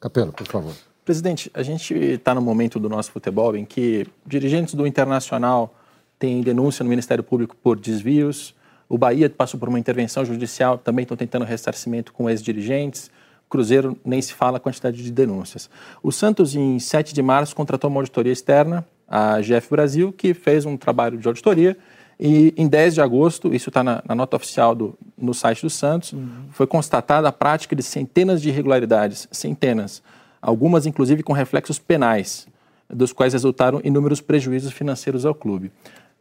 [0.00, 0.72] Capelo, por favor.
[1.04, 5.74] Presidente, a gente está no momento do nosso futebol em que dirigentes do Internacional
[6.18, 8.54] têm denúncia no Ministério Público por desvios,
[8.88, 13.10] o Bahia passou por uma intervenção judicial, também estão tentando ressarcimento com ex-dirigentes,
[13.46, 15.68] o Cruzeiro nem se fala a quantidade de denúncias.
[16.02, 20.66] O Santos, em 7 de março, contratou uma auditoria externa, a GF Brasil, que fez
[20.66, 21.76] um trabalho de auditoria
[22.20, 25.70] e em 10 de agosto, isso está na, na nota oficial do, no site do
[25.70, 26.14] Santos,
[26.50, 30.02] foi constatada a prática de centenas de irregularidades, centenas,
[30.42, 32.48] algumas inclusive com reflexos penais,
[32.90, 35.70] dos quais resultaram inúmeros prejuízos financeiros ao clube.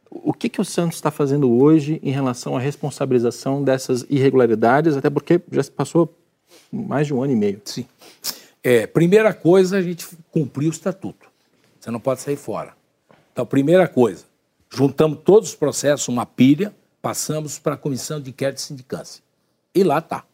[0.10, 5.10] O que, que o Santos está fazendo hoje em relação à responsabilização dessas irregularidades, até
[5.10, 6.16] porque já se passou
[6.72, 7.62] mais de um ano e meio?
[7.66, 7.86] Sim.
[8.64, 11.28] É, primeira coisa, a gente cumpriu o estatuto.
[11.80, 12.74] Você não pode sair fora.
[13.34, 14.26] Então, primeira coisa,
[14.70, 19.24] juntamos todos os processos, uma pilha, passamos para a comissão de inquérito de sindicância.
[19.74, 20.26] E lá está.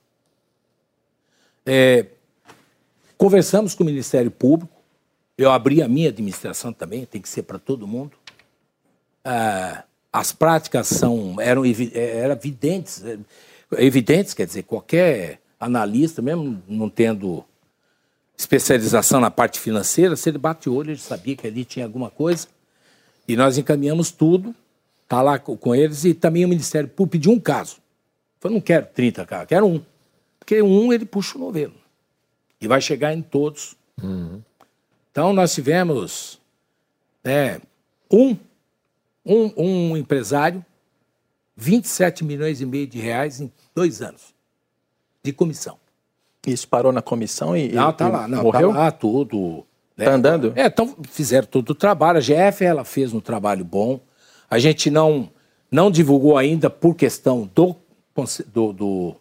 [3.18, 4.74] conversamos com o Ministério Público,
[5.38, 8.12] eu abri a minha administração também, tem que ser para todo mundo.
[9.24, 13.18] Ah, as práticas são, eram, evi- eram evidentes, eh,
[13.78, 17.44] evidentes, quer dizer, qualquer analista, mesmo não tendo
[18.38, 22.10] especialização na parte financeira, se ele bate o olho, ele sabia que ali tinha alguma
[22.10, 22.48] coisa.
[23.28, 24.54] E nós encaminhamos tudo,
[25.08, 27.78] tá lá co- com eles, e também o Ministério Público pediu um caso.
[28.44, 29.82] Eu não quero 30 casos, quero um.
[30.40, 31.74] Porque um ele puxa o novelo.
[32.60, 33.76] E vai chegar em todos.
[35.12, 36.40] Então nós tivemos
[37.24, 37.62] né,
[38.12, 38.36] um,
[39.26, 39.54] um,
[39.92, 40.64] um empresário,
[41.56, 44.34] 27 milhões e meio de reais em dois anos
[45.24, 45.78] de comissão.
[46.46, 48.70] Isso parou na comissão e, Não, tá e lá, não, morreu?
[48.74, 49.66] tá lá tudo.
[49.98, 50.06] Né?
[50.06, 50.54] Tá andando?
[50.56, 52.18] É, então fizeram todo o trabalho.
[52.18, 54.00] A GF ela fez um trabalho bom.
[54.50, 55.30] A gente não
[55.72, 57.76] não divulgou ainda por questão do,
[58.54, 59.16] do- do-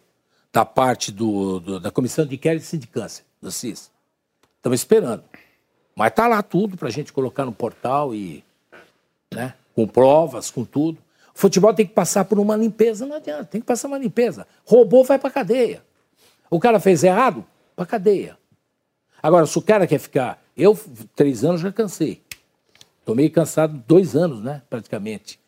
[0.51, 3.89] da parte do, do- da comissão de inquérito e sindicância do CIS.
[4.57, 5.23] Estamos esperando.
[5.95, 8.43] Mas tá lá tudo para a gente colocar no portal e
[9.33, 9.55] né?
[9.75, 10.99] com provas, com tudo.
[11.35, 14.45] O futebol tem que passar por uma limpeza, não adianta, tem que passar uma limpeza.
[14.63, 15.81] Roubou, vai para cadeia.
[16.51, 17.43] O cara fez errado,
[17.75, 18.37] para cadeia.
[19.23, 20.42] Agora, se o cara quer ficar.
[20.55, 20.79] Eu,
[21.15, 22.21] três anos, já cansei.
[23.05, 25.39] Tomei cansado dois anos, né, praticamente.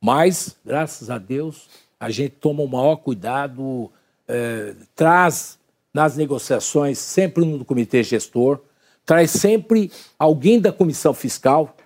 [0.00, 1.68] Mas, graças a Deus,
[1.98, 3.90] a gente toma o maior cuidado,
[4.26, 5.58] é, traz
[5.92, 8.60] nas negociações sempre no comitê gestor,
[9.04, 11.76] traz sempre alguém da comissão fiscal.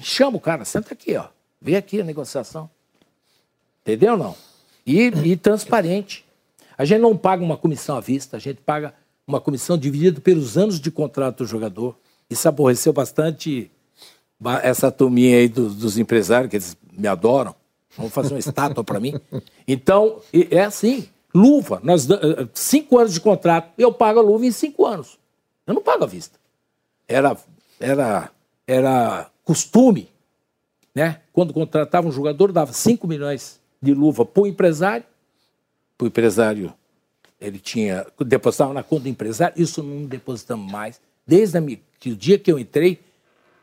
[0.00, 1.28] Chama o cara, senta aqui, ó.
[1.60, 2.70] Vem aqui a negociação.
[3.82, 4.36] Entendeu ou não?
[4.86, 6.24] E, e transparente.
[6.78, 8.94] A gente não paga uma comissão à vista, a gente paga
[9.26, 11.96] uma comissão dividida pelos anos de contrato do jogador.
[12.30, 13.70] Isso aborreceu bastante
[14.62, 17.54] essa turminha aí dos, dos empresários, que eles me adoram.
[17.96, 19.14] Vamos fazer uma estátua para mim.
[19.66, 21.08] Então, é assim.
[21.34, 25.18] Luva, nós, eh, cinco anos de contrato, eu pago a luva em cinco anos.
[25.66, 26.38] Eu não pago à vista.
[27.06, 27.36] Era,
[27.78, 28.30] era,
[28.66, 30.08] era costume,
[30.94, 31.20] né?
[31.32, 35.04] Quando contratava um jogador, dava 5 milhões de luva para o empresário.
[36.00, 36.72] O empresário,
[37.40, 38.06] ele tinha.
[38.18, 41.00] depositava na conta do empresário, isso não depositamos mais.
[41.26, 41.62] Desde a,
[42.00, 42.98] que o dia que eu entrei,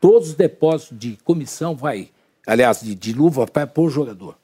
[0.00, 2.08] todos os depósitos de comissão vai,
[2.46, 4.36] aliás, de, de luva vai para o jogador.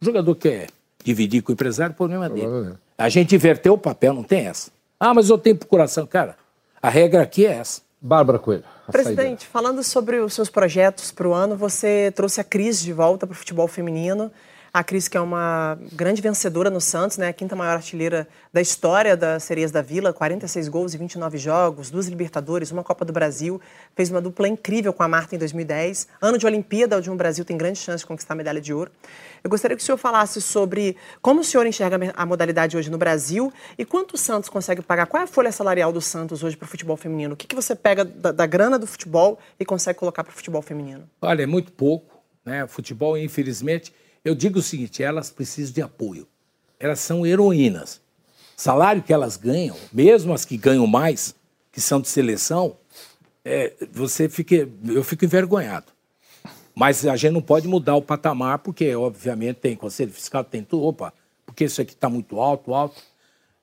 [0.00, 0.68] O jogador quer
[1.04, 2.74] dividir com o empresário, o problema é dele.
[2.96, 4.70] A gente inverteu o papel, não tem essa.
[4.98, 6.06] Ah, mas eu tenho procuração.
[6.06, 6.36] Cara,
[6.80, 7.82] a regra aqui é essa.
[8.00, 8.64] Bárbara Coelho.
[8.90, 13.26] Presidente, falando sobre os seus projetos para o ano, você trouxe a crise de volta
[13.26, 14.30] para o futebol feminino.
[14.74, 17.28] A Cris, que é uma grande vencedora no Santos, né?
[17.28, 21.90] a quinta maior artilheira da história das Sereias da Vila, 46 gols e 29 jogos,
[21.90, 23.60] duas Libertadores, uma Copa do Brasil,
[23.94, 26.08] fez uma dupla incrível com a Marta em 2010.
[26.22, 28.90] Ano de Olimpíada, onde um Brasil tem grande chance de conquistar a medalha de ouro.
[29.44, 32.96] Eu gostaria que o senhor falasse sobre como o senhor enxerga a modalidade hoje no
[32.96, 35.04] Brasil e quanto o Santos consegue pagar.
[35.04, 37.34] Qual é a folha salarial do Santos hoje para o futebol feminino?
[37.34, 40.34] O que, que você pega da, da grana do futebol e consegue colocar para o
[40.34, 41.06] futebol feminino?
[41.20, 42.22] Olha, é muito pouco.
[42.42, 42.64] Né?
[42.64, 43.92] O futebol, infelizmente
[44.24, 46.26] eu digo o seguinte: elas precisam de apoio.
[46.78, 48.00] Elas são heroínas.
[48.56, 51.34] Salário que elas ganham, mesmo as que ganham mais,
[51.70, 52.76] que são de seleção,
[53.44, 55.86] é, você fica, eu fico envergonhado.
[56.74, 60.84] Mas a gente não pode mudar o patamar, porque, obviamente, tem conselho fiscal, tem tudo.
[60.84, 61.12] Opa,
[61.44, 63.00] porque isso aqui está muito alto, alto.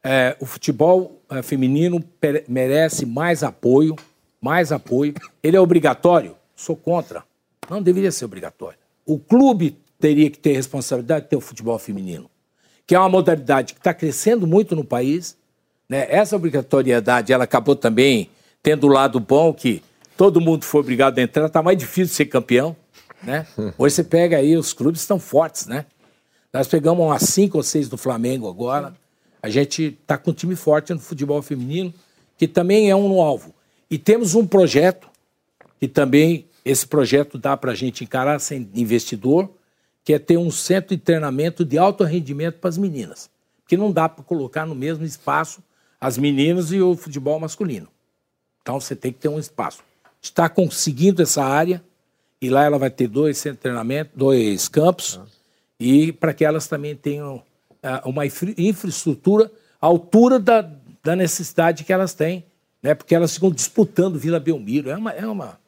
[0.04, 2.04] É, o futebol é, feminino
[2.48, 3.96] merece mais apoio,
[4.42, 5.14] mais apoio.
[5.42, 6.36] Ele é obrigatório?
[6.56, 7.24] Sou contra.
[7.70, 8.78] Não deveria ser obrigatório.
[9.06, 12.30] O clube teria que ter responsabilidade de ter o futebol feminino,
[12.88, 15.38] que é uma modalidade que está crescendo muito no país.
[15.88, 16.08] Né?
[16.10, 18.30] Essa obrigatoriedade ela acabou também
[18.64, 19.84] tendo o lado bom que
[20.18, 22.76] todo mundo foi obrigado a entrar, está mais difícil ser campeão.
[23.22, 23.46] Né?
[23.78, 25.86] Hoje você pega aí, os clubes estão fortes, né?
[26.52, 28.96] Nós pegamos umas cinco ou seis do Flamengo agora.
[29.42, 31.94] A gente está com um time forte no futebol feminino,
[32.38, 33.54] que também é um alvo.
[33.90, 35.08] E temos um projeto,
[35.80, 39.50] que também esse projeto dá para a gente encarar sem investidor,
[40.10, 43.30] que é ter um centro de treinamento de alto rendimento para as meninas.
[43.62, 45.62] Porque não dá para colocar no mesmo espaço
[46.02, 47.88] as meninas e o futebol masculino.
[48.60, 49.84] Então você tem que ter um espaço.
[50.20, 51.84] Está conseguindo essa área
[52.42, 55.20] e lá ela vai ter dois centros de treinamento, dois campos,
[55.80, 60.68] e para que elas também tenham uh, uma infra infraestrutura à altura da,
[61.04, 62.44] da necessidade que elas têm,
[62.82, 62.96] né?
[62.96, 64.90] porque elas ficam disputando Vila Belmiro.
[64.90, 65.60] É uma, é uma,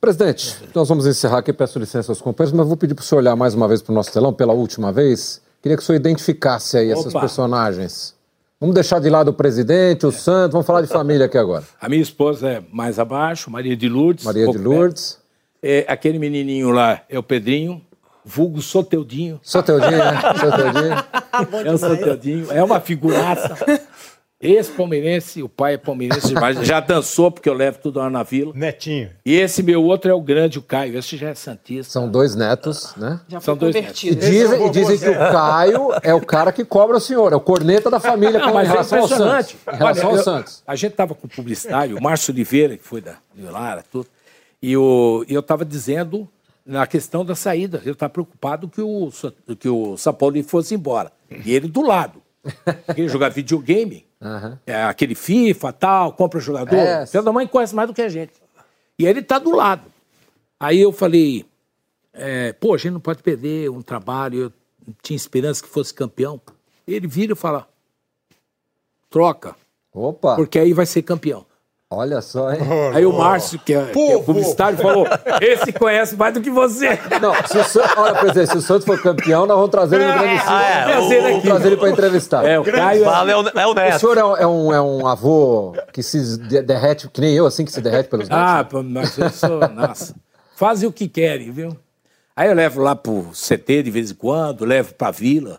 [0.00, 3.20] Presidente, nós vamos encerrar aqui, peço licença aos companheiros, mas vou pedir para o senhor
[3.20, 5.42] olhar mais uma vez para o nosso telão, pela última vez.
[5.60, 7.00] Queria que o senhor identificasse aí Opa.
[7.00, 8.14] essas personagens.
[8.60, 10.12] Vamos deixar de lado o presidente, o é.
[10.12, 11.64] santo, vamos falar de família aqui agora.
[11.80, 14.24] A minha esposa é mais abaixo, Maria de Lourdes.
[14.24, 15.18] Maria de Lourdes.
[15.60, 17.82] É, aquele menininho lá é o Pedrinho,
[18.24, 19.40] vulgo Soteudinho.
[19.42, 20.20] Soteudinho, né?
[20.38, 21.66] Soteudinho.
[21.66, 23.56] é o Soteudinho, é uma figuraça.
[24.40, 26.32] Esse palmeirense, o pai é palmeirense,
[26.62, 28.52] já dançou, porque eu levo tudo lá na vila.
[28.54, 29.10] Netinho.
[29.26, 30.96] E esse meu outro é o grande, o Caio.
[30.96, 31.92] Esse já é Santista.
[31.92, 33.20] São dois netos, né?
[33.26, 34.00] Já São dois netos.
[34.04, 37.36] E dizem, e dizem que o Caio é o cara que cobra o senhor, é
[37.36, 39.56] o corneta da família Não, mas em relação é ao Santos.
[39.72, 40.62] Em relação Olha, ao Santos.
[40.64, 44.06] a gente estava com o publicitário, o Márcio Oliveira, que foi da Lara, tudo.
[44.62, 46.28] E, o, e eu estava dizendo
[46.64, 47.82] na questão da saída.
[47.84, 49.10] Eu estava preocupado que o,
[49.58, 51.10] que o São Paulo fosse embora.
[51.44, 52.22] E ele do lado.
[52.96, 54.58] Ele jogar videogame Uhum.
[54.66, 56.76] É, aquele FIFA, tal, compra jogador.
[56.76, 57.06] É.
[57.06, 58.32] Filho da mãe conhece mais do que a gente.
[58.98, 59.82] E ele tá do lado.
[60.58, 61.46] Aí eu falei,
[62.12, 64.52] é, pô, a gente não pode perder um trabalho, eu
[65.00, 66.40] tinha esperança que fosse campeão.
[66.86, 67.68] Ele vira e fala,
[69.08, 69.54] troca.
[69.92, 70.34] Opa!
[70.36, 71.46] Porque aí vai ser campeão.
[71.90, 72.60] Olha só, hein?
[72.94, 75.06] Aí o Márcio, que é, que é publicitário, falou:
[75.40, 76.98] esse conhece mais do que você.
[77.20, 80.12] Não, se o Santos, olha, presidente, se o Santos for campeão, nós vamos trazer ele
[80.12, 82.44] no grande ah, é, Vamos trazer ele para entrevistar.
[82.44, 83.04] É, o Caio.
[83.04, 83.96] Fala, é, o, é o Neto.
[83.96, 87.64] O senhor é, é, um, é um avô que se derrete, que nem eu, assim,
[87.64, 88.44] que se derrete pelos netos?
[88.44, 89.58] Ah, mas eu sou.
[89.68, 90.14] Nossa.
[90.56, 91.74] Fazem o que querem, viu?
[92.36, 95.58] Aí eu levo lá pro CT de vez em quando, levo pra vila.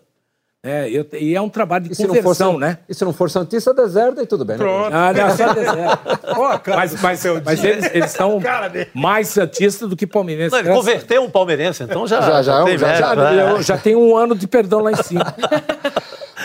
[0.61, 2.79] É, eu, e é um trabalho de E for, conversão, San- né?
[2.89, 4.57] e se não for Santista, deserta e tudo bem.
[4.57, 4.63] né?
[4.65, 4.93] Pronto.
[4.93, 6.19] Ah, não, só deserto.
[6.37, 8.41] Ó, cara, Mas, mas, seu mas eles, eles são
[8.93, 10.51] mais santistas do que palmeirenses.
[10.51, 12.19] Não, ele converteu um palmeirense, então já.
[12.19, 13.51] Já, já é um- tem já- mérito, Já, né?
[13.53, 15.33] eu já tenho um ano de perdão lá em cima.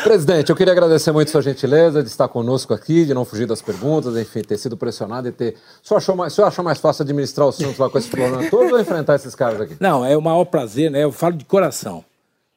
[0.04, 3.62] Presidente, eu queria agradecer muito sua gentileza de estar conosco aqui, de não fugir das
[3.62, 5.54] perguntas, enfim, ter sido pressionado e ter.
[5.82, 8.08] O senhor achou mais, o senhor achou mais fácil administrar o Santos lá com esse
[8.08, 9.76] problema todos ou enfrentar esses caras aqui?
[9.80, 11.02] Não, é o maior prazer, né?
[11.02, 12.04] Eu falo de coração.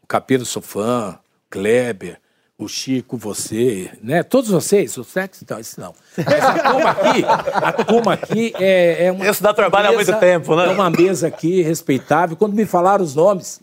[0.03, 1.17] O Capelo sou fã,
[1.49, 2.19] Kleber,
[2.57, 4.23] o Chico, você, né?
[4.23, 5.93] Todos vocês, o sexo então, isso não.
[6.17, 9.29] Mas a turma aqui, a turma aqui é, é uma.
[9.29, 10.65] Isso dá trabalho há mesa- muito tempo, né?
[10.65, 12.35] É uma mesa aqui respeitável.
[12.35, 13.59] Quando me falaram os nomes,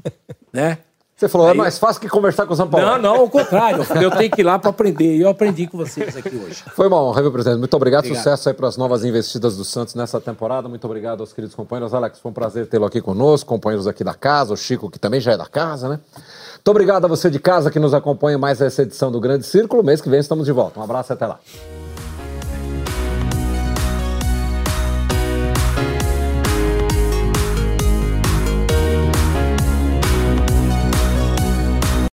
[0.53, 0.79] né?
[1.17, 2.85] Você falou, é Aí- mais fácil que conversar com o São Paulo.
[2.87, 3.87] Não, não, ao contrário.
[4.03, 5.17] Eu tenho que ir lá para aprender.
[5.17, 6.65] E eu aprendi com vocês aqui hoje.
[6.75, 7.61] Foi uma honra, viu, presidente?
[7.61, 8.01] Muito obrigado.
[8.05, 8.19] Obrigado.
[8.23, 10.69] Sucesso aí para as novas investidas do Santos nessa temporada.
[10.69, 11.95] Muito obrigado aos queridos companheiros.
[11.95, 13.49] Alex, foi um prazer tê-lo aqui conosco.
[13.49, 16.01] Companheiros aqui da casa, o Chico, que também já é da casa, né?
[16.67, 19.85] Muito obrigado a você de casa que nos acompanha mais essa edição do Grande Círculo.
[19.85, 20.81] Mês que vem estamos de volta.
[20.81, 21.39] Um abraço e até lá.